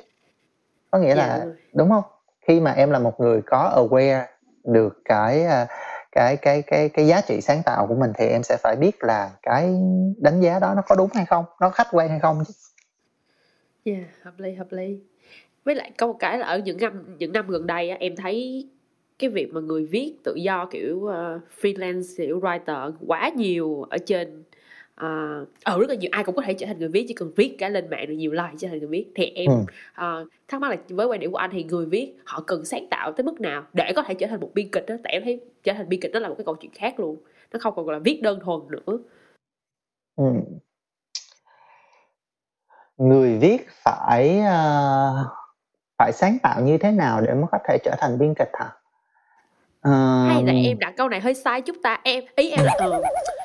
có 0.92 0.98
nghĩa 1.00 1.16
Dạ, 1.16 1.28
là 1.28 1.38
đúng 1.38 1.46
rồi. 1.46 1.56
đúng 1.74 1.90
không 1.90 2.04
khi 2.48 2.60
mà 2.60 2.72
em 2.72 2.92
là 2.92 3.00
một 3.00 3.20
người 3.20 3.42
có 3.46 3.74
aware 3.76 4.26
được 4.64 5.02
cái 5.06 5.46
à, 5.46 5.68
cái 6.12 6.38
cái 6.38 6.62
cái 6.62 6.90
cái 6.90 7.08
giá 7.08 7.22
trị 7.22 7.42
sáng 7.42 7.62
tạo 7.66 7.88
của 7.88 7.96
mình 7.96 8.14
thì 8.18 8.28
em 8.28 8.44
sẽ 8.44 8.58
phải 8.64 8.76
biết 8.76 9.04
là 9.04 9.32
cái 9.42 9.76
đánh 10.18 10.42
giá 10.42 10.60
đó 10.60 10.74
nó 10.76 10.82
có 10.82 10.96
đúng 10.96 11.10
hay 11.14 11.26
không 11.26 11.46
nó 11.62 11.70
khách 11.70 11.88
quan 11.92 12.10
hay 12.10 12.20
không 12.20 12.44
chứ 12.48 12.54
Yeah, 13.92 14.04
hợp 14.24 14.32
lý 14.38 14.54
hợp 14.54 14.68
lý. 14.70 15.00
Với 15.66 15.76
lại 15.76 15.92
có 15.98 16.08
một 16.08 16.16
cái 16.20 16.38
là 16.40 16.46
ở 16.46 16.60
những 16.60 16.78
năm 16.78 17.16
những 17.20 17.32
năm 17.32 17.48
gần 17.48 17.68
đây 17.68 17.90
á, 17.90 17.98
em 18.00 18.16
thấy 18.16 18.68
cái 19.20 19.30
việc 19.30 19.54
mà 19.54 19.62
người 19.62 19.86
viết 19.86 20.16
tự 20.24 20.36
do 20.36 20.66
kiểu 20.66 20.96
uh, 20.96 21.42
freelance 21.62 22.18
kiểu 22.18 22.40
writer 22.40 22.92
quá 23.08 23.30
nhiều 23.36 23.84
ở 23.90 23.98
trên 23.98 24.44
uh, 25.02 25.48
ở 25.64 25.80
rất 25.80 25.90
là 25.90 25.96
nhiều 25.96 26.10
ai 26.12 26.24
cũng 26.24 26.36
có 26.36 26.42
thể 26.42 26.54
trở 26.54 26.66
thành 26.66 26.80
người 26.80 26.90
viết 26.90 27.06
chỉ 27.08 27.14
cần 27.14 27.32
viết 27.36 27.56
cả 27.58 27.70
lên 27.70 27.90
mạng 27.90 28.06
được 28.08 28.14
nhiều 28.14 28.32
like 28.32 28.52
trở 28.58 28.68
thành 28.68 28.80
người 28.80 28.88
viết 28.88 29.06
thì 29.16 29.26
em 29.26 29.52
ừ. 29.52 29.56
ờ, 29.94 30.26
thắc 30.48 30.62
mắc 30.62 30.70
là 30.70 30.78
với 30.90 31.08
quan 31.08 31.20
điểm 31.20 31.32
của 31.32 31.38
anh 31.38 31.50
thì 31.54 31.64
người 31.64 31.86
viết 31.86 32.14
họ 32.26 32.44
cần 32.48 32.66
sáng 32.66 32.88
tạo 32.90 33.12
tới 33.12 33.24
mức 33.24 33.42
nào 33.42 33.66
để 33.74 33.94
có 33.96 34.04
thể 34.04 34.14
trở 34.14 34.28
thành 34.28 34.40
một 34.40 34.52
biên 34.54 34.72
kịch 34.72 34.86
đó 34.88 34.96
tại 35.04 35.14
em 35.14 35.24
thấy 35.24 35.40
trở 35.64 35.74
thành 35.74 35.90
biên 35.90 36.02
kịch 36.02 36.12
đó 36.12 36.20
là 36.20 36.30
một 36.30 36.36
cái 36.38 36.46
câu 36.46 36.56
chuyện 36.56 36.72
khác 36.72 37.00
luôn 37.00 37.18
nó 37.52 37.60
không 37.60 37.74
còn 37.76 37.90
là 37.90 38.00
viết 38.00 38.20
đơn 38.22 38.40
thuần 38.40 38.60
nữa 38.70 38.98
Ừ. 40.16 40.26
người 42.98 43.38
viết 43.38 43.68
phải 43.84 44.40
ờ, 44.40 45.26
phải 45.98 46.12
sáng 46.14 46.38
tạo 46.44 46.62
như 46.62 46.78
thế 46.78 46.92
nào 46.92 47.22
để 47.22 47.34
mới 47.34 47.46
có 47.52 47.58
thể 47.68 47.78
trở 47.84 47.96
thành 48.00 48.18
biên 48.18 48.34
kịch 48.34 48.52
hả? 48.54 48.70
Hay 50.28 50.44
là 50.44 50.54
em 50.54 50.80
đặt 50.80 50.94
câu 50.98 51.10
này 51.10 51.20
hơi 51.20 51.34
sai 51.34 51.62
chút 51.62 51.76
ta. 51.84 52.00
Em 52.04 52.24
ý 52.36 52.50
em 52.50 52.66
là 52.66 52.74
ừ, 52.80 53.02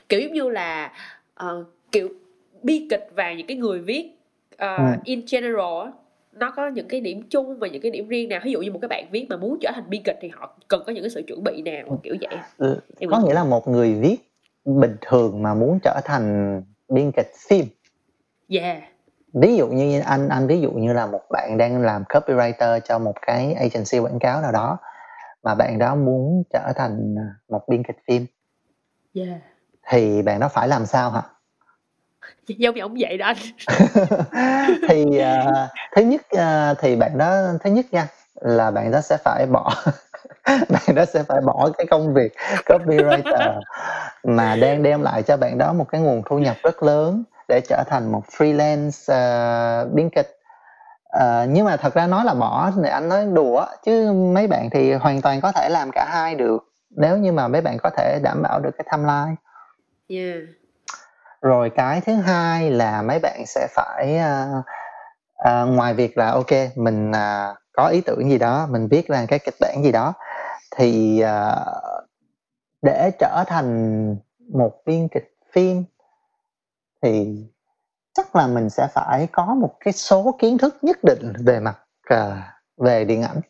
kiểu 0.09 0.21
giống 0.21 0.33
như 0.33 0.49
là 0.49 0.93
ờ, 1.35 1.65
kiểu 1.93 2.09
bi 2.63 2.87
kịch 2.91 3.09
và 3.15 3.33
những 3.33 3.47
cái 3.47 3.57
người 3.57 3.79
viết 3.79 4.11
ờ, 4.57 4.77
ừ. 4.77 4.85
in 5.05 5.21
general 5.31 5.89
nó 6.33 6.51
có 6.51 6.69
những 6.69 6.89
cái 6.89 7.01
điểm 7.01 7.23
chung 7.31 7.59
và 7.59 7.69
những 7.69 7.83
cái 7.83 7.91
điểm 7.91 8.09
riêng 8.09 8.29
nào. 8.29 8.41
Ví 8.45 8.53
dụ 8.53 8.61
như 8.61 8.73
một 8.73 8.79
cái 8.83 8.89
bạn 8.89 9.05
viết 9.11 9.27
mà 9.29 9.37
muốn 9.37 9.59
trở 9.61 9.71
thành 9.75 9.85
biên 9.91 10.03
kịch 10.03 10.19
thì 10.21 10.29
họ 10.29 10.57
cần 10.69 10.83
có 10.87 10.93
những 10.93 11.03
cái 11.03 11.11
sự 11.11 11.23
chuẩn 11.27 11.45
bị 11.45 11.63
nào 11.63 12.01
kiểu 12.03 12.17
vậy. 12.21 12.39
Ừ, 12.59 12.81
em 12.99 13.11
có 13.11 13.19
nghĩ 13.19 13.25
nghĩa 13.27 13.35
là 13.35 13.45
một 13.45 13.69
người 13.69 13.95
viết 13.95 14.17
bình 14.65 14.97
thường 15.01 15.43
mà 15.43 15.55
muốn 15.55 15.79
trở 15.83 16.01
thành 16.05 16.63
biên 16.89 17.13
kịch 17.17 17.33
phim. 17.49 17.67
Yeah 18.49 18.90
ví 19.33 19.57
dụ 19.57 19.67
như 19.69 20.01
anh 20.01 20.29
anh 20.29 20.47
ví 20.47 20.61
dụ 20.61 20.71
như 20.71 20.93
là 20.93 21.07
một 21.07 21.23
bạn 21.31 21.57
đang 21.59 21.83
làm 21.83 22.05
copywriter 22.09 22.81
cho 22.81 22.99
một 22.99 23.15
cái 23.27 23.55
agency 23.55 23.99
quảng 23.99 24.19
cáo 24.19 24.43
nào 24.43 24.53
đó 24.53 24.79
mà 25.43 25.55
bạn 25.55 25.79
đó 25.79 25.95
muốn 25.95 26.43
trở 26.53 26.73
thành 26.77 27.15
một 27.49 27.69
biên 27.69 27.83
kịch 27.83 27.97
phim. 28.07 28.27
Yeah 29.15 29.41
thì 29.91 30.23
bạn 30.23 30.41
đó 30.41 30.49
phải 30.49 30.69
làm 30.69 30.87
sao 30.87 31.11
hả? 31.11 31.23
Giống 32.47 32.75
như 32.75 32.83
ông 32.83 32.95
vậy 32.99 33.19
đó 33.19 33.27
anh. 33.27 33.37
Thì 34.89 35.19
à, 35.19 35.69
thứ 35.97 36.03
nhất 36.03 36.21
à, 36.31 36.75
thì 36.75 36.97
bạn 36.97 37.19
đó 37.19 37.35
thứ 37.65 37.71
nhất 37.71 37.87
nha 37.91 38.09
là 38.41 38.71
bạn 38.71 38.91
đó 38.91 39.01
sẽ 39.01 39.17
phải 39.25 39.47
bỏ 39.47 39.75
bạn 40.47 40.95
đó 40.95 41.05
sẽ 41.05 41.23
phải 41.23 41.41
bỏ 41.47 41.71
cái 41.79 41.87
công 41.91 42.15
việc 42.15 42.33
copywriter 42.67 43.61
mà 44.25 44.57
đang 44.57 44.83
đem 44.83 45.03
lại 45.03 45.23
cho 45.23 45.37
bạn 45.37 45.59
đó 45.59 45.73
một 45.73 45.87
cái 45.89 46.01
nguồn 46.01 46.23
thu 46.27 46.39
nhập 46.39 46.57
rất 46.63 46.83
lớn 46.83 47.23
để 47.51 47.61
trở 47.69 47.85
thành 47.87 48.13
một 48.13 48.23
freelance 48.31 49.15
à, 49.15 49.85
biên 49.85 50.11
kịch. 50.11 50.37
Ờ, 51.11 51.47
nhưng 51.49 51.65
mà 51.65 51.77
thật 51.77 51.95
ra 51.95 52.07
nói 52.07 52.25
là 52.25 52.35
bỏ 52.35 52.71
thì 52.77 52.89
anh 52.89 53.09
nói 53.09 53.27
đùa 53.33 53.67
chứ 53.85 54.13
mấy 54.13 54.47
bạn 54.47 54.71
thì 54.71 54.93
hoàn 54.93 55.23
toàn 55.23 55.41
có 55.41 55.53
thể 55.53 55.69
làm 55.69 55.91
cả 55.93 56.07
hai 56.11 56.35
được 56.35 56.59
nếu 56.91 57.17
như 57.17 57.33
mà 57.33 57.49
mấy 57.49 57.61
bạn 57.61 57.77
có 57.83 57.91
thể 57.97 58.19
đảm 58.23 58.43
bảo 58.43 58.61
được 58.61 58.71
cái 58.79 58.85
timeline. 58.93 59.35
Yeah. 60.09 60.43
Rồi 61.43 61.71
cái 61.71 62.01
thứ 62.01 62.15
hai 62.15 62.71
là 62.71 63.03
mấy 63.03 63.19
bạn 63.19 63.47
sẽ 63.47 63.69
phải 63.71 64.19
à, 64.19 64.49
à, 65.37 65.63
ngoài 65.63 65.95
việc 65.95 66.19
là 66.19 66.31
ok 66.31 66.77
mình 66.77 67.13
à, 67.13 67.55
có 67.73 67.87
ý 67.87 68.01
tưởng 68.01 68.31
gì 68.31 68.39
đó 68.39 68.67
mình 68.71 68.89
viết 68.89 69.09
ra 69.09 69.27
cái 69.29 69.39
kịch 69.39 69.57
bản 69.61 69.83
gì 69.85 69.93
đó 69.93 70.15
thì 70.77 71.21
à, 71.21 71.57
để 72.83 73.11
trở 73.19 73.45
thành 73.47 74.17
một 74.53 74.73
biên 74.87 75.09
kịch 75.09 75.35
phim 75.53 75.85
thì 77.03 77.45
chắc 78.15 78.37
là 78.37 78.47
mình 78.47 78.71
sẽ 78.71 78.89
phải 78.95 79.29
có 79.33 79.45
một 79.45 79.75
cái 79.81 79.93
số 79.93 80.37
kiến 80.39 80.59
thức 80.59 80.77
nhất 80.83 80.99
định 81.03 81.33
về 81.39 81.61
mặt 81.61 81.79
à, 82.05 82.55
về 82.77 83.05
điện 83.05 83.23
ảnh. 83.23 83.41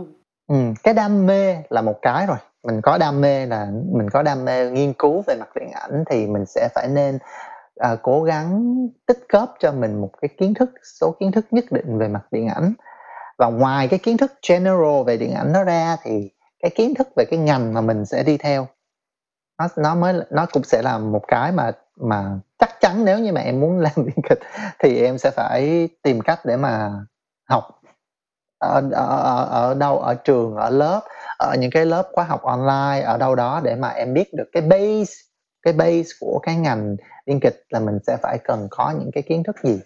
Oh. 0.00 0.08
ừ, 0.48 0.56
cái 0.82 0.94
đam 0.94 1.26
mê 1.26 1.56
là 1.68 1.82
một 1.82 1.98
cái 2.02 2.26
rồi. 2.26 2.36
Mình 2.62 2.80
có 2.82 2.98
đam 2.98 3.20
mê 3.20 3.46
là 3.46 3.70
mình 3.92 4.10
có 4.10 4.22
đam 4.22 4.44
mê 4.44 4.70
nghiên 4.70 4.92
cứu 4.92 5.22
về 5.26 5.36
mặt 5.40 5.48
điện 5.54 5.70
ảnh 5.70 6.04
thì 6.10 6.26
mình 6.26 6.46
sẽ 6.46 6.68
phải 6.74 6.88
nên 6.88 7.18
à, 7.76 7.96
cố 8.02 8.22
gắng 8.22 8.74
tích 9.06 9.26
góp 9.28 9.54
cho 9.58 9.72
mình 9.72 10.00
một 10.00 10.10
cái 10.20 10.28
kiến 10.38 10.54
thức 10.54 10.70
số 11.00 11.16
kiến 11.20 11.32
thức 11.32 11.46
nhất 11.50 11.64
định 11.70 11.98
về 11.98 12.08
mặt 12.08 12.22
điện 12.30 12.48
ảnh. 12.48 12.72
Và 13.38 13.46
ngoài 13.46 13.88
cái 13.88 13.98
kiến 13.98 14.16
thức 14.16 14.32
general 14.48 15.02
về 15.06 15.16
điện 15.16 15.34
ảnh 15.34 15.52
đó 15.52 15.64
ra 15.64 15.96
thì 16.02 16.30
cái 16.60 16.70
kiến 16.74 16.94
thức 16.94 17.08
về 17.16 17.24
cái 17.30 17.38
ngành 17.38 17.74
mà 17.74 17.80
mình 17.80 18.06
sẽ 18.06 18.22
đi 18.22 18.36
theo 18.36 18.66
nó 19.58 19.68
nó 19.76 19.94
mới 19.94 20.14
nó 20.30 20.46
cũng 20.52 20.64
sẽ 20.64 20.82
là 20.82 20.98
một 20.98 21.22
cái 21.28 21.52
mà 21.52 21.72
mà 21.96 22.38
chắc 22.58 22.80
chắn 22.80 23.04
nếu 23.04 23.18
như 23.18 23.32
mà 23.32 23.40
em 23.40 23.60
muốn 23.60 23.78
làm 23.80 23.92
biên 23.96 24.22
kịch 24.28 24.40
thì 24.78 25.02
em 25.04 25.18
sẽ 25.18 25.30
phải 25.30 25.88
tìm 26.02 26.20
cách 26.20 26.40
để 26.44 26.56
mà 26.56 26.90
học 27.48 27.80
ở, 28.58 28.82
ở, 28.92 29.44
ở, 29.50 29.74
đâu 29.74 29.98
ở 29.98 30.14
trường 30.14 30.56
ở 30.56 30.70
lớp 30.70 31.00
ở 31.38 31.56
những 31.58 31.70
cái 31.70 31.86
lớp 31.86 32.08
khóa 32.12 32.24
học 32.24 32.42
online 32.42 33.00
ở 33.04 33.18
đâu 33.18 33.34
đó 33.34 33.60
để 33.64 33.74
mà 33.76 33.88
em 33.88 34.14
biết 34.14 34.34
được 34.34 34.48
cái 34.52 34.62
base 34.62 35.12
cái 35.62 35.72
base 35.72 36.08
của 36.20 36.40
cái 36.42 36.56
ngành 36.56 36.96
biên 37.26 37.40
kịch 37.40 37.64
là 37.70 37.80
mình 37.80 37.98
sẽ 38.06 38.16
phải 38.22 38.38
cần 38.44 38.68
có 38.70 38.90
những 38.98 39.10
cái 39.14 39.22
kiến 39.22 39.42
thức 39.42 39.56
gì 39.62 39.80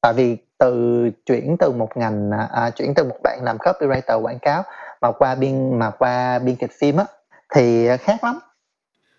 tại 0.00 0.12
vì 0.12 0.36
từ 0.58 1.10
chuyển 1.26 1.56
từ 1.58 1.70
một 1.72 1.96
ngành 1.96 2.30
à, 2.50 2.70
chuyển 2.70 2.94
từ 2.94 3.04
một 3.04 3.16
bạn 3.22 3.38
làm 3.42 3.56
copywriter 3.56 4.22
quảng 4.22 4.38
cáo 4.38 4.62
mà 5.00 5.12
qua 5.12 5.34
biên 5.34 5.78
mà 5.78 5.90
qua 5.90 6.38
biên 6.38 6.56
kịch 6.56 6.70
phim 6.80 6.96
á 6.96 7.04
thì 7.54 7.88
khác 7.96 8.24
lắm 8.24 8.38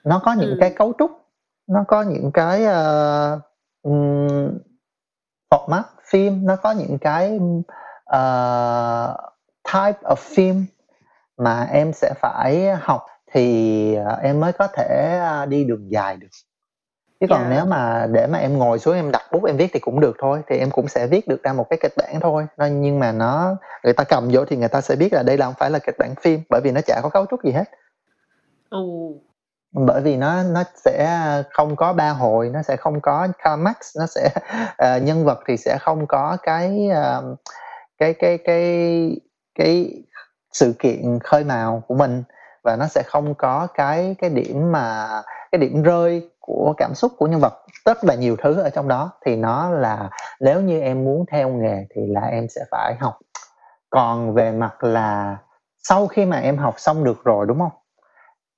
nó 0.03 0.21
có 0.25 0.33
những 0.33 0.49
Ừ. 0.49 0.57
cái 0.59 0.69
cấu 0.69 0.93
trúc 0.99 1.11
nó 1.67 1.83
có 1.87 2.01
những 2.01 2.31
cái 2.33 2.63
uh, 2.65 3.41
um, 3.81 4.57
format 5.51 5.83
phim 6.09 6.45
nó 6.45 6.55
có 6.55 6.71
những 6.71 6.97
cái 7.01 7.39
uh, 8.15 9.15
type 9.73 9.99
of 10.03 10.15
phim 10.35 10.65
mà 11.37 11.67
em 11.71 11.93
sẽ 11.93 12.13
phải 12.21 12.67
học 12.81 13.05
thì 13.31 13.97
uh, 14.13 14.19
em 14.21 14.39
mới 14.39 14.53
có 14.53 14.67
thể 14.67 15.19
đi 15.49 15.63
đường 15.63 15.91
dài 15.91 16.17
được 16.17 16.27
chứ 17.19 17.27
còn 17.29 17.41
Dạ. 17.41 17.49
nếu 17.49 17.65
mà 17.65 18.07
để 18.11 18.27
mà 18.27 18.37
em 18.37 18.57
ngồi 18.57 18.79
xuống 18.79 18.95
em 18.95 19.11
đặt 19.11 19.21
bút 19.31 19.43
em 19.45 19.57
viết 19.57 19.69
thì 19.73 19.79
cũng 19.79 19.99
được 19.99 20.15
thôi 20.19 20.41
thì 20.47 20.57
em 20.57 20.71
cũng 20.71 20.87
sẽ 20.87 21.07
viết 21.07 21.27
được 21.27 21.43
ra 21.43 21.53
một 21.53 21.69
cái 21.69 21.79
kịch 21.81 21.93
bản 21.97 22.19
thôi 22.21 22.45
Nó- 22.57 22.65
nhưng 22.65 22.99
mà 22.99 23.11
nó 23.11 23.55
người 23.83 23.93
ta 23.93 24.03
cầm 24.03 24.29
vô 24.31 24.45
thì 24.45 24.55
người 24.57 24.67
ta 24.67 24.81
sẽ 24.81 24.95
biết 24.95 25.13
là 25.13 25.23
đây 25.23 25.37
là 25.37 25.45
không 25.45 25.55
phải 25.59 25.71
là 25.71 25.79
kịch 25.79 25.95
bản 25.99 26.15
phim 26.21 26.41
bởi 26.49 26.61
vì 26.63 26.71
nó 26.71 26.81
chả 26.85 26.99
có 27.03 27.09
cấu 27.09 27.25
trúc 27.25 27.43
gì 27.43 27.51
hết 27.51 27.63
Oh 28.75 29.15
bởi 29.73 30.01
vì 30.01 30.17
nó 30.17 30.43
nó 30.43 30.63
sẽ 30.75 31.19
không 31.51 31.75
có 31.75 31.93
ba 31.93 32.09
hồi 32.09 32.49
nó 32.49 32.61
sẽ 32.61 32.75
không 32.75 33.01
có 33.01 33.27
climax 33.43 33.75
nó 33.99 34.05
sẽ 34.05 34.29
uh, 34.65 35.03
nhân 35.03 35.25
vật 35.25 35.39
thì 35.47 35.57
sẽ 35.57 35.77
không 35.81 36.07
có 36.07 36.37
cái 36.43 36.89
uh, 36.91 37.39
cái 37.97 38.13
cái 38.13 38.37
cái 38.37 39.11
cái 39.59 40.03
sự 40.51 40.73
kiện 40.79 41.19
khơi 41.23 41.43
mào 41.43 41.83
của 41.87 41.95
mình. 41.95 42.23
Và 42.63 42.75
nó 42.75 42.87
sẽ 42.87 43.03
không 43.05 43.35
có 43.35 43.67
cái 43.73 44.15
cái 44.19 44.29
điểm 44.29 44.71
mà 44.71 45.07
cái 45.51 45.59
điểm 45.59 45.83
rơi 45.83 46.29
của 46.39 46.73
cảm 46.77 46.95
xúc 46.95 47.11
của 47.17 47.27
nhân 47.27 47.39
vật. 47.39 47.53
Rất 47.85 48.03
là 48.03 48.15
nhiều 48.15 48.35
thứ 48.43 48.61
ở 48.61 48.69
trong 48.69 48.87
đó. 48.87 49.11
Thì 49.25 49.35
nó 49.35 49.69
là 49.69 50.09
nếu 50.39 50.61
như 50.61 50.81
em 50.81 51.03
muốn 51.03 51.25
theo 51.31 51.49
nghề 51.49 51.85
thì 51.95 52.01
là 52.07 52.21
em 52.21 52.47
sẽ 52.55 52.61
phải 52.71 52.95
học. 52.99 53.17
Còn 53.89 54.33
về 54.33 54.51
mặt 54.51 54.83
là 54.83 55.37
sau 55.83 56.07
khi 56.07 56.25
mà 56.25 56.39
em 56.39 56.57
học 56.57 56.73
xong 56.77 57.03
được 57.03 57.23
rồi 57.23 57.45
đúng 57.47 57.59
không? 57.59 57.71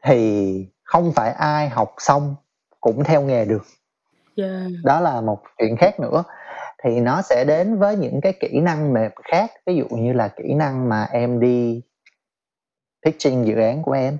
Thì 0.03 0.67
không 0.85 1.11
phải 1.15 1.31
ai 1.31 1.69
học 1.69 1.93
xong 1.97 2.35
cũng 2.81 3.03
theo 3.03 3.21
nghề 3.21 3.45
được. 3.45 3.63
Yeah. 4.37 4.71
đó 4.83 4.99
là 4.99 5.21
một 5.21 5.41
chuyện 5.57 5.77
khác 5.77 5.99
nữa. 5.99 6.23
Thì 6.83 6.99
nó 6.99 7.21
sẽ 7.21 7.45
đến 7.47 7.79
với 7.79 7.95
những 7.95 8.21
cái 8.21 8.33
kỹ 8.39 8.59
năng 8.61 8.93
mềm 8.93 9.11
khác. 9.23 9.51
Ví 9.65 9.75
dụ 9.75 9.85
như 9.97 10.13
là 10.13 10.27
kỹ 10.27 10.53
năng 10.53 10.89
mà 10.89 11.07
em 11.11 11.39
đi 11.39 11.81
pitching 13.05 13.47
dự 13.47 13.55
án 13.55 13.83
của 13.83 13.91
em. 13.91 14.17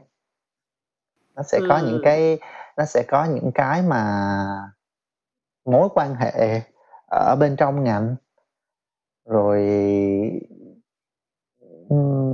Nó 1.36 1.44
sẽ 1.44 1.60
có 1.70 1.82
những 1.86 2.02
cái 2.04 2.40
nó 2.78 2.86
sẽ 2.86 3.04
có 3.08 3.26
những 3.26 3.52
cái 3.56 3.82
mà 3.82 4.04
mối 5.66 5.90
quan 5.96 6.16
hệ 6.16 6.62
ở 7.12 7.36
bên 7.40 7.56
trong 7.56 7.84
ngành. 7.84 8.16
Rồi 9.26 9.62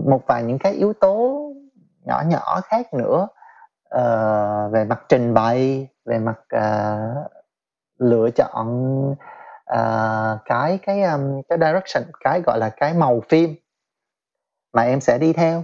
một 0.06 0.22
vài 0.28 0.44
những 0.44 0.60
cái 0.60 0.74
yếu 0.74 0.94
tố 0.94 1.48
nhỏ 2.06 2.24
nhỏ 2.28 2.62
khác 2.62 2.94
nữa 2.94 3.28
uh, 3.96 4.72
về 4.72 4.86
mặt 4.86 5.02
trình 5.10 5.34
bày 5.34 5.88
về 6.06 6.20
mặt 6.20 6.40
uh, 6.56 7.32
lựa 7.98 8.30
chọn 8.36 8.68
uh, 9.74 10.40
cái 10.46 10.80
cái 10.86 11.04
um, 11.04 11.42
cái 11.50 11.58
direction 11.62 12.04
cái 12.20 12.42
gọi 12.42 12.60
là 12.60 12.70
cái 12.70 12.94
màu 12.94 13.22
phim 13.30 13.56
mà 14.74 14.82
em 14.82 15.02
sẽ 15.02 15.18
đi 15.18 15.34
theo 15.34 15.64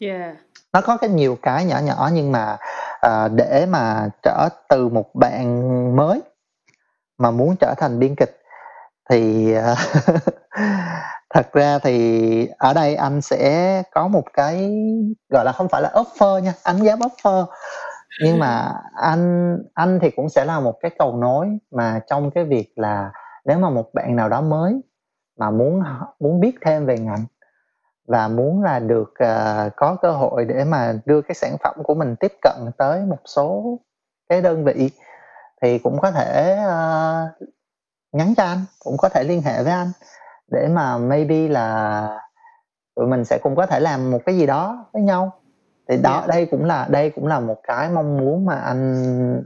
yeah. 0.00 0.36
nó 0.72 0.80
có 0.80 0.96
cái 0.96 1.10
nhiều 1.10 1.38
cái 1.42 1.64
nhỏ 1.64 1.78
nhỏ 1.78 2.10
nhưng 2.12 2.32
mà 2.32 2.56
uh, 3.06 3.32
để 3.32 3.66
mà 3.68 4.08
trở 4.22 4.48
từ 4.68 4.88
một 4.88 5.14
bạn 5.14 5.96
mới 5.96 6.22
mà 7.18 7.30
muốn 7.30 7.56
trở 7.60 7.74
thành 7.76 7.98
biên 7.98 8.14
kịch 8.16 8.42
thì 9.10 9.54
uh, 9.58 9.78
thật 11.34 11.52
ra 11.52 11.78
thì 11.78 12.48
ở 12.58 12.74
đây 12.74 12.94
anh 12.94 13.20
sẽ 13.20 13.82
có 13.92 14.08
một 14.08 14.24
cái 14.32 14.72
gọi 15.28 15.44
là 15.44 15.52
không 15.52 15.68
phải 15.68 15.82
là 15.82 15.90
offer 15.94 16.38
nha 16.38 16.52
anh 16.62 16.76
dám 16.76 16.98
offer. 16.98 17.46
Nhưng 18.22 18.38
mà 18.38 18.72
anh 18.94 19.56
anh 19.74 19.98
thì 20.02 20.10
cũng 20.10 20.28
sẽ 20.28 20.44
là 20.44 20.60
một 20.60 20.74
cái 20.80 20.90
cầu 20.98 21.16
nối 21.16 21.58
mà 21.70 22.00
trong 22.10 22.30
cái 22.30 22.44
việc 22.44 22.72
là 22.76 23.10
nếu 23.44 23.58
mà 23.58 23.70
một 23.70 23.94
bạn 23.94 24.16
nào 24.16 24.28
đó 24.28 24.40
mới 24.40 24.80
mà 25.38 25.50
muốn 25.50 25.82
muốn 26.20 26.40
biết 26.40 26.56
thêm 26.60 26.86
về 26.86 26.98
ngành 26.98 27.24
và 28.08 28.28
muốn 28.28 28.62
là 28.62 28.78
được 28.78 29.14
uh, 29.24 29.72
có 29.76 29.96
cơ 30.02 30.10
hội 30.10 30.44
để 30.44 30.64
mà 30.64 30.94
đưa 31.04 31.22
cái 31.22 31.34
sản 31.34 31.56
phẩm 31.64 31.74
của 31.84 31.94
mình 31.94 32.16
tiếp 32.20 32.32
cận 32.42 32.56
tới 32.78 33.00
một 33.00 33.20
số 33.24 33.78
cái 34.28 34.42
đơn 34.42 34.64
vị 34.64 34.90
thì 35.62 35.78
cũng 35.78 36.00
có 36.00 36.10
thể 36.10 36.58
uh, 36.66 37.48
nhắn 38.12 38.34
cho 38.36 38.44
anh 38.44 38.58
cũng 38.84 38.96
có 38.98 39.08
thể 39.08 39.24
liên 39.24 39.42
hệ 39.42 39.62
với 39.62 39.72
anh 39.72 39.92
để 40.50 40.68
mà 40.68 40.98
maybe 40.98 41.48
là 41.48 42.20
tụi 42.96 43.06
mình 43.06 43.24
sẽ 43.24 43.38
cùng 43.42 43.56
có 43.56 43.66
thể 43.66 43.80
làm 43.80 44.10
một 44.10 44.18
cái 44.26 44.36
gì 44.36 44.46
đó 44.46 44.86
với 44.92 45.02
nhau 45.02 45.32
thì 45.88 45.96
đó 46.02 46.12
yeah. 46.12 46.28
đây 46.28 46.46
cũng 46.50 46.64
là 46.64 46.86
đây 46.90 47.10
cũng 47.10 47.26
là 47.26 47.40
một 47.40 47.56
cái 47.62 47.90
mong 47.90 48.16
muốn 48.16 48.46
mà 48.46 48.54
anh 48.54 49.44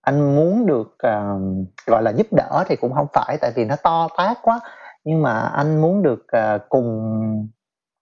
anh 0.00 0.36
muốn 0.36 0.66
được 0.66 0.96
uh, 1.06 1.40
gọi 1.86 2.02
là 2.02 2.10
giúp 2.10 2.26
đỡ 2.30 2.64
thì 2.66 2.76
cũng 2.76 2.94
không 2.94 3.06
phải 3.12 3.38
tại 3.40 3.52
vì 3.54 3.64
nó 3.64 3.76
to 3.82 4.08
tát 4.16 4.38
quá 4.42 4.60
nhưng 5.04 5.22
mà 5.22 5.40
anh 5.40 5.80
muốn 5.80 6.02
được 6.02 6.26
uh, 6.36 6.62
cùng 6.68 7.48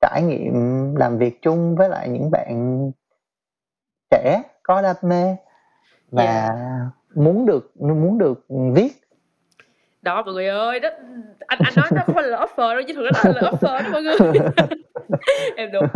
trải 0.00 0.22
nghiệm 0.22 0.94
làm 0.94 1.18
việc 1.18 1.42
chung 1.42 1.76
với 1.76 1.88
lại 1.88 2.08
những 2.08 2.30
bạn 2.30 2.80
trẻ 4.10 4.42
có 4.62 4.82
đam 4.82 4.96
mê 5.02 5.36
và 6.10 6.24
yeah. 6.24 6.56
muốn 7.14 7.46
được 7.46 7.72
muốn 7.80 8.18
được 8.18 8.46
viết 8.74 9.05
đó 10.06 10.22
mọi 10.22 10.34
người 10.34 10.46
ơi 10.46 10.80
đó 10.80 10.88
anh 11.46 11.58
anh 11.64 11.72
nói 11.76 11.86
nó 11.94 12.02
không 12.06 12.14
phải 12.14 12.24
là 12.24 12.38
offer 12.38 12.74
đâu 12.74 12.82
chứ 12.88 12.94
thực 12.94 13.02
ra 13.02 13.32
là 13.34 13.50
offer 13.50 13.82
đó 13.82 13.88
mọi 13.92 14.02
người. 14.02 14.16
Em 15.56 15.70
đúng 15.72 15.86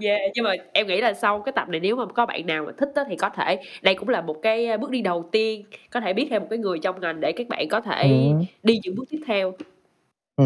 yeah 0.00 0.20
nhưng 0.34 0.44
mà 0.44 0.54
em 0.72 0.86
nghĩ 0.86 1.00
là 1.00 1.14
sau 1.14 1.40
cái 1.40 1.52
tập 1.52 1.68
này 1.68 1.80
nếu 1.80 1.96
mà 1.96 2.06
có 2.06 2.26
bạn 2.26 2.46
nào 2.46 2.64
mà 2.64 2.72
thích 2.78 2.88
đó 2.94 3.04
thì 3.08 3.16
có 3.16 3.28
thể. 3.28 3.58
Đây 3.82 3.94
cũng 3.94 4.08
là 4.08 4.20
một 4.20 4.36
cái 4.42 4.78
bước 4.78 4.90
đi 4.90 5.02
đầu 5.02 5.28
tiên 5.32 5.64
có 5.90 6.00
thể 6.00 6.12
biết 6.12 6.26
thêm 6.30 6.42
một 6.42 6.48
cái 6.50 6.58
người 6.58 6.78
trong 6.78 7.00
ngành 7.00 7.20
để 7.20 7.32
các 7.32 7.48
bạn 7.48 7.68
có 7.68 7.80
thể 7.80 8.02
ừ. 8.02 8.44
đi 8.62 8.80
những 8.82 8.94
bước 8.94 9.04
tiếp 9.10 9.20
theo. 9.26 9.54
Ừ 10.36 10.44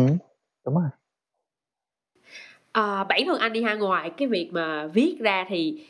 đúng 0.64 0.74
rồi. 0.74 0.90
À, 2.72 3.04
bản 3.04 3.20
thân 3.26 3.38
anh 3.38 3.52
đi 3.52 3.62
ha 3.62 3.74
ngoài 3.74 4.10
cái 4.16 4.28
việc 4.28 4.48
mà 4.52 4.86
viết 4.86 5.16
ra 5.20 5.46
thì 5.48 5.84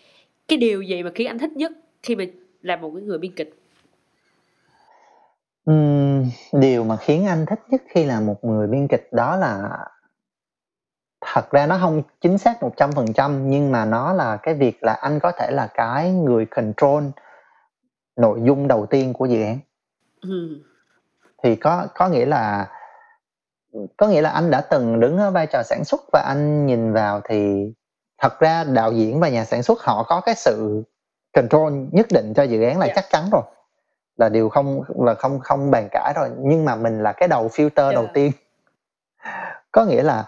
cái 0.49 0.59
điều 0.59 0.83
gì 0.83 1.03
mà 1.03 1.11
khiến 1.15 1.27
anh 1.27 1.39
thích 1.39 1.53
nhất 1.55 1.73
khi 2.03 2.17
mà 2.17 2.25
làm 2.63 2.81
một 2.81 2.93
cái 2.95 3.03
người 3.03 3.19
biên 3.19 3.33
kịch 3.33 3.55
Ừm, 5.65 6.31
điều 6.53 6.85
mà 6.85 6.97
khiến 6.97 7.27
anh 7.27 7.47
thích 7.47 7.61
nhất 7.69 7.83
khi 7.89 8.05
là 8.05 8.21
một 8.21 8.45
người 8.45 8.67
biên 8.67 8.89
kịch 8.89 9.09
đó 9.13 9.37
là 9.37 9.79
thật 11.21 11.51
ra 11.51 11.67
nó 11.67 11.79
không 11.81 12.03
chính 12.21 12.39
xác 12.39 12.63
100% 12.63 13.51
nhưng 13.51 13.73
mà 13.73 13.85
nó 13.85 14.13
là 14.13 14.37
cái 14.37 14.55
việc 14.55 14.79
là 14.83 14.93
anh 14.93 15.21
có 15.21 15.33
thể 15.33 15.51
là 15.51 15.69
cái 15.75 16.13
người 16.13 16.47
control 16.47 17.05
nội 18.17 18.41
dung 18.45 18.69
đầu 18.69 18.87
tiên 18.87 19.13
của 19.13 19.27
dự 19.27 19.43
án. 19.43 19.59
Ừm. 20.21 20.63
Thì 21.43 21.57
có 21.57 21.87
có 21.95 22.09
nghĩa 22.09 22.27
là 22.27 22.71
có 23.97 24.07
nghĩa 24.07 24.21
là 24.21 24.31
anh 24.31 24.51
đã 24.51 24.61
từng 24.61 25.01
đứng 25.01 25.19
ở 25.19 25.31
vai 25.31 25.47
trò 25.47 25.63
sản 25.63 25.85
xuất 25.85 26.01
và 26.13 26.21
anh 26.27 26.67
nhìn 26.67 26.93
vào 26.93 27.21
thì 27.29 27.73
thật 28.19 28.41
ra 28.41 28.65
đạo 28.65 28.93
diễn 28.93 29.21
và 29.21 29.29
nhà 29.29 29.45
sản 29.45 29.63
xuất 29.63 29.81
họ 29.83 30.03
có 30.03 30.21
cái 30.21 30.35
sự 30.35 30.83
control 31.33 31.73
nhất 31.93 32.07
định 32.11 32.33
cho 32.37 32.43
dự 32.43 32.63
án 32.63 32.79
là 32.79 32.87
Yeah. 32.87 32.97
chắc 32.97 33.05
chắn 33.11 33.25
rồi 33.33 33.43
là 34.17 34.29
điều 34.29 34.49
không 34.49 34.83
là 35.07 35.15
không 35.15 35.41
không 35.41 35.71
bàn 35.71 35.89
cãi 35.91 36.13
rồi 36.17 36.31
nhưng 36.39 36.65
mà 36.65 36.77
mình 36.77 37.03
là 37.03 37.13
cái 37.13 37.29
đầu 37.29 37.49
filter 37.49 37.85
yeah. 37.85 37.95
đầu 37.95 38.07
tiên. 38.15 38.33
Có 39.73 39.85
nghĩa 39.85 40.03
là 40.03 40.25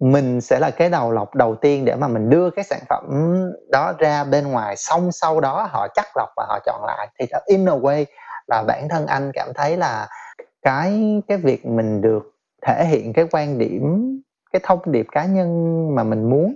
mình 0.00 0.40
sẽ 0.40 0.58
là 0.60 0.70
cái 0.70 0.90
đầu 0.90 1.12
lọc 1.12 1.34
đầu 1.34 1.54
tiên 1.54 1.84
để 1.84 1.94
mà 1.94 2.08
mình 2.08 2.30
đưa 2.30 2.50
cái 2.50 2.64
sản 2.64 2.80
phẩm 2.88 3.04
đó 3.70 3.92
ra 3.98 4.24
bên 4.24 4.48
ngoài. 4.48 4.76
Xong 4.76 5.12
sau 5.12 5.40
đó 5.40 5.68
họ 5.70 5.88
chắc 5.94 6.06
lọc 6.16 6.28
và 6.36 6.46
họ 6.48 6.58
chọn 6.66 6.84
lại. 6.86 7.08
Thì 7.18 7.26
in 7.46 7.68
a 7.68 7.72
way 7.72 8.04
là 8.46 8.62
bản 8.66 8.88
thân 8.88 9.06
anh 9.06 9.30
cảm 9.34 9.48
thấy 9.54 9.76
là 9.76 10.08
cái 10.62 11.22
cái 11.28 11.38
việc 11.38 11.66
mình 11.66 12.00
được 12.00 12.22
thể 12.66 12.84
hiện 12.84 13.12
cái 13.12 13.26
quan 13.30 13.58
điểm 13.58 14.08
cái 14.52 14.60
thông 14.62 14.80
điệp 14.84 15.06
cá 15.12 15.24
nhân 15.24 15.88
mà 15.94 16.02
mình 16.02 16.30
muốn 16.30 16.54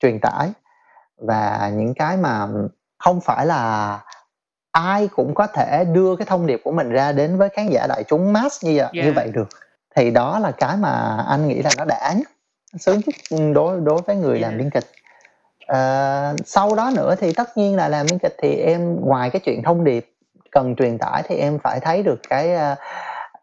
truyền 0.00 0.20
tải 0.20 0.52
và 1.18 1.70
những 1.74 1.94
cái 1.94 2.16
mà 2.16 2.48
không 2.98 3.20
phải 3.20 3.46
là 3.46 4.00
ai 4.74 5.08
cũng 5.08 5.34
có 5.34 5.46
thể 5.46 5.84
đưa 5.84 6.16
cái 6.16 6.26
thông 6.26 6.46
điệp 6.46 6.60
của 6.64 6.72
mình 6.72 6.90
ra 6.90 7.12
đến 7.12 7.38
với 7.38 7.48
khán 7.48 7.68
giả 7.68 7.86
đại 7.86 8.04
chúng 8.04 8.32
mass 8.32 8.64
như 8.64 8.70
vậy 8.76 8.88
yeah. 8.92 9.06
như 9.06 9.12
vậy 9.12 9.30
được 9.32 9.48
thì 9.96 10.10
đó 10.10 10.38
là 10.38 10.50
cái 10.50 10.76
mà 10.76 11.24
anh 11.28 11.48
nghĩ 11.48 11.62
là 11.62 11.70
nó 11.78 11.84
đã 11.84 12.14
nhất 12.16 12.28
sướng 12.78 13.00
nhất 13.06 13.38
đối 13.54 13.80
đối 13.80 14.02
với 14.06 14.16
người 14.16 14.38
yeah. 14.38 14.42
làm 14.42 14.58
biên 14.58 14.70
kịch 14.70 14.84
à, 15.66 16.32
sau 16.44 16.74
đó 16.74 16.90
nữa 16.96 17.14
thì 17.18 17.32
tất 17.32 17.56
nhiên 17.56 17.76
là 17.76 17.88
làm 17.88 18.06
biên 18.10 18.18
kịch 18.18 18.36
thì 18.42 18.54
em 18.54 18.96
ngoài 19.00 19.30
cái 19.30 19.40
chuyện 19.40 19.62
thông 19.62 19.84
điệp 19.84 20.10
cần 20.50 20.76
truyền 20.76 20.98
tải 20.98 21.22
thì 21.28 21.36
em 21.36 21.58
phải 21.58 21.80
thấy 21.80 22.02
được 22.02 22.20
cái 22.28 22.54
à, 22.54 22.76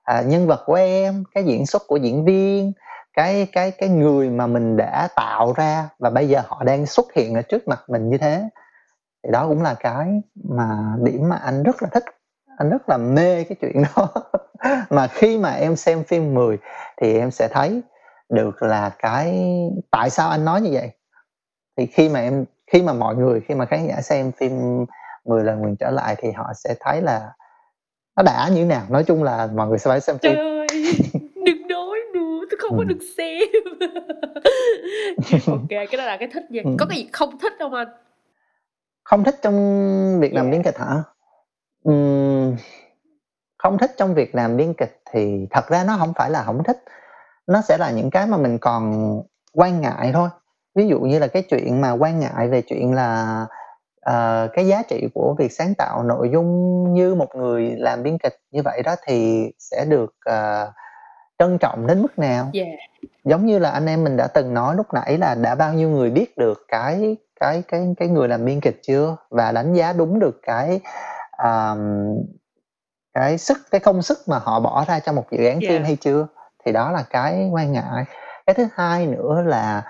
à, 0.03 0.21
nhân 0.21 0.47
vật 0.47 0.63
của 0.65 0.75
em 0.75 1.23
cái 1.33 1.43
diễn 1.43 1.65
xuất 1.65 1.81
của 1.87 1.95
diễn 1.95 2.25
viên 2.25 2.71
cái 3.13 3.47
cái 3.51 3.71
cái 3.71 3.89
người 3.89 4.29
mà 4.29 4.47
mình 4.47 4.77
đã 4.77 5.07
tạo 5.15 5.53
ra 5.57 5.89
và 5.99 6.09
bây 6.09 6.29
giờ 6.29 6.41
họ 6.47 6.63
đang 6.63 6.85
xuất 6.85 7.13
hiện 7.13 7.35
ở 7.35 7.41
trước 7.41 7.67
mặt 7.67 7.83
mình 7.87 8.09
như 8.09 8.17
thế 8.17 8.43
thì 9.23 9.31
đó 9.31 9.47
cũng 9.47 9.61
là 9.61 9.73
cái 9.73 10.21
mà 10.43 10.95
điểm 11.03 11.29
mà 11.29 11.35
anh 11.35 11.63
rất 11.63 11.83
là 11.83 11.89
thích. 11.91 12.03
Anh 12.57 12.69
rất 12.69 12.89
là 12.89 12.97
mê 12.97 13.43
cái 13.43 13.55
chuyện 13.61 13.83
đó. 13.83 14.07
Mà 14.89 15.07
khi 15.07 15.37
mà 15.37 15.51
em 15.51 15.75
xem 15.75 16.03
phim 16.03 16.33
10 16.33 16.57
thì 16.97 17.19
em 17.19 17.31
sẽ 17.31 17.47
thấy 17.51 17.81
được 18.29 18.63
là 18.63 18.91
cái 18.99 19.49
tại 19.91 20.09
sao 20.09 20.29
anh 20.29 20.45
nói 20.45 20.61
như 20.61 20.69
vậy? 20.73 20.91
Thì 21.77 21.85
khi 21.85 22.09
mà 22.09 22.19
em 22.19 22.45
khi 22.71 22.81
mà 22.81 22.93
mọi 22.93 23.15
người 23.15 23.41
khi 23.47 23.55
mà 23.55 23.65
khán 23.65 23.87
giả 23.87 24.01
xem 24.01 24.31
phim 24.31 24.85
10 25.25 25.43
lần 25.43 25.61
mình 25.61 25.75
trở 25.79 25.89
lại 25.89 26.15
thì 26.17 26.31
họ 26.31 26.51
sẽ 26.55 26.75
thấy 26.79 27.01
là 27.01 27.31
nó 28.17 28.23
đã 28.23 28.49
như 28.49 28.55
thế 28.55 28.65
nào. 28.65 28.85
Nói 28.89 29.03
chung 29.03 29.23
là 29.23 29.47
mọi 29.55 29.67
người 29.67 29.77
sẽ 29.77 29.89
phải 29.89 30.01
xem 30.01 30.17
phim. 30.17 30.35
Trời 30.35 30.57
ơi, 30.57 30.67
đừng 31.45 31.67
nói 31.67 31.99
nữa 32.13 32.39
tôi 32.49 32.57
không 32.59 32.71
ừ. 32.71 32.77
có 32.77 32.83
được 32.83 32.99
xem. 33.17 33.41
Ok 35.47 35.69
cái 35.69 35.97
đó 35.97 36.05
là 36.05 36.17
cái 36.17 36.27
thích 36.33 36.51
nha. 36.51 36.61
Ừ. 36.65 36.71
có 36.79 36.85
cái 36.89 36.97
gì 36.97 37.09
không 37.11 37.37
thích 37.39 37.53
không 37.59 37.73
anh 37.73 37.87
không 39.03 39.23
thích 39.23 39.35
trong 39.41 40.19
việc 40.19 40.33
làm 40.33 40.51
biên 40.51 40.63
kịch 40.63 40.77
hả? 40.77 41.03
Ừm, 41.83 42.55
không 43.57 43.77
thích 43.77 43.91
trong 43.97 44.13
việc 44.13 44.35
làm 44.35 44.57
biên 44.57 44.73
kịch 44.73 45.01
thì 45.11 45.47
thật 45.51 45.67
ra 45.67 45.83
nó 45.83 45.97
không 45.99 46.13
phải 46.15 46.29
là 46.29 46.43
không 46.43 46.63
thích. 46.63 46.83
Nó 47.47 47.61
sẽ 47.61 47.77
là 47.77 47.91
những 47.91 48.09
cái 48.09 48.27
mà 48.27 48.37
mình 48.37 48.57
còn 48.57 49.15
quan 49.53 49.81
ngại 49.81 50.11
thôi. 50.13 50.29
Ví 50.75 50.87
dụ 50.87 50.99
như 50.99 51.19
là 51.19 51.27
cái 51.27 51.43
chuyện 51.49 51.81
mà 51.81 51.91
quan 51.91 52.19
ngại 52.19 52.47
về 52.47 52.61
chuyện 52.61 52.93
là 52.93 53.41
uh, 54.09 54.51
cái 54.53 54.67
giá 54.67 54.83
trị 54.83 55.07
của 55.13 55.35
việc 55.39 55.51
sáng 55.51 55.73
tạo 55.77 56.03
nội 56.03 56.29
dung 56.33 56.83
như 56.93 57.15
một 57.15 57.35
người 57.35 57.75
làm 57.77 58.03
biên 58.03 58.17
kịch 58.17 58.35
như 58.51 58.61
vậy 58.65 58.81
đó 58.85 58.95
thì 59.05 59.45
sẽ 59.59 59.85
được 59.85 60.13
uh, 60.29 60.69
trân 61.39 61.57
trọng 61.57 61.87
đến 61.87 62.01
mức 62.01 62.19
nào? 62.19 62.49
Yeah. 62.53 62.67
Giống 63.23 63.45
như 63.45 63.59
là 63.59 63.69
anh 63.69 63.85
em 63.85 64.03
mình 64.03 64.17
đã 64.17 64.27
từng 64.27 64.53
nói 64.53 64.75
lúc 64.75 64.93
nãy 64.93 65.17
là 65.17 65.35
đã 65.35 65.55
bao 65.55 65.73
nhiêu 65.73 65.89
người 65.89 66.11
biết 66.11 66.37
được 66.37 66.65
cái 66.67 67.17
cái 67.39 67.63
cái 67.67 67.93
cái 67.97 68.07
người 68.07 68.27
làm 68.27 68.45
biên 68.45 68.61
kịch 68.61 68.79
chưa? 68.81 69.17
Và 69.29 69.51
đánh 69.51 69.73
giá 69.73 69.93
đúng 69.93 70.19
được 70.19 70.39
cái 70.43 70.81
um, 71.43 72.15
cái 73.13 73.37
sức 73.37 73.57
cái 73.71 73.81
công 73.81 74.01
sức 74.01 74.17
mà 74.27 74.39
họ 74.39 74.59
bỏ 74.59 74.85
ra 74.87 74.99
cho 74.99 75.13
một 75.13 75.25
dự 75.31 75.45
án 75.45 75.59
yeah. 75.59 75.69
phim 75.69 75.83
hay 75.83 75.97
chưa? 76.01 76.27
Thì 76.65 76.71
đó 76.71 76.91
là 76.91 77.03
cái 77.09 77.49
quan 77.53 77.71
ngại. 77.71 78.05
Cái 78.45 78.53
thứ 78.53 78.65
hai 78.73 79.07
nữa 79.07 79.41
là 79.45 79.83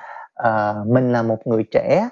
uh, 0.48 0.88
mình 0.88 1.12
là 1.12 1.22
một 1.22 1.40
người 1.46 1.64
trẻ 1.72 2.10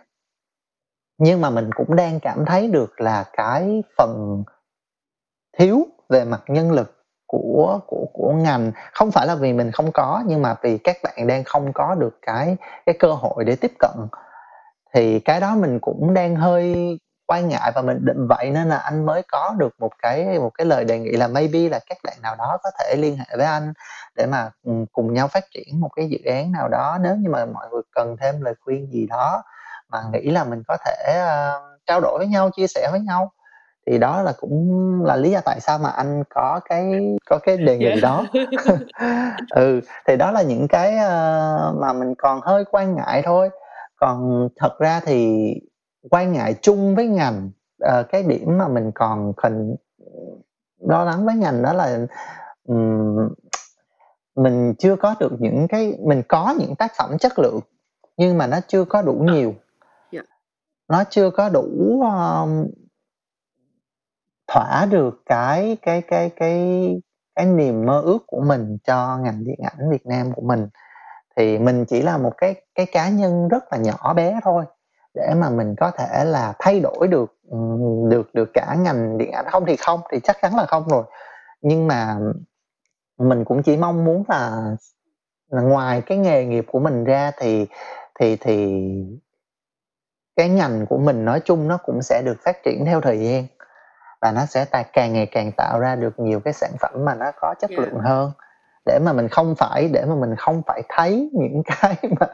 nhưng 1.19 1.41
mà 1.41 1.49
mình 1.49 1.69
cũng 1.75 1.95
đang 1.95 2.19
cảm 2.19 2.45
thấy 2.45 2.67
được 2.67 3.01
là 3.01 3.25
cái 3.33 3.83
phần 3.97 4.43
thiếu 5.57 5.87
về 6.09 6.25
mặt 6.25 6.41
nhân 6.47 6.71
lực 6.71 6.98
của 7.29 7.79
của 7.87 8.05
của 8.13 8.31
ngành. 8.31 8.71
Không 8.93 9.11
phải 9.11 9.27
là 9.27 9.35
vì 9.35 9.53
mình 9.53 9.71
không 9.71 9.91
có 9.91 10.23
nhưng 10.25 10.41
mà 10.41 10.55
vì 10.61 10.77
các 10.77 10.97
bạn 11.03 11.27
đang 11.27 11.43
không 11.43 11.73
có 11.73 11.95
được 11.95 12.17
cái 12.21 12.57
cái 12.85 12.95
cơ 12.99 13.11
hội 13.13 13.43
để 13.43 13.55
tiếp 13.55 13.71
cận. 13.79 14.07
Thì 14.93 15.19
cái 15.19 15.39
đó 15.39 15.55
mình 15.55 15.79
cũng 15.79 16.13
đang 16.13 16.35
hơi 16.35 16.97
quan 17.27 17.47
ngại 17.47 17.71
và 17.75 17.81
mình 17.81 17.97
định 18.01 18.27
vậy 18.27 18.49
nên 18.49 18.69
là 18.69 18.77
anh 18.77 19.05
mới 19.05 19.21
có 19.31 19.55
được 19.57 19.73
một 19.79 19.91
cái 20.01 20.39
một 20.39 20.49
cái 20.49 20.65
lời 20.65 20.85
đề 20.85 20.99
nghị 20.99 21.11
là 21.11 21.27
maybe 21.27 21.69
là 21.69 21.79
các 21.89 21.97
bạn 22.03 22.17
nào 22.23 22.35
đó 22.35 22.57
có 22.63 22.71
thể 22.79 22.95
liên 22.97 23.17
hệ 23.17 23.37
với 23.37 23.45
anh 23.45 23.73
để 24.15 24.25
mà 24.25 24.51
ừ, 24.63 24.71
cùng 24.91 25.13
nhau 25.13 25.27
phát 25.27 25.43
triển 25.51 25.79
một 25.81 25.89
cái 25.95 26.09
dự 26.09 26.17
án 26.25 26.51
nào 26.51 26.67
đó. 26.67 26.97
Nếu 27.01 27.15
như 27.15 27.29
mà 27.29 27.45
mọi 27.45 27.67
người 27.71 27.81
cần 27.91 28.17
thêm 28.21 28.41
lời 28.41 28.53
khuyên 28.59 28.91
gì 28.91 29.07
đó 29.07 29.43
mà 29.89 30.03
nghĩ 30.13 30.31
là 30.31 30.43
mình 30.43 30.63
có 30.67 30.77
thể 30.85 31.21
uh, 31.23 31.79
trao 31.87 32.01
đổi 32.01 32.17
với 32.17 32.27
nhau 32.27 32.49
chia 32.49 32.67
sẻ 32.67 32.89
với 32.91 32.99
nhau 32.99 33.31
thì 33.87 33.97
đó 33.97 34.21
là 34.21 34.33
cũng 34.39 34.69
là 35.05 35.15
lý 35.15 35.31
do 35.31 35.41
tại 35.45 35.59
sao 35.59 35.77
mà 35.77 35.89
anh 35.89 36.23
có 36.29 36.59
cái 36.69 37.15
có 37.29 37.39
cái 37.43 37.57
đề 37.57 37.77
nghị 37.77 37.85
yeah. 37.85 37.99
đó 38.01 38.25
ừ 39.49 39.81
thì 40.07 40.17
đó 40.17 40.31
là 40.31 40.41
những 40.41 40.67
cái 40.67 40.93
uh, 40.93 41.77
mà 41.77 41.93
mình 41.93 42.13
còn 42.17 42.41
hơi 42.43 42.65
quan 42.71 42.95
ngại 42.95 43.21
thôi 43.25 43.49
còn 43.95 44.49
thật 44.55 44.79
ra 44.79 44.99
thì 45.05 45.53
quan 46.09 46.33
ngại 46.33 46.55
chung 46.61 46.95
với 46.95 47.07
ngành 47.07 47.49
uh, 47.83 48.05
cái 48.11 48.23
điểm 48.23 48.57
mà 48.57 48.67
mình 48.67 48.91
còn 48.95 49.33
cần 49.37 49.75
lo 50.79 51.03
lắng 51.03 51.25
với 51.25 51.35
ngành 51.35 51.61
đó 51.61 51.73
là 51.73 51.99
um, 52.67 53.29
mình 54.35 54.73
chưa 54.79 54.95
có 54.95 55.15
được 55.19 55.31
những 55.39 55.67
cái 55.67 55.97
mình 55.99 56.21
có 56.27 56.55
những 56.59 56.75
tác 56.75 56.91
phẩm 56.97 57.17
chất 57.17 57.39
lượng 57.39 57.59
nhưng 58.17 58.37
mà 58.37 58.47
nó 58.47 58.57
chưa 58.67 58.85
có 58.85 59.01
đủ 59.01 59.25
ờ. 59.27 59.33
nhiều 59.33 59.53
yeah. 60.11 60.25
nó 60.87 61.03
chưa 61.09 61.29
có 61.29 61.49
đủ 61.49 62.01
um, 62.01 62.67
thỏa 64.49 64.85
được 64.89 65.21
cái 65.25 65.77
cái 65.81 66.01
cái 66.01 66.29
cái 66.35 66.89
cái 67.35 67.45
niềm 67.45 67.85
mơ 67.85 68.01
ước 68.01 68.19
của 68.27 68.41
mình 68.41 68.77
cho 68.83 69.17
ngành 69.17 69.43
điện 69.45 69.59
ảnh 69.63 69.91
Việt 69.91 70.05
Nam 70.05 70.33
của 70.35 70.41
mình. 70.41 70.67
Thì 71.37 71.59
mình 71.59 71.85
chỉ 71.85 72.01
là 72.01 72.17
một 72.17 72.33
cái 72.37 72.55
cái 72.75 72.85
cá 72.85 73.09
nhân 73.09 73.47
rất 73.47 73.63
là 73.71 73.77
nhỏ 73.77 74.13
bé 74.13 74.39
thôi 74.43 74.65
để 75.15 75.33
mà 75.37 75.49
mình 75.49 75.75
có 75.79 75.91
thể 75.91 76.23
là 76.25 76.53
thay 76.59 76.79
đổi 76.79 77.07
được 77.07 77.35
được 78.09 78.33
được 78.33 78.49
cả 78.53 78.75
ngành 78.79 79.17
điện 79.17 79.31
ảnh 79.31 79.45
không 79.51 79.65
thì 79.65 79.75
không 79.75 79.99
thì 80.11 80.19
chắc 80.23 80.37
chắn 80.41 80.55
là 80.55 80.65
không 80.65 80.87
rồi. 80.87 81.03
Nhưng 81.61 81.87
mà 81.87 82.17
mình 83.19 83.45
cũng 83.45 83.63
chỉ 83.63 83.77
mong 83.77 84.05
muốn 84.05 84.23
là, 84.27 84.75
là 85.51 85.61
ngoài 85.61 86.01
cái 86.01 86.17
nghề 86.17 86.45
nghiệp 86.45 86.65
của 86.71 86.79
mình 86.79 87.03
ra 87.03 87.31
thì 87.39 87.67
thì 88.19 88.35
thì 88.35 88.83
cái 90.35 90.49
ngành 90.49 90.85
của 90.85 90.97
mình 90.97 91.25
nói 91.25 91.41
chung 91.45 91.67
nó 91.67 91.77
cũng 91.77 92.01
sẽ 92.01 92.21
được 92.25 92.37
phát 92.45 92.57
triển 92.63 92.85
theo 92.85 93.01
thời 93.01 93.19
gian 93.19 93.47
và 94.21 94.31
nó 94.31 94.45
sẽ 94.45 94.65
càng 94.93 95.13
ngày 95.13 95.25
càng 95.25 95.51
tạo 95.57 95.79
ra 95.79 95.95
được 95.95 96.19
nhiều 96.19 96.39
cái 96.39 96.53
sản 96.53 96.71
phẩm 96.79 97.05
mà 97.05 97.15
nó 97.15 97.31
có 97.41 97.55
chất 97.59 97.69
yeah. 97.69 97.79
lượng 97.81 97.99
hơn 97.99 98.31
để 98.85 98.99
mà 99.05 99.13
mình 99.13 99.27
không 99.27 99.55
phải 99.55 99.89
để 99.93 100.05
mà 100.05 100.15
mình 100.15 100.35
không 100.37 100.61
phải 100.67 100.83
thấy 100.89 101.29
những 101.33 101.61
cái 101.81 101.95
mà 102.19 102.27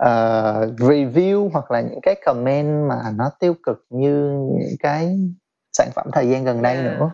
uh, 0.00 0.80
review 0.80 1.50
hoặc 1.52 1.70
là 1.70 1.80
những 1.80 2.00
cái 2.02 2.14
comment 2.24 2.88
mà 2.88 2.96
nó 3.16 3.30
tiêu 3.40 3.54
cực 3.62 3.86
như 3.90 4.46
những 4.58 4.76
cái 4.80 5.18
sản 5.72 5.88
phẩm 5.94 6.06
thời 6.12 6.28
gian 6.28 6.44
gần 6.44 6.62
đây 6.62 6.74
yeah. 6.76 6.86
nữa 6.86 7.10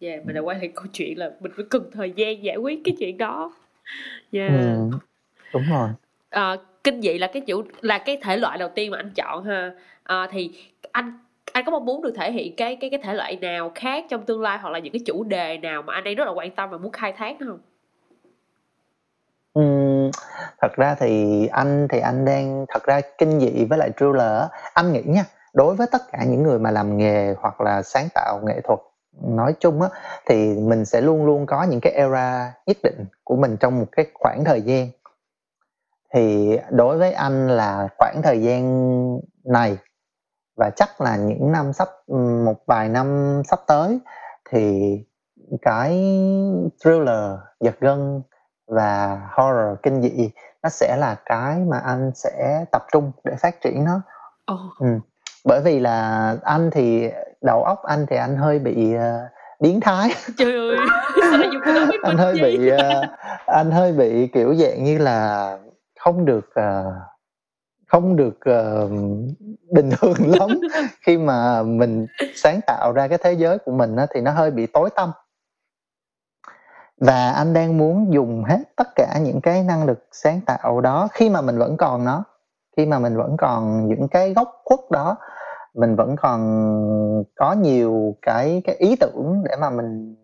yeah, 0.00 0.26
mình 0.26 0.34
đã 0.34 0.40
quay 0.40 0.58
lại 0.58 0.72
câu 0.74 0.84
chuyện 0.92 1.18
là 1.18 1.30
mình 1.40 1.52
phải 1.56 1.64
cần 1.70 1.90
thời 1.92 2.12
gian 2.16 2.44
giải 2.44 2.56
quyết 2.56 2.78
cái 2.84 2.96
chuyện 2.98 3.18
đó 3.18 3.52
yeah. 4.32 4.52
ừ, 4.52 4.90
đúng 5.54 5.62
rồi 5.70 5.88
à, 6.30 6.56
kinh 6.84 7.02
dị 7.02 7.18
là 7.18 7.26
cái 7.26 7.42
chủ 7.46 7.62
là 7.80 7.98
cái 7.98 8.18
thể 8.22 8.36
loại 8.36 8.58
đầu 8.58 8.68
tiên 8.74 8.90
mà 8.90 8.98
anh 8.98 9.10
chọn 9.10 9.44
ha 9.44 9.70
à, 10.02 10.28
thì 10.30 10.50
anh 10.92 11.18
anh 11.54 11.64
có 11.64 11.70
mong 11.70 11.84
muốn 11.84 12.02
được 12.02 12.12
thể 12.16 12.32
hiện 12.32 12.56
cái 12.56 12.76
cái 12.76 12.90
cái 12.90 13.00
thể 13.02 13.14
loại 13.14 13.36
nào 13.36 13.72
khác 13.74 14.04
trong 14.10 14.26
tương 14.26 14.42
lai 14.42 14.58
hoặc 14.62 14.70
là 14.70 14.78
những 14.78 14.92
cái 14.92 15.00
chủ 15.06 15.24
đề 15.24 15.58
nào 15.58 15.82
mà 15.82 15.94
anh 15.94 16.04
ấy 16.04 16.14
rất 16.14 16.24
là 16.24 16.30
quan 16.30 16.50
tâm 16.50 16.70
và 16.70 16.78
muốn 16.78 16.92
khai 16.92 17.12
thác 17.12 17.36
không? 17.40 17.58
Uhm, 19.58 20.10
thật 20.62 20.72
ra 20.76 20.94
thì 21.00 21.46
anh 21.46 21.88
thì 21.90 21.98
anh 21.98 22.24
đang 22.24 22.66
thật 22.68 22.84
ra 22.84 23.00
kinh 23.18 23.40
dị 23.40 23.64
với 23.64 23.78
lại 23.78 23.90
thriller 23.96 24.42
anh 24.74 24.92
nghĩ 24.92 25.02
nha 25.06 25.24
đối 25.54 25.74
với 25.74 25.86
tất 25.92 26.02
cả 26.12 26.24
những 26.24 26.42
người 26.42 26.58
mà 26.58 26.70
làm 26.70 26.96
nghề 26.96 27.34
hoặc 27.38 27.60
là 27.60 27.82
sáng 27.82 28.08
tạo 28.14 28.40
nghệ 28.44 28.60
thuật 28.64 28.78
nói 29.22 29.54
chung 29.60 29.82
á 29.82 29.88
thì 30.26 30.54
mình 30.54 30.84
sẽ 30.84 31.00
luôn 31.00 31.26
luôn 31.26 31.46
có 31.46 31.62
những 31.62 31.80
cái 31.80 31.92
era 31.92 32.52
nhất 32.66 32.76
định 32.82 33.04
của 33.24 33.36
mình 33.36 33.56
trong 33.60 33.80
một 33.80 33.86
cái 33.92 34.06
khoảng 34.14 34.44
thời 34.44 34.62
gian 34.62 34.88
thì 36.14 36.58
đối 36.70 36.98
với 36.98 37.12
anh 37.12 37.48
là 37.48 37.88
khoảng 37.98 38.22
thời 38.22 38.42
gian 38.42 38.62
này 39.44 39.78
và 40.56 40.70
chắc 40.76 41.00
là 41.00 41.16
những 41.16 41.52
năm 41.52 41.72
sắp 41.72 41.88
một 42.44 42.66
vài 42.66 42.88
năm 42.88 43.42
sắp 43.44 43.60
tới 43.66 43.98
thì 44.50 44.98
cái 45.62 45.90
thriller 46.84 47.38
giật 47.60 47.74
gân 47.80 48.22
và 48.66 49.20
horror 49.30 49.78
kinh 49.82 50.02
dị 50.02 50.30
nó 50.62 50.68
sẽ 50.68 50.96
là 50.96 51.16
cái 51.24 51.58
mà 51.58 51.78
anh 51.78 52.12
sẽ 52.14 52.64
tập 52.72 52.82
trung 52.92 53.12
để 53.24 53.34
phát 53.36 53.60
triển 53.60 53.84
nó 53.84 54.00
oh. 54.52 54.78
ừ. 54.78 54.86
bởi 55.44 55.60
vì 55.64 55.80
là 55.80 56.36
anh 56.42 56.70
thì 56.70 57.10
đầu 57.42 57.64
óc 57.64 57.82
anh 57.82 58.06
thì 58.10 58.16
anh 58.16 58.36
hơi 58.36 58.58
bị 58.58 58.94
uh, 58.96 59.00
biến 59.60 59.80
thái 59.80 60.10
trời 60.38 60.52
ơi 60.52 60.76
anh 62.02 62.16
hơi 62.16 62.34
bị 62.42 62.72
uh, 62.72 62.78
anh 63.46 63.70
hơi 63.70 63.92
bị 63.92 64.26
kiểu 64.26 64.54
dạng 64.54 64.84
như 64.84 64.98
là 64.98 65.58
không 66.00 66.24
được 66.24 66.48
uh, 66.60 66.94
không 67.86 68.16
được 68.16 68.38
uh, 68.50 68.90
bình 69.70 69.90
thường 69.90 70.16
lắm 70.38 70.48
khi 71.00 71.18
mà 71.18 71.62
mình 71.62 72.06
sáng 72.34 72.60
tạo 72.66 72.92
ra 72.92 73.08
cái 73.08 73.18
thế 73.18 73.32
giới 73.32 73.58
của 73.58 73.72
mình 73.72 73.96
á, 73.96 74.06
thì 74.14 74.20
nó 74.20 74.30
hơi 74.30 74.50
bị 74.50 74.66
tối 74.66 74.90
tăm 74.96 75.10
và 77.00 77.30
anh 77.30 77.52
đang 77.52 77.78
muốn 77.78 78.12
dùng 78.12 78.44
hết 78.44 78.58
tất 78.76 78.88
cả 78.94 79.18
những 79.20 79.40
cái 79.40 79.62
năng 79.62 79.84
lực 79.84 80.06
sáng 80.12 80.40
tạo 80.46 80.80
đó 80.80 81.08
khi 81.12 81.30
mà 81.30 81.40
mình 81.40 81.58
vẫn 81.58 81.76
còn 81.76 82.04
nó 82.04 82.24
khi 82.76 82.86
mà 82.86 82.98
mình 82.98 83.16
vẫn 83.16 83.36
còn 83.38 83.88
những 83.88 84.08
cái 84.08 84.32
góc 84.34 84.48
khuất 84.64 84.80
đó 84.90 85.16
mình 85.74 85.96
vẫn 85.96 86.16
còn 86.16 86.40
có 87.36 87.52
nhiều 87.52 88.16
cái 88.22 88.62
cái 88.64 88.76
ý 88.76 88.96
tưởng 88.96 89.42
để 89.44 89.56
mà 89.60 89.70
mình 89.70 90.16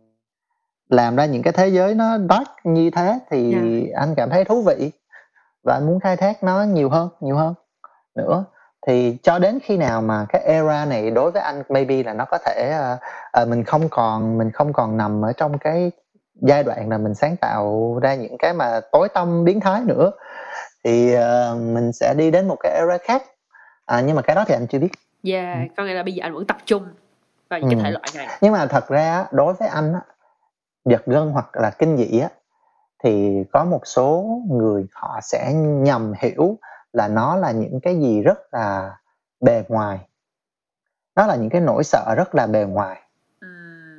làm 0.88 1.16
ra 1.16 1.26
những 1.26 1.42
cái 1.42 1.52
thế 1.52 1.68
giới 1.68 1.94
nó 1.94 2.18
dark 2.18 2.48
như 2.64 2.90
thế 2.90 3.18
thì 3.30 3.52
yeah. 3.52 3.64
Dạ. 3.64 4.00
anh 4.00 4.14
cảm 4.14 4.30
thấy 4.30 4.44
thú 4.44 4.62
vị 4.62 4.90
và 5.62 5.74
anh 5.74 5.86
muốn 5.86 6.00
khai 6.00 6.16
thác 6.16 6.42
nó 6.42 6.62
nhiều 6.62 6.88
hơn 6.88 7.08
nhiều 7.20 7.36
hơn 7.36 7.54
nữa 8.14 8.44
thì 8.86 9.16
cho 9.22 9.38
đến 9.38 9.58
khi 9.62 9.76
nào 9.76 10.02
mà 10.02 10.26
cái 10.28 10.42
era 10.42 10.84
này 10.84 11.11
đối 11.11 11.30
với 11.30 11.42
anh 11.42 11.62
maybe 11.68 12.02
là 12.02 12.12
nó 12.12 12.24
có 12.24 12.38
thể 12.38 12.74
uh, 12.92 13.42
uh, 13.42 13.48
mình 13.48 13.64
không 13.64 13.88
còn 13.90 14.38
mình 14.38 14.50
không 14.50 14.72
còn 14.72 14.96
nằm 14.96 15.24
ở 15.24 15.32
trong 15.32 15.58
cái 15.58 15.92
giai 16.34 16.62
đoạn 16.62 16.88
là 16.88 16.98
mình 16.98 17.14
sáng 17.14 17.36
tạo 17.36 17.98
ra 18.02 18.14
những 18.14 18.38
cái 18.38 18.52
mà 18.52 18.80
tối 18.92 19.08
tâm 19.08 19.44
biến 19.44 19.61
thái 19.61 19.80
nữa 19.84 20.11
thì 20.84 21.16
uh, 21.16 21.61
mình 21.61 21.92
sẽ 21.92 22.14
đi 22.18 22.30
đến 22.30 22.48
một 22.48 22.56
cái 22.61 22.72
era 22.72 22.98
khác 22.98 23.22
à, 23.86 24.00
nhưng 24.00 24.16
mà 24.16 24.22
cái 24.22 24.36
đó 24.36 24.44
thì 24.48 24.54
anh 24.54 24.66
chưa 24.66 24.78
biết 24.78 24.88
yeah 25.24 25.56
ừ. 25.56 25.74
có 25.76 25.84
nghĩa 25.84 25.94
là 25.94 26.02
bây 26.02 26.14
giờ 26.14 26.22
anh 26.22 26.34
vẫn 26.34 26.46
tập 26.46 26.56
trung 26.64 26.86
vào 27.50 27.61
những 27.61 27.68
ừ. 27.68 27.74
cái 27.74 27.84
thể 27.84 27.90
loại 27.90 28.04
này 28.16 28.38
nhưng 28.40 28.52
mà 28.52 28.66
thật 28.66 28.88
ra 28.88 29.26
đối 29.30 29.54
với 29.54 29.68
anh 29.68 29.94
á 29.94 30.00
giật 30.84 31.02
gân 31.06 31.30
hoặc 31.30 31.48
là 31.52 31.70
kinh 31.70 31.96
dị 31.96 32.20
á 32.20 32.28
thì 33.05 33.44
có 33.53 33.64
một 33.64 33.80
số 33.84 34.40
người 34.51 34.86
họ 34.92 35.20
sẽ 35.22 35.53
nhầm 35.55 36.12
hiểu 36.18 36.59
là 36.92 37.09
nó 37.09 37.36
là 37.36 37.51
những 37.51 37.80
cái 37.80 37.98
gì 38.01 38.22
rất 38.22 38.38
là 38.53 38.96
bề 39.40 39.64
ngoài. 39.68 39.98
Nó 41.16 41.26
là 41.26 41.36
những 41.36 41.51
cái 41.51 41.61
nỗi 41.61 41.84
sợ 41.84 42.14
rất 42.16 42.34
là 42.34 42.46
bề 42.46 42.64
ngoài. 42.64 43.01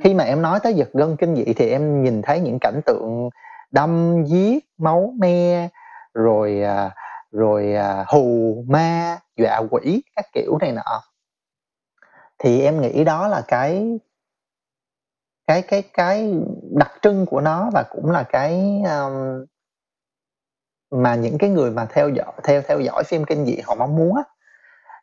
Khi 0.03 0.13
mà 0.13 0.23
em 0.23 0.41
nói 0.41 0.59
tới 0.63 0.73
giật 0.73 0.89
gân 0.93 1.15
kinh 1.15 1.35
dị 1.35 1.53
thì 1.53 1.69
em 1.69 2.03
nhìn 2.03 2.21
thấy 2.21 2.39
những 2.39 2.57
cảnh 2.61 2.81
tượng 2.85 3.29
đâm 3.71 4.23
giết 4.25 4.65
máu 4.77 5.13
me 5.19 5.69
rồi 6.13 6.61
à, 6.61 6.91
rồi 7.31 7.73
à, 7.73 8.05
hù 8.07 8.55
ma 8.67 9.17
dọa 9.37 9.61
quỷ 9.71 10.03
các 10.15 10.25
kiểu 10.33 10.57
này 10.61 10.71
nọ. 10.71 11.03
Thì 12.39 12.61
em 12.61 12.81
nghĩ 12.81 13.03
đó 13.03 13.27
là 13.27 13.41
cái 13.47 13.99
cái 15.51 15.61
cái 15.61 15.83
cái 15.93 16.33
đặc 16.71 16.91
trưng 17.01 17.25
của 17.25 17.41
nó 17.41 17.69
và 17.73 17.83
cũng 17.89 18.11
là 18.11 18.23
cái 18.23 18.81
um, 18.85 19.45
mà 21.01 21.15
những 21.15 21.37
cái 21.37 21.49
người 21.49 21.71
mà 21.71 21.85
theo 21.85 22.09
dõi 22.09 22.33
theo 22.43 22.61
theo 22.61 22.79
dõi 22.79 23.03
phim 23.03 23.25
kinh 23.25 23.45
dị 23.45 23.57
họ 23.63 23.75
mong 23.75 23.95
muốn 23.95 24.15
á. 24.15 24.23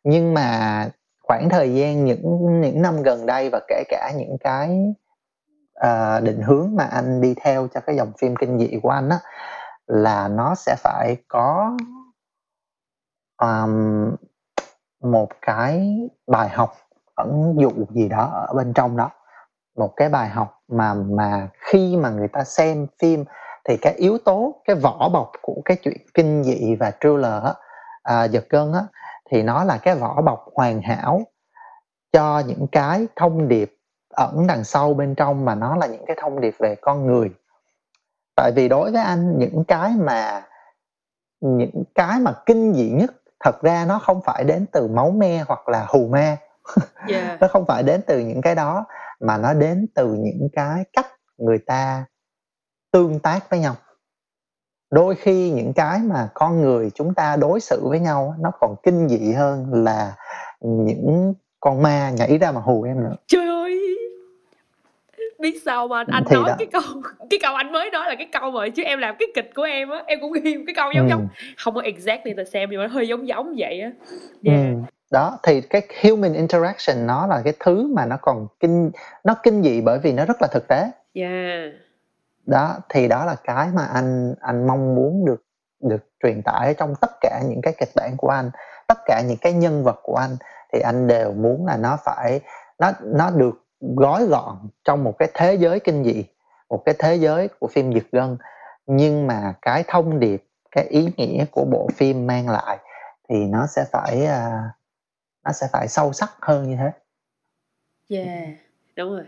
Nhưng 0.04 0.34
mà 0.34 0.88
khoảng 1.22 1.48
thời 1.48 1.74
gian 1.74 2.04
những 2.04 2.60
những 2.60 2.82
năm 2.82 3.02
gần 3.02 3.26
đây 3.26 3.50
và 3.52 3.60
kể 3.68 3.82
cả 3.88 4.12
những 4.16 4.36
cái 4.40 4.94
uh, 5.86 6.22
định 6.22 6.42
hướng 6.42 6.76
mà 6.76 6.84
anh 6.84 7.20
đi 7.20 7.34
theo 7.40 7.68
cho 7.74 7.80
cái 7.80 7.96
dòng 7.96 8.12
phim 8.18 8.36
kinh 8.36 8.58
dị 8.58 8.78
của 8.82 8.90
anh 8.90 9.08
á 9.08 9.18
là 9.86 10.28
nó 10.28 10.54
sẽ 10.54 10.76
phải 10.78 11.16
có 11.28 11.76
um, 13.42 14.14
một 15.02 15.28
cái 15.42 15.98
bài 16.26 16.48
học 16.48 16.74
ẩn 17.14 17.56
dụ 17.58 17.70
gì 17.90 18.08
đó 18.08 18.46
ở 18.48 18.54
bên 18.54 18.72
trong 18.72 18.96
đó 18.96 19.10
một 19.78 19.92
cái 19.96 20.08
bài 20.08 20.28
học 20.28 20.60
mà 20.68 20.94
mà 20.94 21.48
khi 21.60 21.96
mà 21.96 22.10
người 22.10 22.28
ta 22.28 22.44
xem 22.44 22.86
phim 23.02 23.24
thì 23.68 23.76
cái 23.76 23.94
yếu 23.96 24.18
tố 24.18 24.54
cái 24.64 24.76
vỏ 24.76 25.08
bọc 25.12 25.32
của 25.42 25.62
cái 25.64 25.76
chuyện 25.82 25.96
kinh 26.14 26.44
dị 26.44 26.76
và 26.80 26.90
thriller 26.90 27.42
á, 27.44 27.54
à, 28.02 28.24
giật 28.24 28.44
gân 28.48 28.72
á 28.72 28.80
thì 29.30 29.42
nó 29.42 29.64
là 29.64 29.78
cái 29.82 29.94
vỏ 29.94 30.20
bọc 30.20 30.44
hoàn 30.54 30.82
hảo 30.82 31.20
cho 32.12 32.42
những 32.46 32.66
cái 32.72 33.06
thông 33.16 33.48
điệp 33.48 33.74
ẩn 34.10 34.46
đằng 34.46 34.64
sau 34.64 34.94
bên 34.94 35.14
trong 35.14 35.44
mà 35.44 35.54
nó 35.54 35.76
là 35.76 35.86
những 35.86 36.04
cái 36.06 36.16
thông 36.20 36.40
điệp 36.40 36.54
về 36.58 36.74
con 36.80 37.06
người. 37.06 37.30
Tại 38.36 38.52
vì 38.56 38.68
đối 38.68 38.92
với 38.92 39.02
anh 39.02 39.38
những 39.38 39.64
cái 39.64 39.90
mà 39.98 40.42
những 41.40 41.84
cái 41.94 42.20
mà 42.20 42.32
kinh 42.46 42.74
dị 42.74 42.90
nhất 42.90 43.10
thật 43.44 43.62
ra 43.62 43.84
nó 43.88 43.98
không 43.98 44.20
phải 44.24 44.44
đến 44.44 44.66
từ 44.72 44.88
máu 44.88 45.10
me 45.10 45.44
hoặc 45.48 45.68
là 45.68 45.86
hù 45.88 46.08
ma 46.12 46.36
yeah. 47.08 47.24
nó 47.40 47.48
không 47.48 47.64
phải 47.66 47.82
đến 47.82 48.00
từ 48.06 48.18
những 48.18 48.42
cái 48.42 48.54
đó 48.54 48.84
mà 49.20 49.38
nó 49.38 49.54
đến 49.54 49.86
từ 49.94 50.14
những 50.18 50.48
cái 50.52 50.84
cách 50.92 51.06
người 51.38 51.58
ta 51.58 52.04
tương 52.92 53.18
tác 53.20 53.50
với 53.50 53.60
nhau 53.60 53.76
đôi 54.90 55.14
khi 55.14 55.50
những 55.50 55.72
cái 55.72 55.98
mà 55.98 56.28
con 56.34 56.60
người 56.60 56.90
chúng 56.94 57.14
ta 57.14 57.36
đối 57.36 57.60
xử 57.60 57.88
với 57.88 58.00
nhau 58.00 58.34
nó 58.40 58.50
còn 58.60 58.74
kinh 58.82 59.08
dị 59.08 59.32
hơn 59.32 59.84
là 59.84 60.16
những 60.60 61.34
con 61.60 61.82
ma 61.82 62.10
nhảy 62.10 62.38
ra 62.38 62.52
mà 62.52 62.60
hù 62.60 62.82
em 62.82 63.00
nữa 63.04 63.14
trời 63.26 63.46
ơi 63.48 63.94
biết 65.38 65.62
sao 65.64 65.88
mà 65.88 66.04
anh, 66.08 66.24
Thì 66.26 66.36
nói 66.36 66.48
đó. 66.48 66.54
cái 66.58 66.66
câu 66.72 66.82
cái 67.30 67.38
câu 67.42 67.54
anh 67.54 67.72
mới 67.72 67.90
nói 67.90 68.06
là 68.08 68.14
cái 68.14 68.28
câu 68.32 68.50
mà 68.50 68.68
chứ 68.68 68.82
em 68.82 68.98
làm 68.98 69.14
cái 69.18 69.28
kịch 69.34 69.50
của 69.54 69.62
em 69.62 69.90
á 69.90 70.02
em 70.06 70.18
cũng 70.20 70.32
ghi 70.32 70.56
cái 70.66 70.74
câu 70.74 70.90
giống 70.92 71.06
Ừ. 71.06 71.10
giống 71.10 71.28
không 71.56 71.74
có 71.74 71.80
exactly 71.80 72.34
the 72.34 72.44
same 72.44 72.66
nhưng 72.70 72.80
mà 72.80 72.86
nó 72.86 72.92
hơi 72.92 73.08
giống 73.08 73.28
giống 73.28 73.54
vậy 73.58 73.80
á 73.80 73.90
Ừ. 74.44 74.52
đó 75.10 75.38
thì 75.42 75.60
cái 75.60 75.82
human 76.02 76.32
interaction 76.32 77.06
nó 77.06 77.26
là 77.26 77.42
cái 77.44 77.52
thứ 77.60 77.92
mà 77.94 78.06
nó 78.06 78.16
còn 78.22 78.46
kinh 78.60 78.90
nó 79.24 79.34
kinh 79.42 79.62
dị 79.62 79.80
bởi 79.80 79.98
vì 79.98 80.12
nó 80.12 80.24
rất 80.24 80.36
là 80.42 80.48
thực 80.52 80.68
tế. 80.68 80.90
Yeah. 81.14 81.72
Đó 82.46 82.76
thì 82.88 83.08
đó 83.08 83.24
là 83.24 83.36
cái 83.44 83.68
mà 83.74 83.84
anh 83.84 84.34
anh 84.40 84.66
mong 84.66 84.94
muốn 84.94 85.24
được 85.24 85.42
được 85.80 86.06
truyền 86.22 86.42
tải 86.42 86.74
trong 86.74 86.94
tất 87.00 87.10
cả 87.20 87.40
những 87.48 87.60
cái 87.62 87.74
kịch 87.78 87.90
bản 87.94 88.16
của 88.16 88.28
anh 88.28 88.50
tất 88.86 88.98
cả 89.04 89.22
những 89.28 89.38
cái 89.40 89.52
nhân 89.52 89.84
vật 89.84 90.00
của 90.02 90.16
anh. 90.16 90.36
Thì 90.72 90.80
anh 90.80 91.06
đều 91.06 91.32
muốn 91.32 91.66
là 91.66 91.76
nó 91.76 91.98
phải 92.04 92.40
nó 92.78 92.92
nó 93.02 93.30
được 93.30 93.64
gói 93.80 94.26
gọn 94.26 94.56
trong 94.84 95.04
một 95.04 95.18
cái 95.18 95.30
thế 95.34 95.54
giới 95.54 95.80
kinh 95.80 96.04
dị 96.04 96.24
một 96.68 96.82
cái 96.84 96.94
thế 96.98 97.14
giới 97.14 97.48
của 97.60 97.68
phim 97.68 97.92
giật 97.92 98.04
gân. 98.12 98.36
Nhưng 98.86 99.26
mà 99.26 99.54
cái 99.62 99.84
thông 99.88 100.20
điệp 100.20 100.44
cái 100.70 100.84
ý 100.84 101.12
nghĩa 101.16 101.44
của 101.50 101.64
bộ 101.64 101.88
phim 101.96 102.26
mang 102.26 102.48
lại 102.48 102.78
thì 103.28 103.36
nó 103.44 103.66
sẽ 103.66 103.84
phải 103.92 104.26
à, 104.26 104.70
nó 105.48 105.52
sẽ 105.52 105.66
phải 105.72 105.88
sâu 105.88 106.12
sắc 106.12 106.30
hơn 106.40 106.70
như 106.70 106.76
thế. 106.76 106.90
Yeah 108.16 108.48
đúng 108.96 109.10
rồi. 109.12 109.24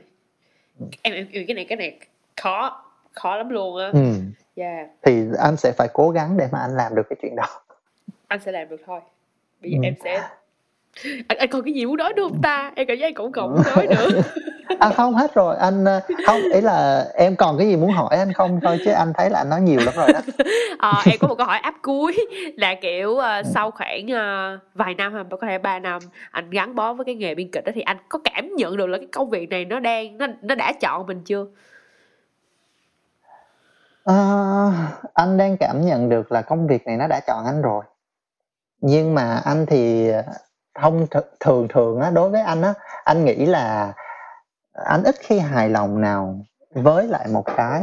Em 1.03 1.15
em 1.15 1.27
em 1.33 1.47
cái 1.47 1.55
này 1.55 1.65
cái 1.69 1.77
này 1.77 1.99
khó 2.43 2.85
khó 3.13 3.37
lắm 3.37 3.49
luôn 3.49 3.77
á. 3.79 3.91
Ừ. 3.93 4.13
yeah. 4.57 4.87
Thì 5.03 5.23
anh 5.39 5.57
sẽ 5.57 5.73
phải 5.73 5.89
cố 5.93 6.11
gắng 6.11 6.37
để 6.37 6.49
mà 6.53 6.59
anh 6.61 6.77
làm 6.77 6.95
được 6.95 7.03
cái 7.11 7.17
chuyện 7.23 7.37
đó. 7.37 7.47
Anh 8.29 8.41
sẽ 8.45 8.53
làm 8.53 8.69
được 8.69 8.81
thôi. 8.87 9.01
Bây 9.63 9.71
giờ 9.71 9.77
Ừ. 9.83 9.85
em 9.87 9.95
sẽ 10.05 10.15
anh, 11.29 11.39
anh 11.39 11.49
còn 11.51 11.63
cái 11.65 11.75
gì 11.75 11.87
muốn 11.87 11.97
nói 11.97 12.13
nữa 12.17 12.23
không 12.23 12.43
ta? 12.43 12.73
Em 12.77 12.87
cảm 12.87 12.97
giác 12.99 13.13
cũng 13.15 13.33
còn 13.33 13.51
muốn 13.55 13.63
nói 13.77 13.87
nữa 13.87 14.23
à 14.79 14.91
không 14.91 15.15
hết 15.15 15.35
rồi. 15.35 15.57
Anh 15.57 15.85
ờ, 15.85 16.01
không 16.27 16.43
ý 16.53 16.61
là 16.61 17.07
em 17.15 17.37
còn 17.37 17.59
cái 17.59 17.69
gì 17.69 17.77
muốn 17.77 17.91
hỏi 17.91 18.17
anh 18.17 18.33
không? 18.33 18.61
Thôi 18.65 18.79
chứ 18.85 18.91
anh 18.91 19.13
thấy 19.17 19.31
là 19.31 19.39
anh 19.39 19.49
nói 19.49 19.61
nhiều 19.61 19.81
lắm 19.85 19.95
rồi 19.97 20.13
đó. 20.13 20.21
Ờ, 20.79 21.03
em 21.07 21.19
có 21.19 21.29
một 21.29 21.35
câu 21.35 21.47
hỏi 21.47 21.59
áp 21.59 21.75
cuối 21.83 22.17
là 22.57 22.75
kiểu 22.75 23.17
ờ, 23.17 23.43
sau 23.43 23.71
khoảng 23.71 24.07
ờ, 24.09 24.59
vài 24.75 24.95
năm 24.95 25.15
hay 25.15 25.25
có 25.31 25.37
thể 25.43 25.59
ba 25.59 25.79
năm 25.79 26.03
anh 26.31 26.51
gắn 26.51 26.75
bó 26.75 26.93
với 26.93 27.05
cái 27.05 27.15
nghề 27.15 27.35
biên 27.35 27.51
kịch 27.51 27.65
đó 27.65 27.73
thì 27.75 27.81
anh 27.81 27.97
có 28.09 28.19
cảm 28.25 28.49
nhận 28.57 28.77
được 28.77 28.87
là 28.87 28.99
cái 28.99 29.07
công 29.13 29.31
việc 29.31 29.51
này 29.51 29.65
nó 29.65 29.81
đang 29.81 30.19
nó 30.19 30.27
nó 30.43 30.55
đã 30.55 30.73
chọn 30.81 31.07
mình 31.07 31.23
chưa? 31.25 31.47
Ờ, 34.05 34.73
anh 35.15 35.37
đang 35.37 35.57
cảm 35.57 35.87
nhận 35.87 36.09
được 36.09 36.33
là 36.33 36.43
công 36.43 36.67
việc 36.67 36.87
này 36.87 36.97
nó 36.97 37.07
đã 37.07 37.21
chọn 37.27 37.45
anh 37.47 37.63
rồi. 37.63 37.85
Nhưng 38.81 39.15
mà 39.15 39.41
anh 39.45 39.67
thì 39.67 40.11
không 40.75 41.07
th- 41.11 41.23
thường 41.41 41.69
thường 41.69 42.01
á 42.01 42.11
đối 42.11 42.31
với 42.31 42.41
anh 42.41 42.63
á 42.63 42.75
anh 43.05 43.25
nghĩ 43.25 43.47
là 43.47 43.93
anh 44.85 45.05
ít 45.05 45.15
khi 45.21 45.39
hài 45.39 45.69
lòng 45.69 46.01
nào 46.01 46.39
với 46.75 47.09
lại 47.09 47.29
một 47.29 47.45
cái 47.57 47.83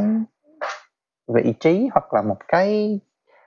vị 1.34 1.54
trí 1.60 1.88
hoặc 1.92 2.14
là 2.14 2.22
một 2.22 2.36
cái 2.48 3.00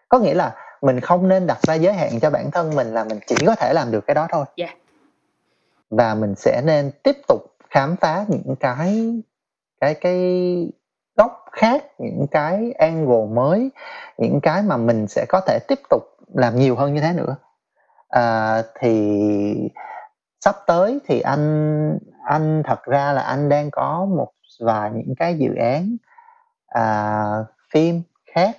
có 0.10 0.20
nghĩa 0.20 0.34
là 0.34 0.56
mình 0.82 1.00
không 1.00 1.28
nên 1.28 1.48
đặt 1.48 1.62
ra 1.62 1.74
giới 1.74 1.94
hạn 1.94 2.20
cho 2.22 2.30
bản 2.30 2.52
thân 2.52 2.76
mình 2.76 2.88
là 2.94 3.04
mình 3.04 3.20
chỉ 3.28 3.36
có 3.46 3.56
thể 3.56 3.74
làm 3.74 3.92
được 3.92 4.08
cái 4.08 4.16
đó 4.16 4.28
thôi 4.32 4.46
Dạ. 4.58 4.68
và 5.90 6.16
mình 6.16 6.36
sẽ 6.36 6.62
nên 6.66 6.92
tiếp 7.04 7.18
tục 7.28 7.42
khám 7.70 7.96
phá 7.96 8.26
những 8.28 8.56
cái 8.60 9.22
cái 9.82 9.94
cái 9.94 10.18
góc 11.18 11.46
khác 11.52 11.84
những 11.98 12.26
cái 12.32 12.72
angle 12.72 13.26
mới 13.32 13.70
những 14.18 14.40
cái 14.42 14.62
mà 14.64 14.78
mình 14.78 15.08
sẽ 15.08 15.26
có 15.30 15.42
thể 15.48 15.60
tiếp 15.68 15.80
tục 15.90 16.02
làm 16.34 16.56
nhiều 16.56 16.76
hơn 16.76 16.94
như 16.94 17.02
thế 17.02 17.14
nữa 17.14 17.36
à, 18.10 18.62
thì 18.80 19.70
sắp 20.40 20.56
tới 20.68 21.00
thì 21.08 21.22
anh 21.22 21.98
anh 22.24 22.64
thật 22.66 22.84
ra 22.84 23.14
là 23.14 23.22
anh 23.22 23.50
đang 23.50 23.72
có 23.72 24.06
một 24.06 24.32
vài 24.60 24.92
những 24.92 25.16
cái 25.16 25.38
dự 25.38 25.56
án 25.56 25.96
à, 26.68 27.24
phim 27.74 28.02
khác 28.36 28.58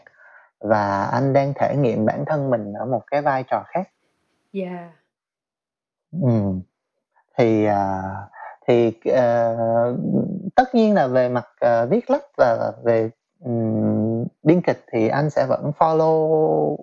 và 0.61 1.05
anh 1.05 1.33
đang 1.33 1.53
thể 1.55 1.77
nghiệm 1.77 2.07
bản 2.07 2.25
thân 2.27 2.51
mình 2.51 2.73
ở 2.73 2.87
một 2.87 3.03
cái 3.07 3.23
vai 3.23 3.43
trò 3.43 3.65
khác. 3.67 3.89
Yeah 4.53 5.03
ừ. 6.21 6.29
thì 7.39 7.65
à, 7.65 8.03
thì 8.69 8.93
à, 9.15 9.55
tất 10.57 10.75
nhiên 10.75 10.95
là 10.95 11.07
về 11.07 11.29
mặt 11.29 11.47
à, 11.61 11.85
viết 11.85 12.11
lách 12.11 12.25
và 12.37 12.73
về 12.85 13.11
ừm, 13.45 14.25
biên 14.43 14.61
kịch 14.63 14.85
thì 14.93 15.09
anh 15.09 15.31
sẽ 15.31 15.47
vẫn 15.49 15.73
follow 15.79 16.77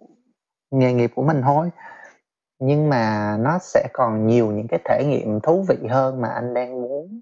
nghề 0.72 0.94
nghiệp 0.94 1.12
của 1.16 1.24
mình 1.24 1.42
thôi 1.42 1.70
nhưng 2.60 2.89
mà 2.89 3.36
nó 3.39 3.60
sẽ 3.62 3.88
còn 3.93 4.28
nhiều 4.28 4.47
những 4.47 4.68
cái 4.68 4.80
thể 4.86 5.03
nghiệm 5.05 5.39
thú 5.39 5.66
vị 5.68 5.88
hơn 5.89 6.22
mà 6.22 6.28
anh 6.28 6.53
đang 6.53 6.82
muốn 6.82 7.22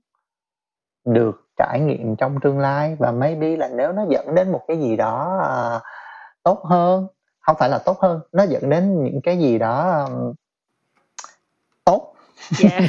được 1.05 1.41
trải 1.57 1.79
nghiệm 1.79 2.15
trong 2.15 2.39
tương 2.39 2.59
lai. 2.59 2.95
Và 2.99 3.11
maybe 3.11 3.55
là 3.55 3.67
nếu 3.67 3.91
nó 3.91 4.05
dẫn 4.09 4.35
đến 4.35 4.51
một 4.51 4.61
cái 4.67 4.79
gì 4.79 4.97
đó 4.97 5.39
à, 5.43 5.79
tốt 6.43 6.63
hơn 6.65 7.07
không 7.39 7.55
phải 7.59 7.69
là 7.69 7.79
tốt 7.85 7.99
hơn 7.99 8.19
nó 8.31 8.43
dẫn 8.43 8.69
đến 8.69 9.03
những 9.03 9.21
cái 9.23 9.37
gì 9.37 9.57
đó 9.57 10.05
um, 10.05 10.33
tốt. 11.85 12.13
Yeah. 12.63 12.83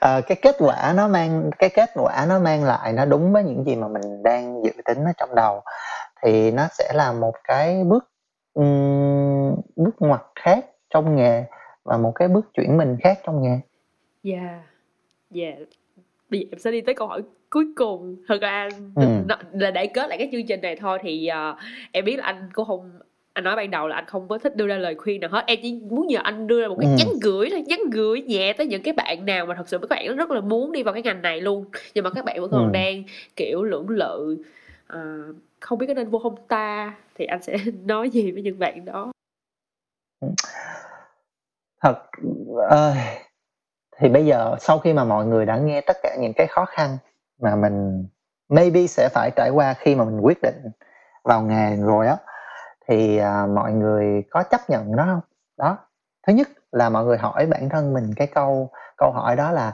Ờ, 0.00 0.20
cái 0.26 0.38
kết 0.42 0.56
quả 0.58 0.92
nó 0.96 1.08
mang 1.08 1.50
cái 1.58 1.70
kết 1.70 1.90
quả 1.94 2.26
nó 2.28 2.38
mang 2.38 2.64
lại 2.64 2.92
nó 2.92 3.04
đúng 3.04 3.32
với 3.32 3.44
những 3.44 3.64
gì 3.64 3.76
mà 3.76 3.88
mình 3.88 4.22
đang 4.22 4.64
dự 4.64 4.70
tính 4.84 5.04
ở 5.04 5.12
trong 5.16 5.34
đầu 5.34 5.62
thì 6.22 6.50
nó 6.50 6.68
sẽ 6.78 6.92
là 6.94 7.12
một 7.12 7.34
cái 7.44 7.84
bước 7.84 8.04
ừm, 8.54 9.29
bước 9.76 9.94
ngoặt 9.98 10.20
khác 10.36 10.66
trong 10.90 11.16
nghề 11.16 11.44
và 11.84 11.96
một 11.96 12.12
cái 12.14 12.28
bước 12.28 12.54
chuyển 12.54 12.76
mình 12.76 12.96
khác 13.00 13.18
trong 13.24 13.42
nghề? 13.42 13.58
Yeah. 14.24 14.60
Yeah. 15.34 15.54
Bây 16.30 16.40
giờ 16.40 16.46
em 16.52 16.58
sẽ 16.58 16.70
đi 16.70 16.80
tới 16.80 16.94
câu 16.94 17.06
hỏi 17.08 17.22
cuối 17.50 17.64
cùng. 17.76 18.16
Thật 18.28 18.38
ra 18.40 18.68
Ừ. 18.96 19.02
là 19.52 19.70
để 19.70 19.86
kết 19.86 20.08
lại 20.08 20.18
cái 20.18 20.28
chương 20.32 20.46
trình 20.46 20.60
này 20.60 20.76
thôi 20.76 20.98
thì 21.02 21.26
ờ, 21.26 21.56
em 21.92 22.04
biết 22.04 22.16
là 22.16 22.24
anh 22.24 22.48
cũng 22.52 22.66
không 22.66 22.90
anh 23.32 23.44
nói 23.44 23.56
ban 23.56 23.70
đầu 23.70 23.88
là 23.88 23.96
anh 23.96 24.04
không 24.06 24.28
có 24.28 24.38
thích 24.38 24.56
đưa 24.56 24.66
ra 24.66 24.78
lời 24.78 24.94
khuyên 24.94 25.20
nào 25.20 25.30
hết. 25.30 25.44
Em 25.46 25.58
chỉ 25.62 25.80
muốn 25.90 26.06
nhờ 26.06 26.18
anh 26.22 26.46
đưa 26.46 26.60
ra 26.62 26.68
một 26.68 26.76
cái 26.80 26.88
Ừ. 26.90 26.94
nhắn 26.98 27.08
gửi 27.22 27.48
thôi 27.50 27.62
nhắn 27.66 27.80
gửi 27.92 28.22
nhẹ 28.22 28.52
tới 28.52 28.66
những 28.66 28.82
cái 28.82 28.94
bạn 28.94 29.26
nào 29.26 29.46
mà 29.46 29.54
thật 29.54 29.68
sự 29.68 29.78
các 29.78 29.88
bạn 29.90 30.16
rất 30.16 30.30
là 30.30 30.40
muốn 30.40 30.72
đi 30.72 30.82
vào 30.82 30.94
cái 30.94 31.02
ngành 31.02 31.22
này 31.22 31.40
luôn. 31.40 31.64
Nhưng 31.94 32.04
mà 32.04 32.10
các 32.10 32.24
bạn 32.24 32.40
vẫn 32.40 32.50
còn 32.50 32.66
Ừ. 32.66 32.70
đang 32.72 33.02
kiểu 33.36 33.62
lưỡng 33.62 33.88
lự 33.88 34.36
ờ, 34.86 35.00
không 35.60 35.78
biết 35.78 35.86
có 35.86 35.94
nên 35.94 36.08
vô 36.10 36.18
không 36.18 36.34
ta? 36.48 36.94
Thì 37.14 37.24
anh 37.24 37.42
sẽ 37.42 37.56
nói 37.86 38.10
gì 38.10 38.30
với 38.32 38.42
những 38.42 38.58
bạn 38.58 38.84
đó 38.84 39.12
thật 41.82 41.94
ơi 42.68 42.96
thì 43.98 44.08
bây 44.08 44.26
giờ 44.26 44.56
sau 44.60 44.78
khi 44.78 44.92
mà 44.92 45.04
mọi 45.04 45.26
người 45.26 45.46
đã 45.46 45.56
nghe 45.56 45.80
tất 45.80 45.96
cả 46.02 46.16
những 46.20 46.32
cái 46.36 46.46
khó 46.46 46.64
khăn 46.64 46.98
mà 47.40 47.56
mình 47.56 48.06
maybe 48.48 48.86
sẽ 48.86 49.08
phải 49.12 49.30
trải 49.36 49.50
qua 49.50 49.74
khi 49.74 49.94
mà 49.94 50.04
mình 50.04 50.20
quyết 50.20 50.38
định 50.42 50.70
vào 51.24 51.42
nghề 51.42 51.76
rồi 51.76 52.06
á 52.06 52.16
thì 52.88 53.18
à, 53.18 53.46
mọi 53.46 53.72
người 53.72 54.24
có 54.30 54.42
chấp 54.42 54.70
nhận 54.70 54.96
nó 54.96 55.04
không? 55.04 55.20
Đó. 55.58 55.78
Thứ 56.26 56.32
nhất 56.32 56.48
là 56.72 56.88
mọi 56.88 57.04
người 57.04 57.18
hỏi 57.18 57.46
bản 57.46 57.68
thân 57.68 57.92
mình 57.92 58.14
cái 58.16 58.26
câu 58.26 58.70
câu 58.96 59.10
hỏi 59.12 59.36
đó 59.36 59.50
là 59.50 59.72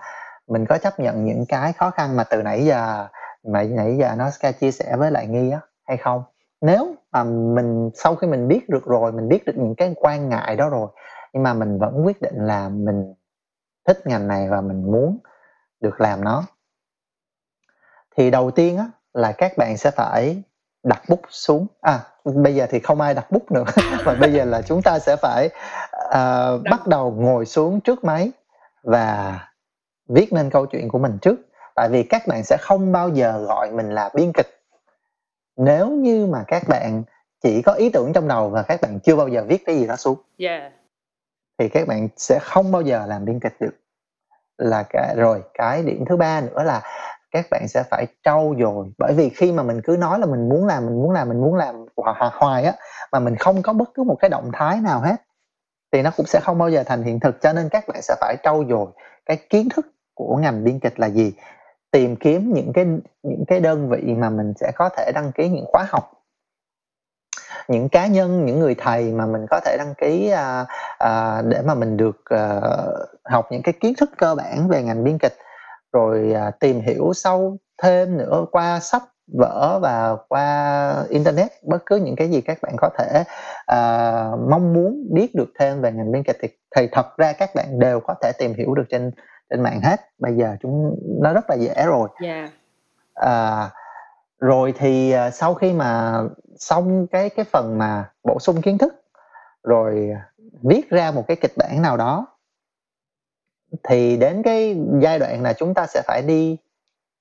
mình 0.48 0.66
có 0.66 0.78
chấp 0.78 1.00
nhận 1.00 1.24
những 1.24 1.44
cái 1.48 1.72
khó 1.72 1.90
khăn 1.90 2.16
mà 2.16 2.24
từ 2.24 2.42
nãy 2.42 2.64
giờ 2.64 3.08
mà 3.52 3.62
nãy 3.62 3.96
giờ 3.98 4.14
nó 4.16 4.30
chia 4.60 4.70
sẻ 4.70 4.96
với 4.96 5.10
lại 5.10 5.26
nghi 5.26 5.50
á 5.50 5.60
hay 5.84 5.96
không? 5.96 6.22
Nếu 6.60 6.94
mà 7.16 7.24
mình 7.24 7.90
sau 7.94 8.16
khi 8.16 8.26
mình 8.26 8.48
biết 8.48 8.68
được 8.68 8.84
rồi 8.84 9.12
mình 9.12 9.28
biết 9.28 9.44
được 9.44 9.52
những 9.56 9.74
cái 9.74 9.94
quan 9.96 10.28
ngại 10.28 10.56
đó 10.56 10.68
rồi 10.68 10.88
nhưng 11.32 11.42
mà 11.42 11.54
mình 11.54 11.78
vẫn 11.78 12.06
quyết 12.06 12.22
định 12.22 12.34
là 12.36 12.68
mình 12.68 13.14
thích 13.86 14.06
ngành 14.06 14.28
này 14.28 14.48
và 14.48 14.60
mình 14.60 14.92
muốn 14.92 15.18
được 15.80 16.00
làm 16.00 16.24
nó. 16.24 16.44
Thì 18.16 18.30
đầu 18.30 18.50
tiên 18.50 18.76
á 18.76 18.90
là 19.14 19.32
các 19.32 19.52
bạn 19.56 19.76
sẽ 19.76 19.90
phải 19.90 20.42
đặt 20.82 21.02
bút 21.08 21.20
xuống. 21.28 21.66
À 21.80 22.00
bây 22.24 22.54
giờ 22.54 22.66
thì 22.70 22.80
không 22.80 23.00
ai 23.00 23.14
đặt 23.14 23.30
bút 23.30 23.52
nữa 23.52 23.64
mà 24.04 24.14
bây 24.14 24.32
giờ 24.32 24.44
là 24.44 24.62
chúng 24.62 24.82
ta 24.82 24.98
sẽ 24.98 25.16
phải 25.16 25.48
à, 26.10 26.50
bắt 26.70 26.86
đầu 26.86 27.10
ngồi 27.18 27.46
xuống 27.46 27.80
trước 27.80 28.04
máy 28.04 28.32
và 28.82 29.38
viết 30.08 30.32
nên 30.32 30.50
câu 30.50 30.66
chuyện 30.66 30.88
của 30.88 30.98
mình 30.98 31.18
trước. 31.22 31.40
Tại 31.74 31.88
vì 31.88 32.02
các 32.02 32.22
bạn 32.28 32.44
sẽ 32.44 32.56
không 32.60 32.92
bao 32.92 33.08
giờ 33.08 33.44
gọi 33.48 33.70
mình 33.70 33.90
là 33.90 34.10
biên 34.14 34.32
kịch 34.32 34.55
nếu 35.56 35.90
như 35.90 36.26
mà 36.26 36.44
các 36.48 36.62
bạn 36.68 37.02
chỉ 37.42 37.62
có 37.62 37.72
ý 37.72 37.90
tưởng 37.90 38.12
trong 38.12 38.28
đầu 38.28 38.50
và 38.50 38.62
các 38.62 38.80
bạn 38.80 39.00
chưa 39.00 39.16
bao 39.16 39.28
giờ 39.28 39.44
viết 39.48 39.66
cái 39.66 39.76
gì 39.76 39.86
đó 39.86 39.96
xuống 39.96 40.18
yeah. 40.38 40.72
thì 41.58 41.68
các 41.68 41.88
bạn 41.88 42.08
sẽ 42.16 42.38
không 42.42 42.72
bao 42.72 42.82
giờ 42.82 43.06
làm 43.06 43.24
biên 43.24 43.40
kịch 43.40 43.56
được. 43.60 43.74
Là 44.58 44.82
cái 44.82 45.14
rồi 45.16 45.42
cái 45.54 45.82
điểm 45.82 46.04
thứ 46.08 46.16
ba 46.16 46.40
nữa 46.40 46.62
là 46.62 46.82
các 47.30 47.46
bạn 47.50 47.68
sẽ 47.68 47.82
phải 47.90 48.06
trau 48.24 48.54
dồi. 48.58 48.92
Bởi 48.98 49.14
vì 49.16 49.28
khi 49.28 49.52
mà 49.52 49.62
mình 49.62 49.80
cứ 49.84 49.96
nói 50.00 50.18
là 50.18 50.26
mình 50.26 50.48
muốn 50.48 50.66
làm 50.66 50.86
mình 50.86 51.02
muốn 51.02 51.10
làm 51.10 51.28
mình 51.28 51.40
muốn 51.40 51.54
làm 51.54 51.86
hoài, 51.96 52.30
hoài 52.32 52.64
á 52.64 52.72
mà 53.12 53.18
mình 53.18 53.36
không 53.36 53.62
có 53.62 53.72
bất 53.72 53.90
cứ 53.94 54.02
một 54.02 54.16
cái 54.20 54.30
động 54.30 54.50
thái 54.52 54.80
nào 54.80 55.00
hết 55.00 55.16
thì 55.92 56.02
nó 56.02 56.10
cũng 56.16 56.26
sẽ 56.26 56.40
không 56.42 56.58
bao 56.58 56.70
giờ 56.70 56.82
thành 56.86 57.02
hiện 57.02 57.20
thực. 57.20 57.40
Cho 57.42 57.52
nên 57.52 57.68
các 57.68 57.84
bạn 57.88 58.02
sẽ 58.02 58.14
phải 58.20 58.36
trau 58.42 58.64
dồi 58.68 58.86
cái 59.26 59.36
kiến 59.36 59.68
thức 59.68 59.86
của 60.14 60.36
ngành 60.36 60.64
biên 60.64 60.80
kịch 60.80 61.00
là 61.00 61.06
gì 61.06 61.32
tìm 61.90 62.16
kiếm 62.16 62.52
những 62.52 62.72
cái 62.72 62.86
những 63.22 63.44
cái 63.46 63.60
đơn 63.60 63.88
vị 63.88 64.14
mà 64.14 64.30
mình 64.30 64.52
sẽ 64.60 64.72
có 64.74 64.88
thể 64.96 65.12
đăng 65.14 65.32
ký 65.32 65.48
những 65.48 65.66
khóa 65.72 65.86
học. 65.88 66.12
Những 67.68 67.88
cá 67.88 68.06
nhân 68.06 68.46
những 68.46 68.60
người 68.60 68.74
thầy 68.78 69.12
mà 69.12 69.26
mình 69.26 69.46
có 69.50 69.60
thể 69.64 69.76
đăng 69.78 69.94
ký 69.98 70.30
à, 70.30 70.66
à, 70.98 71.42
để 71.42 71.62
mà 71.62 71.74
mình 71.74 71.96
được 71.96 72.24
à, 72.24 72.60
học 73.24 73.46
những 73.50 73.62
cái 73.62 73.74
kiến 73.80 73.94
thức 73.98 74.10
cơ 74.18 74.34
bản 74.34 74.68
về 74.68 74.82
ngành 74.82 75.04
biên 75.04 75.18
kịch. 75.18 75.34
Rồi 75.92 76.32
à, 76.32 76.50
tìm 76.60 76.80
hiểu 76.80 77.12
sâu 77.14 77.56
thêm 77.82 78.16
nữa 78.16 78.46
qua 78.52 78.80
sách 78.80 79.02
vở 79.32 79.78
và 79.82 80.16
qua 80.28 81.04
internet 81.08 81.50
bất 81.62 81.82
cứ 81.86 81.96
những 81.96 82.16
cái 82.16 82.28
gì 82.28 82.40
các 82.40 82.58
bạn 82.62 82.74
có 82.78 82.90
thể 82.98 83.24
à, 83.66 84.12
mong 84.50 84.72
muốn 84.74 85.06
biết 85.12 85.34
được 85.34 85.48
thêm 85.58 85.80
về 85.80 85.92
ngành 85.92 86.12
biên 86.12 86.22
kịch 86.22 86.36
thì, 86.42 86.48
thì 86.76 86.88
thật 86.92 87.16
ra 87.16 87.32
các 87.32 87.50
bạn 87.54 87.78
đều 87.78 88.00
có 88.00 88.14
thể 88.22 88.32
tìm 88.38 88.54
hiểu 88.54 88.74
được 88.74 88.84
trên 88.90 89.10
trên 89.50 89.62
mạng 89.62 89.80
hết. 89.84 90.00
Bây 90.18 90.36
giờ 90.36 90.56
chúng 90.60 90.96
nó 91.22 91.32
rất 91.32 91.50
là 91.50 91.56
dễ 91.56 91.86
rồi. 91.86 92.08
Yeah. 92.22 92.50
uh, 93.20 93.72
rồi 94.40 94.74
thì 94.78 95.14
uh, 95.14 95.34
sau 95.34 95.54
khi 95.54 95.72
mà 95.72 96.20
xong 96.56 97.06
cái 97.06 97.30
cái 97.30 97.44
phần 97.44 97.78
mà 97.78 98.10
bổ 98.24 98.38
sung 98.40 98.62
kiến 98.62 98.78
thức 98.78 98.94
rồi 99.62 100.12
viết 100.62 100.90
ra 100.90 101.10
một 101.10 101.24
cái 101.28 101.36
kịch 101.36 101.52
bản 101.56 101.82
nào 101.82 101.96
đó 101.96 102.26
thì 103.82 104.16
đến 104.16 104.42
cái 104.42 104.76
giai 105.00 105.18
đoạn 105.18 105.42
là 105.42 105.52
chúng 105.52 105.74
ta 105.74 105.86
sẽ 105.86 106.02
phải 106.06 106.22
đi 106.22 106.56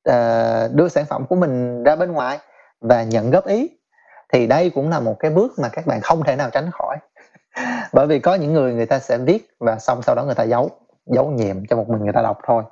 uh, 0.09 0.73
đưa 0.73 0.87
sản 0.87 1.05
phẩm 1.05 1.25
của 1.29 1.35
mình 1.35 1.83
ra 1.83 1.95
bên 1.95 2.11
ngoài 2.11 2.39
và 2.81 3.03
nhận 3.03 3.31
góp 3.31 3.45
ý 3.45 3.69
thì 4.33 4.47
đây 4.47 4.69
cũng 4.69 4.89
là 4.89 4.99
một 4.99 5.19
cái 5.19 5.31
bước 5.31 5.53
mà 5.59 5.69
các 5.69 5.85
bạn 5.85 6.01
không 6.01 6.23
thể 6.23 6.35
nào 6.35 6.49
tránh 6.49 6.69
khỏi. 6.71 6.97
Bởi 7.93 8.07
vì 8.07 8.19
có 8.19 8.35
những 8.35 8.53
người 8.53 8.73
người 8.73 8.85
ta 8.85 8.99
sẽ 8.99 9.17
viết 9.17 9.55
và 9.59 9.79
xong 9.79 10.01
sau 10.01 10.15
đó 10.15 10.23
người 10.23 10.35
ta 10.35 10.43
giấu 10.43 10.69
giấu 11.05 11.29
nhiệm 11.29 11.65
cho 11.65 11.75
một 11.75 11.89
mình 11.89 12.03
người 12.03 12.13
ta 12.13 12.21
đọc 12.21 12.37
thôi. 12.43 12.63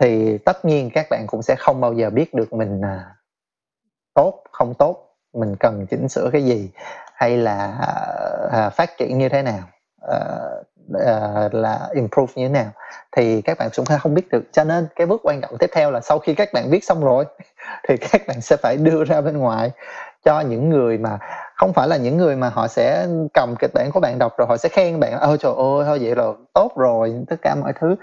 Thì 0.00 0.38
tất 0.38 0.64
nhiên 0.64 0.90
các 0.94 1.06
bạn 1.10 1.24
cũng 1.26 1.42
sẽ 1.42 1.54
không 1.58 1.80
bao 1.80 1.92
giờ 1.92 2.10
biết 2.10 2.34
được 2.34 2.52
mình 2.52 2.80
à, 2.80 3.14
tốt 4.14 4.42
không 4.52 4.74
tốt 4.74 5.10
mình 5.32 5.56
cần 5.60 5.86
chỉnh 5.90 6.08
sửa 6.08 6.30
cái 6.32 6.44
gì 6.44 6.70
hay 7.14 7.36
là 7.36 7.78
à, 8.52 8.70
phát 8.70 8.90
triển 8.98 9.18
như 9.18 9.28
thế 9.28 9.42
nào 9.42 9.68
à, 10.08 10.18
à, 11.06 11.48
là 11.52 11.88
improve 11.94 12.32
như 12.36 12.48
thế 12.48 12.54
nào. 12.54 12.70
Thì 13.16 13.42
các 13.42 13.58
bạn 13.58 13.68
cũng 13.76 13.86
không 13.86 14.14
biết 14.14 14.28
được. 14.28 14.42
Cho 14.52 14.64
nên 14.64 14.88
cái 14.96 15.06
bước 15.06 15.20
quan 15.24 15.40
trọng 15.40 15.58
tiếp 15.58 15.70
theo 15.72 15.90
là 15.90 16.00
sau 16.00 16.18
khi 16.18 16.34
các 16.34 16.52
bạn 16.52 16.70
viết 16.70 16.84
xong 16.84 17.04
rồi 17.04 17.24
thì 17.88 17.96
các 17.96 18.26
bạn 18.26 18.40
sẽ 18.40 18.56
phải 18.62 18.76
đưa 18.76 19.04
ra 19.04 19.20
bên 19.20 19.38
ngoài 19.38 19.70
cho 20.24 20.40
những 20.40 20.70
người 20.70 20.98
mà 20.98 21.18
không 21.60 21.72
phải 21.72 21.88
là 21.88 21.96
những 21.96 22.16
người 22.16 22.36
mà 22.36 22.48
họ 22.48 22.68
sẽ 22.68 23.06
cầm 23.34 23.54
kịch 23.58 23.70
bản 23.74 23.90
của 23.92 24.00
bạn 24.00 24.18
đọc 24.18 24.38
rồi 24.38 24.46
họ 24.48 24.56
sẽ 24.56 24.68
khen 24.68 25.00
bạn 25.00 25.18
ôi 25.20 25.38
trời 25.40 25.52
ơi 25.52 25.84
thôi 25.84 25.98
vậy 26.02 26.16
là 26.16 26.24
tốt 26.54 26.72
rồi 26.76 27.14
tất 27.28 27.36
cả 27.42 27.54
mọi 27.54 27.72
thứ 27.80 27.96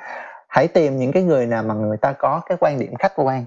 hãy 0.47 0.67
tìm 0.67 0.97
những 0.97 1.11
cái 1.11 1.23
người 1.23 1.45
nào 1.45 1.63
mà 1.63 1.73
người 1.73 1.97
ta 1.97 2.13
có 2.13 2.41
cái 2.45 2.57
quan 2.61 2.79
điểm 2.79 2.95
khách 2.95 3.13
quan 3.15 3.45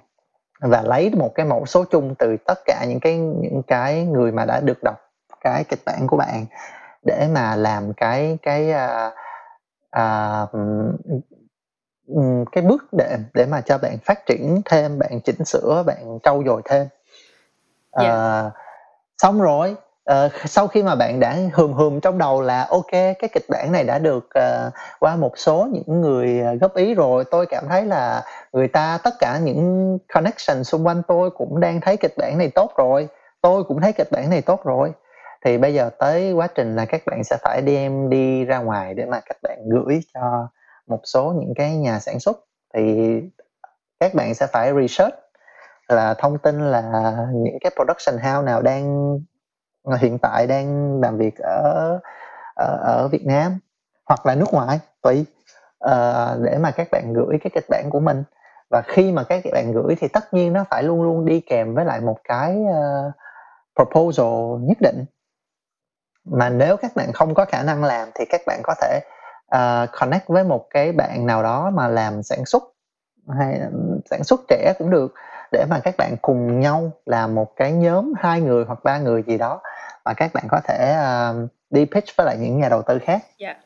và 0.61 0.83
lấy 0.83 1.11
một 1.19 1.35
cái 1.35 1.47
mẫu 1.47 1.67
số 1.67 1.85
chung 1.85 2.15
từ 2.19 2.37
tất 2.47 2.59
cả 2.65 2.85
những 2.89 3.01
cái 3.01 3.19
những 3.19 3.63
cái 3.67 4.05
người 4.05 4.33
mà 4.33 4.45
đã 4.45 4.61
được 4.61 4.79
đọc 4.83 4.97
cái 5.41 5.65
kịch 5.65 5.81
bản 5.87 6.07
của 6.07 6.17
bạn 6.17 6.47
để 7.03 7.29
mà 7.35 7.57
làm 7.57 7.93
cái 7.93 8.39
cái 8.43 8.73
uh, 8.73 9.13
uh, 10.01 10.51
cái 12.53 12.65
bước 12.65 12.85
để 12.93 13.17
để 13.35 13.47
mà 13.47 13.61
cho 13.61 13.79
bạn 13.79 13.99
phát 14.05 14.27
triển 14.27 14.63
thêm 14.65 14.99
bạn 14.99 15.21
chỉnh 15.25 15.45
sửa 15.45 15.83
bạn 15.87 16.19
trau 16.23 16.43
dồi 16.47 16.63
thêm 16.65 16.87
yeah. 18.01 18.13
Dạ. 18.13 18.51
xong 19.19 19.41
rồi 19.41 19.77
uh, 20.13 20.33
sau 20.45 20.69
khi 20.69 20.83
mà 20.83 20.95
bạn 20.95 21.21
đã 21.21 21.37
hường 21.53 21.73
hường 21.73 22.01
trong 22.01 22.19
đầu 22.19 22.43
là 22.43 22.67
ok 22.71 22.91
cái 22.91 23.29
kịch 23.33 23.45
bản 23.49 23.73
này 23.73 23.85
đã 23.85 23.99
được 23.99 24.29
uh, 24.39 24.73
qua 25.01 25.17
một 25.17 25.39
số 25.39 25.69
những 25.73 26.01
người 26.01 26.41
ờ, 26.41 26.55
góp 26.55 26.75
ý 26.75 26.95
rồi 26.95 27.25
tôi 27.31 27.47
cảm 27.47 27.65
thấy 27.69 27.85
là 27.85 28.23
người 28.53 28.69
ta 28.69 28.99
tất 29.05 29.15
cả 29.19 29.39
những 29.39 29.99
connection 30.15 30.65
xung 30.65 30.87
quanh 30.87 31.03
tôi 31.09 31.31
cũng 31.31 31.61
đang 31.61 31.81
thấy 31.81 31.97
kịch 31.97 32.15
bản 32.17 32.39
này 32.39 32.51
tốt 32.55 32.73
rồi 32.77 33.09
tôi 33.41 33.65
cũng 33.65 33.81
thấy 33.81 33.93
kịch 33.93 34.09
bản 34.11 34.31
này 34.31 34.43
tốt 34.43 34.65
rồi. 34.65 34.93
Thì 35.45 35.59
bây 35.59 35.75
giờ 35.75 35.91
tới 35.99 36.33
quá 36.33 36.47
trình 36.47 36.77
là 36.77 36.85
các 36.85 37.03
bạn 37.07 37.25
sẽ 37.25 37.37
phải 37.43 37.63
đem 37.63 38.11
đi 38.11 38.45
ra 38.45 38.59
ngoài 38.59 38.95
để 38.95 39.05
mà 39.05 39.21
các 39.27 39.37
bạn 39.43 39.59
gửi 39.69 40.01
cho 40.15 40.49
một 40.87 41.01
số 41.05 41.35
những 41.41 41.55
cái 41.57 41.77
nhà 41.77 41.99
sản 41.99 42.21
xuất. 42.21 42.39
Thì 42.75 43.13
các 44.01 44.15
bạn 44.15 44.35
sẽ 44.35 44.47
phải 44.47 44.73
research 44.81 45.15
là 45.89 46.15
thông 46.15 46.39
tin 46.39 46.71
là 46.71 47.15
những 47.35 47.59
cái 47.61 47.73
production 47.77 48.15
house 48.15 48.47
nào 48.47 48.63
đang 48.63 49.19
Ờ, 49.85 49.97
hiện 49.97 50.19
tại 50.19 50.47
đang 50.47 51.01
làm 51.01 51.17
việc 51.17 51.39
ở 51.39 51.99
ở, 52.55 52.77
ở 52.85 53.09
Việt 53.09 53.27
Nam 53.27 53.59
hoặc 54.07 54.27
là 54.27 54.35
nước 54.35 54.53
ngoài 54.53 54.81
tùy. 55.03 55.27
Uh, 55.85 56.41
để 56.43 56.59
mà 56.59 56.71
các 56.71 56.89
bạn 56.93 57.13
gửi 57.13 57.39
cái 57.41 57.51
kịch 57.55 57.67
bản 57.71 57.91
của 57.91 58.01
mình. 58.01 58.25
Và 58.71 58.83
khi 58.87 59.13
mà 59.13 59.25
các 59.25 59.43
bạn 59.53 59.73
gửi 59.73 59.97
thì 60.01 60.09
tất 60.09 60.35
nhiên 60.35 60.53
nó 60.53 60.65
phải 60.71 60.83
luôn 60.83 61.03
luôn 61.03 61.27
đi 61.27 61.41
kèm 61.41 61.75
với 61.75 61.85
lại 61.85 62.01
một 62.01 62.17
cái 62.25 62.57
uh, 62.57 63.13
proposal 63.77 64.61
nhất 64.61 64.77
định. 64.81 65.05
Mà 66.25 66.49
nếu 66.49 66.77
các 66.77 66.93
bạn 66.97 67.13
không 67.13 67.35
có 67.35 67.45
khả 67.45 67.63
năng 67.63 67.85
làm 67.85 68.09
thì 68.15 68.25
các 68.25 68.41
bạn 68.47 68.61
có 68.63 68.75
thể 68.81 69.01
uh, 69.57 69.89
connect 70.01 70.29
với 70.29 70.45
một 70.45 70.67
cái 70.71 70.93
bạn 70.93 71.27
nào 71.27 71.43
đó 71.43 71.71
mà 71.75 71.89
làm 71.89 72.23
sản 72.23 72.47
xuất 72.47 72.63
hay 73.39 73.61
sản 74.11 74.25
xuất 74.25 74.41
trẻ 74.49 74.73
cũng 74.79 74.91
được 74.91 75.15
để 75.53 75.65
mà 75.71 75.81
các 75.85 75.95
bạn 75.99 76.17
cùng 76.23 76.61
nhau 76.61 76.91
làm 77.07 77.35
một 77.35 77.57
cái 77.57 77.73
nhóm 77.73 78.13
hai 78.19 78.41
người 78.41 78.65
hoặc 78.65 78.79
ba 78.85 78.99
người 78.99 79.23
gì 79.23 79.39
đó 79.39 79.61
mà 80.05 80.15
các 80.15 80.31
bạn 80.35 80.45
có 80.49 80.61
thể 80.65 80.97
uh, 80.99 81.51
đi 81.71 81.85
pitch 81.85 82.17
với 82.17 82.27
lại 82.27 82.37
những 82.39 82.61
nhà 82.61 82.69
đầu 82.69 82.83
tư 82.83 82.99
khác. 82.99 83.23
Yeah. 83.39 83.57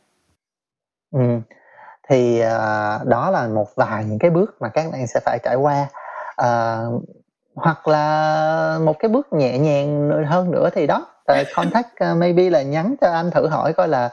Ừ. 1.10 1.40
Thì 2.08 2.42
uh, 2.42 3.06
đó 3.06 3.30
là 3.30 3.48
một 3.48 3.68
vài 3.76 4.04
những 4.04 4.18
cái 4.18 4.30
bước 4.30 4.56
mà 4.60 4.68
các 4.68 4.86
bạn 4.92 5.06
sẽ 5.06 5.20
phải 5.24 5.38
trải 5.42 5.54
qua. 5.54 5.86
Uh, 6.42 7.02
hoặc 7.54 7.88
là 7.88 8.78
một 8.84 8.98
cái 8.98 9.08
bước 9.08 9.32
nhẹ 9.32 9.58
nhàng 9.58 10.10
hơn 10.26 10.50
nữa 10.50 10.70
thì 10.74 10.86
đó 10.86 11.06
contact 11.54 11.88
uh, 12.10 12.18
maybe 12.18 12.50
là 12.50 12.62
nhắn 12.62 12.94
cho 13.00 13.12
anh 13.12 13.30
thử 13.30 13.46
hỏi 13.46 13.72
coi 13.72 13.88
là 13.88 14.10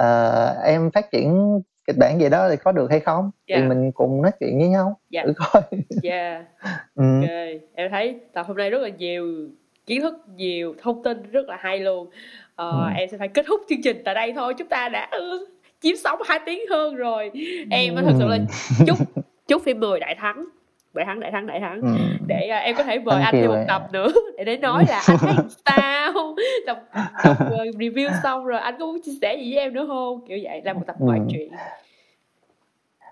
uh, 0.00 0.64
em 0.64 0.90
phát 0.90 1.10
triển 1.10 1.60
kịch 1.86 1.96
bản 1.98 2.20
gì 2.20 2.28
đó 2.28 2.48
thì 2.50 2.56
có 2.56 2.72
được 2.72 2.90
hay 2.90 3.00
không 3.00 3.30
yeah. 3.46 3.58
thì 3.58 3.62
dạ. 3.62 3.68
mình 3.68 3.92
cùng 3.92 4.22
nói 4.22 4.32
chuyện 4.40 4.58
với 4.58 4.68
nhau 4.68 5.00
yeah. 5.10 5.26
Dạ. 5.26 5.32
thử 5.32 5.32
coi 5.38 5.62
yeah 6.02 6.44
ừ. 6.94 7.20
okay. 7.22 7.60
em 7.74 7.90
thấy 7.90 8.20
tập 8.32 8.46
hôm 8.48 8.56
nay 8.56 8.70
rất 8.70 8.82
là 8.82 8.88
nhiều 8.88 9.48
kiến 9.86 10.00
thức 10.00 10.14
nhiều 10.36 10.74
thông 10.82 11.02
tin 11.02 11.30
rất 11.30 11.48
là 11.48 11.56
hay 11.60 11.78
luôn 11.78 12.10
ờ, 12.56 12.70
ừ. 12.70 12.92
em 12.96 13.08
sẽ 13.08 13.18
phải 13.18 13.28
kết 13.28 13.46
thúc 13.46 13.60
chương 13.68 13.82
trình 13.84 14.02
tại 14.04 14.14
đây 14.14 14.32
thôi 14.32 14.54
chúng 14.58 14.68
ta 14.68 14.88
đã 14.88 15.08
ừ, 15.10 15.46
chiếm 15.80 15.96
sóng 15.96 16.18
hai 16.26 16.40
tiếng 16.46 16.60
hơn 16.70 16.94
rồi 16.94 17.30
em 17.70 17.94
ừ. 17.94 18.02
thật 18.04 18.12
sự 18.18 18.26
là 18.26 18.38
chúc 18.86 18.98
chúc 19.48 19.62
phim 19.64 19.80
10 19.80 20.00
đại 20.00 20.14
thắng 20.14 20.44
đại 20.94 21.06
thắng 21.06 21.20
đại 21.20 21.30
thắng 21.30 21.46
đại 21.46 21.60
thắng 21.60 21.80
ừ. 21.80 21.88
để 22.26 22.50
uh, 22.56 22.62
em 22.62 22.76
có 22.76 22.84
thể 22.84 22.98
mời 22.98 23.22
anh 23.22 23.34
thêm 23.34 23.50
một 23.50 23.64
tập 23.68 23.88
nữa 23.92 24.08
để 24.36 24.44
để 24.44 24.56
nói 24.56 24.84
là 24.88 25.02
anh 25.08 25.18
thấy 25.20 25.34
sao 25.66 26.34
đọc, 26.66 26.78
đọc 27.24 27.36
uh, 27.46 27.76
review 27.76 28.10
xong 28.22 28.44
rồi 28.44 28.60
anh 28.60 28.76
có 28.78 28.86
muốn 28.86 28.98
chia 29.04 29.12
sẻ 29.20 29.36
gì 29.36 29.54
với 29.54 29.64
em 29.64 29.74
nữa 29.74 29.84
không 29.86 30.26
kiểu 30.28 30.38
vậy 30.42 30.62
là 30.64 30.72
một 30.72 30.82
tập 30.86 30.96
ngoại 30.98 31.18
ừ. 31.18 31.24
chuyện 31.30 31.52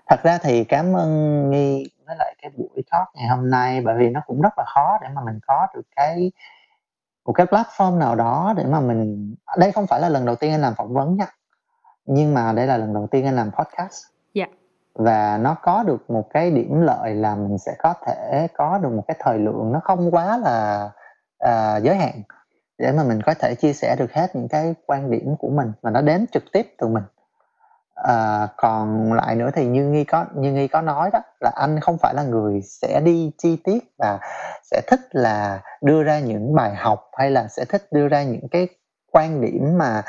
thật 0.09 0.23
ra 0.23 0.37
thì 0.43 0.63
cảm 0.63 0.93
ơn 0.95 1.49
nghi 1.51 1.89
với 2.05 2.15
lại 2.19 2.35
cái 2.41 2.51
buổi 2.57 2.83
talk 2.91 3.07
ngày 3.15 3.27
hôm 3.27 3.49
nay 3.49 3.81
bởi 3.81 3.95
vì 3.99 4.09
nó 4.09 4.21
cũng 4.27 4.41
rất 4.41 4.53
là 4.57 4.63
khó 4.67 4.97
để 5.01 5.07
mà 5.15 5.21
mình 5.25 5.39
có 5.47 5.67
được 5.75 5.87
cái 5.95 6.31
một 7.25 7.33
cái 7.33 7.45
platform 7.45 7.97
nào 7.97 8.15
đó 8.15 8.53
để 8.57 8.65
mà 8.65 8.79
mình 8.79 9.35
đây 9.57 9.71
không 9.71 9.87
phải 9.87 10.01
là 10.01 10.09
lần 10.09 10.25
đầu 10.25 10.35
tiên 10.35 10.51
anh 10.51 10.61
làm 10.61 10.73
phỏng 10.75 10.93
vấn 10.93 11.17
nha 11.17 11.27
nhưng 12.05 12.33
mà 12.33 12.51
đây 12.51 12.67
là 12.67 12.77
lần 12.77 12.93
đầu 12.93 13.07
tiên 13.11 13.25
anh 13.25 13.35
làm 13.35 13.51
podcast 13.51 14.03
yeah. 14.33 14.49
Dạ. 14.49 14.55
và 14.93 15.37
nó 15.37 15.55
có 15.61 15.83
được 15.83 16.09
một 16.09 16.29
cái 16.33 16.51
điểm 16.51 16.81
lợi 16.81 17.13
là 17.13 17.35
mình 17.35 17.57
sẽ 17.57 17.71
có 17.79 17.93
thể 18.05 18.47
có 18.53 18.77
được 18.77 18.89
một 18.89 19.03
cái 19.07 19.17
thời 19.19 19.39
lượng 19.39 19.71
nó 19.71 19.79
không 19.83 20.11
quá 20.11 20.37
là 20.37 20.89
uh, 21.43 21.83
giới 21.83 21.95
hạn 21.95 22.21
để 22.77 22.91
mà 22.91 23.03
mình 23.03 23.21
có 23.21 23.33
thể 23.33 23.55
chia 23.55 23.73
sẻ 23.73 23.95
được 23.99 24.13
hết 24.13 24.35
những 24.35 24.47
cái 24.47 24.75
quan 24.85 25.11
điểm 25.11 25.35
của 25.39 25.49
mình 25.49 25.71
và 25.81 25.91
nó 25.91 26.01
đến 26.01 26.25
trực 26.31 26.43
tiếp 26.51 26.75
từ 26.77 26.87
mình 26.87 27.03
à, 28.03 28.47
còn 28.57 29.13
lại 29.13 29.35
nữa 29.35 29.49
thì 29.53 29.65
như 29.65 29.85
nghi 29.85 30.03
có 30.03 30.25
như 30.35 30.51
nghi 30.51 30.67
có 30.67 30.81
nói 30.81 31.09
đó 31.13 31.19
là 31.39 31.51
anh 31.55 31.79
không 31.79 31.97
phải 31.97 32.13
là 32.13 32.23
người 32.23 32.61
sẽ 32.61 33.01
đi 33.05 33.31
chi 33.37 33.57
tiết 33.63 33.83
và 33.97 34.19
sẽ 34.63 34.81
thích 34.87 34.99
là 35.11 35.61
đưa 35.81 36.03
ra 36.03 36.19
những 36.19 36.55
bài 36.55 36.75
học 36.75 37.09
hay 37.17 37.31
là 37.31 37.47
sẽ 37.47 37.65
thích 37.69 37.87
đưa 37.91 38.07
ra 38.07 38.23
những 38.23 38.47
cái 38.51 38.67
quan 39.11 39.41
điểm 39.41 39.77
mà 39.77 40.01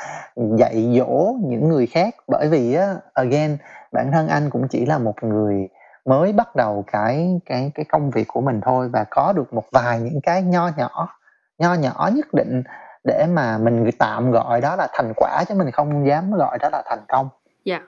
dạy 0.57 0.93
dỗ 0.97 1.35
những 1.43 1.69
người 1.69 1.87
khác. 1.87 2.15
Bởi 2.27 2.47
vì 2.47 2.73
á 2.73 2.95
again 3.13 3.57
bản 3.91 4.11
thân 4.11 4.27
anh 4.27 4.49
cũng 4.49 4.67
chỉ 4.67 4.85
là 4.85 4.97
một 4.97 5.23
người 5.23 5.69
mới 6.05 6.33
bắt 6.33 6.55
đầu 6.55 6.83
cái 6.91 7.39
cái 7.45 7.71
cái 7.75 7.85
công 7.89 8.09
việc 8.09 8.27
của 8.27 8.41
mình 8.41 8.61
thôi 8.61 8.89
và 8.93 9.05
có 9.09 9.33
được 9.33 9.53
một 9.53 9.65
vài 9.71 9.99
những 9.99 10.21
cái 10.23 10.41
nho 10.41 10.69
nhỏ 10.77 11.09
nho 11.57 11.73
nhỏ 11.73 12.09
nhất 12.15 12.33
định 12.33 12.63
để 13.03 13.25
mà 13.33 13.57
mình 13.57 13.89
tạm 13.99 14.31
gọi 14.31 14.61
đó 14.61 14.75
là 14.75 14.87
thành 14.93 15.13
quả 15.15 15.43
chứ 15.47 15.55
mình 15.55 15.71
không 15.71 16.07
dám 16.07 16.31
gọi 16.31 16.57
đó 16.59 16.69
là 16.71 16.83
thành 16.85 17.05
công. 17.07 17.29
Dạ. 17.65 17.79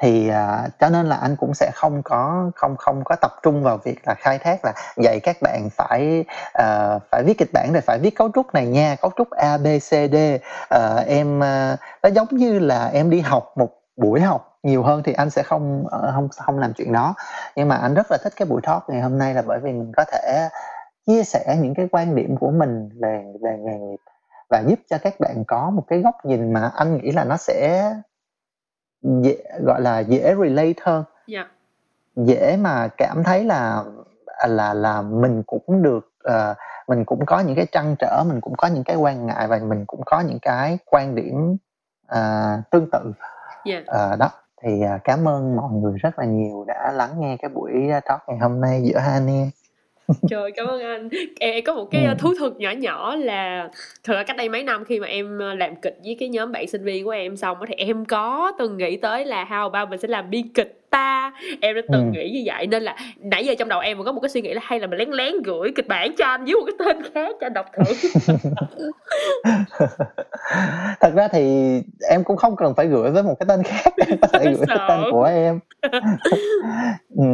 thì 0.00 0.30
uh, 0.30 0.70
cho 0.80 0.88
nên 0.88 1.06
là 1.06 1.16
anh 1.16 1.36
cũng 1.36 1.54
sẽ 1.54 1.70
không 1.74 2.02
có 2.02 2.50
không 2.54 2.76
không 2.76 3.04
có 3.04 3.16
tập 3.16 3.32
trung 3.42 3.62
vào 3.62 3.78
việc 3.84 3.98
là 4.06 4.14
khai 4.14 4.38
thác 4.38 4.64
là 4.64 4.72
dạy 4.96 5.20
các 5.22 5.36
bạn 5.42 5.68
phải 5.70 6.24
uh, 6.62 7.02
phải 7.10 7.22
viết 7.26 7.38
kịch 7.38 7.50
bản 7.52 7.72
này 7.72 7.82
phải 7.82 7.98
viết 7.98 8.16
cấu 8.16 8.30
trúc 8.34 8.54
này 8.54 8.66
nha. 8.66 8.96
Cấu 9.02 9.10
trúc 9.16 9.30
a 9.30 9.58
b 9.58 9.66
c 9.78 9.90
d. 9.90 10.16
Uh, 10.74 11.06
em 11.06 11.38
uh, 11.38 11.78
nó 12.02 12.08
giống 12.14 12.28
như 12.30 12.58
là 12.58 12.90
em 12.92 13.10
đi 13.10 13.20
học 13.20 13.52
một 13.56 13.70
buổi 13.96 14.20
học 14.20 14.58
nhiều 14.62 14.82
hơn 14.82 15.02
thì 15.04 15.12
anh 15.12 15.30
sẽ 15.30 15.42
không 15.42 15.84
ờ, 15.90 16.12
không 16.14 16.28
không 16.28 16.58
làm 16.58 16.72
chuyện 16.72 16.92
đó. 16.92 17.14
Nhưng 17.56 17.68
mà 17.68 17.76
anh 17.76 17.94
rất 17.94 18.06
là 18.10 18.18
thích 18.24 18.32
cái 18.36 18.46
buổi 18.46 18.60
talk 18.62 18.82
ngày 18.88 19.00
hôm 19.00 19.18
nay 19.18 19.34
là 19.34 19.42
bởi 19.42 19.58
vì 19.62 19.72
mình 19.72 19.92
có 19.96 20.04
thể 20.12 20.48
chia 21.06 21.22
sẻ 21.24 21.56
những 21.60 21.74
cái 21.74 21.88
quan 21.92 22.14
điểm 22.14 22.36
của 22.36 22.50
mình 22.50 22.88
về 23.00 23.24
về 23.42 23.56
nghề 23.58 23.78
nghiệp 23.78 24.00
và 24.50 24.62
giúp 24.66 24.78
cho 24.90 24.98
các 25.02 25.20
bạn 25.20 25.44
có 25.46 25.70
một 25.70 25.82
cái 25.88 26.00
góc 26.00 26.14
nhìn 26.24 26.52
mà 26.52 26.70
anh 26.74 26.96
nghĩ 26.96 27.12
là 27.12 27.24
nó 27.24 27.36
sẽ 27.36 27.92
dễ 29.02 29.36
gọi 29.60 29.80
là 29.80 29.98
dễ 29.98 30.34
relate 30.40 30.72
hơn 30.82 31.04
yeah. 31.26 31.46
dễ 32.16 32.56
mà 32.56 32.88
cảm 32.96 33.24
thấy 33.24 33.44
là 33.44 33.84
là 34.48 34.74
là 34.74 35.02
mình 35.02 35.42
cũng 35.46 35.82
được 35.82 36.12
uh, 36.28 36.56
mình 36.88 37.04
cũng 37.04 37.26
có 37.26 37.40
những 37.40 37.56
cái 37.56 37.66
trăn 37.72 37.96
trở 37.98 38.24
mình 38.28 38.40
cũng 38.40 38.54
có 38.56 38.68
những 38.68 38.84
cái 38.84 38.96
quan 38.96 39.26
ngại 39.26 39.46
và 39.48 39.58
mình 39.58 39.84
cũng 39.86 40.00
có 40.06 40.20
những 40.20 40.38
cái 40.42 40.78
quan 40.86 41.14
điểm 41.14 41.56
uh, 42.12 42.70
tương 42.70 42.90
tự 42.90 43.12
yeah. 43.64 43.82
uh, 43.82 44.18
đó 44.18 44.30
thì 44.62 44.82
uh, 44.94 45.00
cảm 45.04 45.28
ơn 45.28 45.56
mọi 45.56 45.72
người 45.72 45.98
rất 45.98 46.18
là 46.18 46.24
nhiều 46.24 46.64
đã 46.64 46.92
lắng 46.92 47.10
nghe 47.18 47.36
cái 47.36 47.48
buổi 47.48 47.72
talk 48.04 48.20
ngày 48.28 48.38
hôm 48.38 48.60
nay 48.60 48.82
giữa 48.84 48.98
hai 48.98 49.12
anh 49.12 49.26
em 49.26 49.50
Trời, 50.30 50.52
cảm 50.52 50.66
ơn 50.66 50.80
anh. 50.80 51.08
Em 51.40 51.64
có 51.64 51.74
một 51.74 51.88
cái, 51.90 52.04
Ừm. 52.04 52.18
thú 52.18 52.34
thực 52.38 52.56
nhỏ 52.60 52.70
nhỏ 52.70 53.16
là 53.16 53.68
thật 54.04 54.14
ra 54.14 54.22
cách 54.22 54.36
đây 54.36 54.48
mấy 54.48 54.62
năm 54.62 54.84
khi 54.84 55.00
mà 55.00 55.06
em, 55.06 55.38
làm 55.38 55.76
kịch 55.76 55.98
với 56.04 56.16
cái 56.20 56.28
nhóm 56.28 56.52
bạn 56.52 56.66
sinh 56.68 56.84
viên 56.84 57.04
của 57.04 57.10
em 57.10 57.36
xong 57.36 57.58
thì 57.68 57.74
em 57.74 58.04
có 58.04 58.52
từng 58.58 58.76
nghĩ 58.76 58.96
tới 58.96 59.24
là 59.24 59.44
how 59.44 59.70
about 59.70 59.90
mình 59.90 60.00
sẽ 60.00 60.08
làm 60.08 60.30
biên 60.30 60.48
kịch 60.48 60.77
ta. 60.90 61.32
Em 61.60 61.76
đã 61.76 61.82
từng 61.92 62.04
ừ. 62.04 62.10
nghĩ 62.10 62.30
như 62.30 62.42
vậy 62.46 62.66
nên 62.66 62.82
là 62.82 62.96
nãy 63.16 63.46
giờ 63.46 63.54
trong 63.58 63.68
đầu 63.68 63.80
em 63.80 63.96
vẫn 63.96 64.06
có 64.06 64.12
một 64.12 64.20
cái 64.20 64.28
suy 64.28 64.42
nghĩ 64.42 64.54
là 64.54 64.60
hay 64.64 64.80
là 64.80 64.86
mình 64.86 64.98
lén 64.98 65.10
lén 65.10 65.42
gửi 65.44 65.70
kịch 65.76 65.88
bản 65.88 66.16
cho 66.18 66.24
anh 66.24 66.44
với 66.44 66.54
một 66.54 66.66
cái 66.66 66.74
tên 66.78 67.02
khác 67.14 67.36
cho 67.40 67.46
anh 67.46 67.52
đọc 67.52 67.66
thử. 67.76 67.84
Thật 71.00 71.12
ra 71.14 71.28
thì 71.28 71.74
em 72.10 72.24
cũng 72.24 72.36
không 72.36 72.56
cần 72.56 72.74
phải 72.74 72.86
gửi 72.86 73.10
với 73.10 73.22
một 73.22 73.34
cái 73.40 73.46
tên 73.48 73.62
khác 73.62 73.94
em 74.06 74.18
có 74.22 74.28
thể 74.32 74.44
gửi 74.44 74.66
cái 74.68 74.78
tên 74.88 75.00
của 75.10 75.24
em. 75.24 75.60
Ừ, 77.16 77.24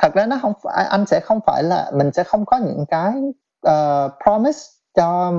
thật 0.00 0.14
ra 0.14 0.26
nó 0.26 0.38
không 0.42 0.52
phải 0.62 0.86
anh 0.90 1.06
sẽ 1.06 1.20
không 1.20 1.40
phải 1.46 1.62
là 1.62 1.90
mình 1.94 2.12
sẽ 2.12 2.24
không 2.24 2.44
có 2.46 2.58
những 2.58 2.84
cái 2.88 3.12
uh, 3.68 4.12
promise 4.24 4.60
cho 4.94 5.32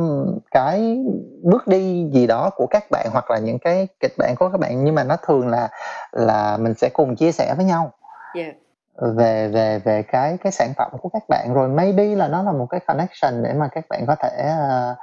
cái 0.51 0.97
bước 1.43 1.67
đi 1.67 2.09
gì 2.13 2.27
đó 2.27 2.49
của 2.55 2.67
các 2.67 2.83
bạn 2.91 3.07
hoặc 3.11 3.31
là 3.31 3.39
những 3.39 3.59
cái 3.59 3.87
kịch 3.99 4.13
bản 4.17 4.35
của 4.39 4.49
các 4.49 4.59
bạn 4.59 4.83
nhưng 4.83 4.95
mà 4.95 5.03
nó 5.03 5.15
thường 5.27 5.47
là 5.47 5.69
là 6.11 6.57
mình 6.57 6.73
sẽ 6.73 6.89
cùng 6.93 7.15
chia 7.15 7.31
sẻ 7.31 7.53
với 7.57 7.65
nhau 7.65 7.91
yeah. 8.33 8.55
về 8.95 9.47
về 9.47 9.79
về 9.85 10.03
cái 10.03 10.37
cái 10.43 10.51
sản 10.51 10.73
phẩm 10.77 10.91
của 11.01 11.09
các 11.09 11.23
bạn 11.29 11.53
rồi 11.53 11.69
maybe 11.69 12.05
là 12.05 12.27
nó 12.27 12.43
là 12.43 12.51
một 12.51 12.65
cái 12.69 12.79
connection 12.79 13.43
để 13.43 13.53
mà 13.53 13.67
các 13.71 13.85
bạn 13.89 14.05
có 14.07 14.15
thể 14.15 14.51
uh, 14.51 14.97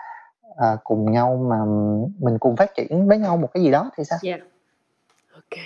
uh, 0.50 0.80
cùng 0.84 1.12
nhau 1.12 1.46
mà 1.50 1.56
mình 2.18 2.38
cùng 2.38 2.56
phát 2.56 2.74
triển 2.74 3.08
với 3.08 3.18
nhau 3.18 3.36
một 3.36 3.48
cái 3.54 3.62
gì 3.62 3.70
đó 3.70 3.90
thì 3.96 4.04
sao? 4.04 4.18
Yeah. 4.22 4.40
Ok. 5.32 5.60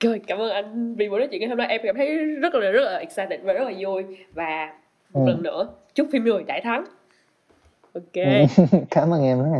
Rồi, 0.00 0.20
cảm 0.26 0.38
ơn 0.38 0.50
anh 0.50 0.94
vì 0.94 1.08
buổi 1.08 1.18
nói 1.18 1.28
chuyện 1.30 1.40
ngày 1.40 1.48
hôm 1.48 1.58
nay 1.58 1.66
em 1.68 1.80
cảm 1.84 1.96
thấy 1.96 2.24
rất 2.24 2.54
là 2.54 2.70
rất 2.70 2.80
là 2.80 2.98
excited 2.98 3.40
và 3.42 3.52
rất 3.52 3.64
là 3.64 3.72
vui 3.80 4.04
và 4.32 4.72
một 5.12 5.24
ừ. 5.26 5.30
lần 5.30 5.42
nữa 5.42 5.68
chúc 5.94 6.08
phim 6.12 6.24
người 6.24 6.42
đại 6.42 6.60
thắng 6.64 6.84
ok 7.94 8.24
cảm 8.90 9.10
ơn 9.10 9.22
em 9.22 9.38
rất 9.42 9.50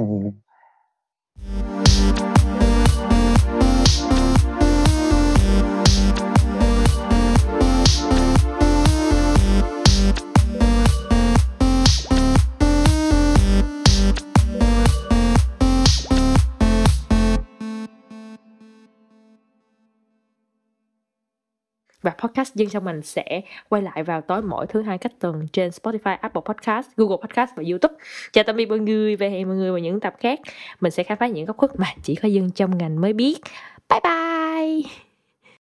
và 22.05 22.13
podcast 22.19 22.55
dân 22.55 22.69
trong 22.69 22.85
mình 22.85 23.03
sẽ 23.03 23.41
quay 23.69 23.83
lại 23.83 24.03
vào 24.03 24.21
tối 24.21 24.43
mỗi 24.43 24.67
thứ 24.67 24.83
hai 24.83 24.99
cách 24.99 25.13
tuần 25.19 25.47
trên 25.53 25.71
Spotify, 25.71 26.17
Apple 26.21 26.43
Podcast, 26.45 26.89
Google 26.97 27.17
Podcast 27.23 27.51
và 27.57 27.63
YouTube. 27.71 27.95
Chào 28.33 28.45
tạm 28.45 28.57
biệt 28.57 28.69
mọi 28.69 28.79
người 28.79 29.17
và 29.17 29.27
hẹn 29.27 29.49
mọi 29.49 29.57
người 29.57 29.71
vào 29.71 29.79
những 29.79 30.01
tập 30.01 30.15
khác. 30.21 30.41
Mình 30.81 30.93
sẽ 30.93 31.03
khám 31.03 31.19
phá 31.19 31.27
những 31.27 31.45
góc 31.45 31.57
khuất 31.57 31.79
mà 31.79 31.87
chỉ 32.03 32.15
có 32.15 32.29
dân 32.29 32.51
trong 32.51 32.79
ngành 32.79 33.01
mới 33.01 33.13
biết. 33.13 33.41
Bye 33.89 34.01
bye. 34.05 35.04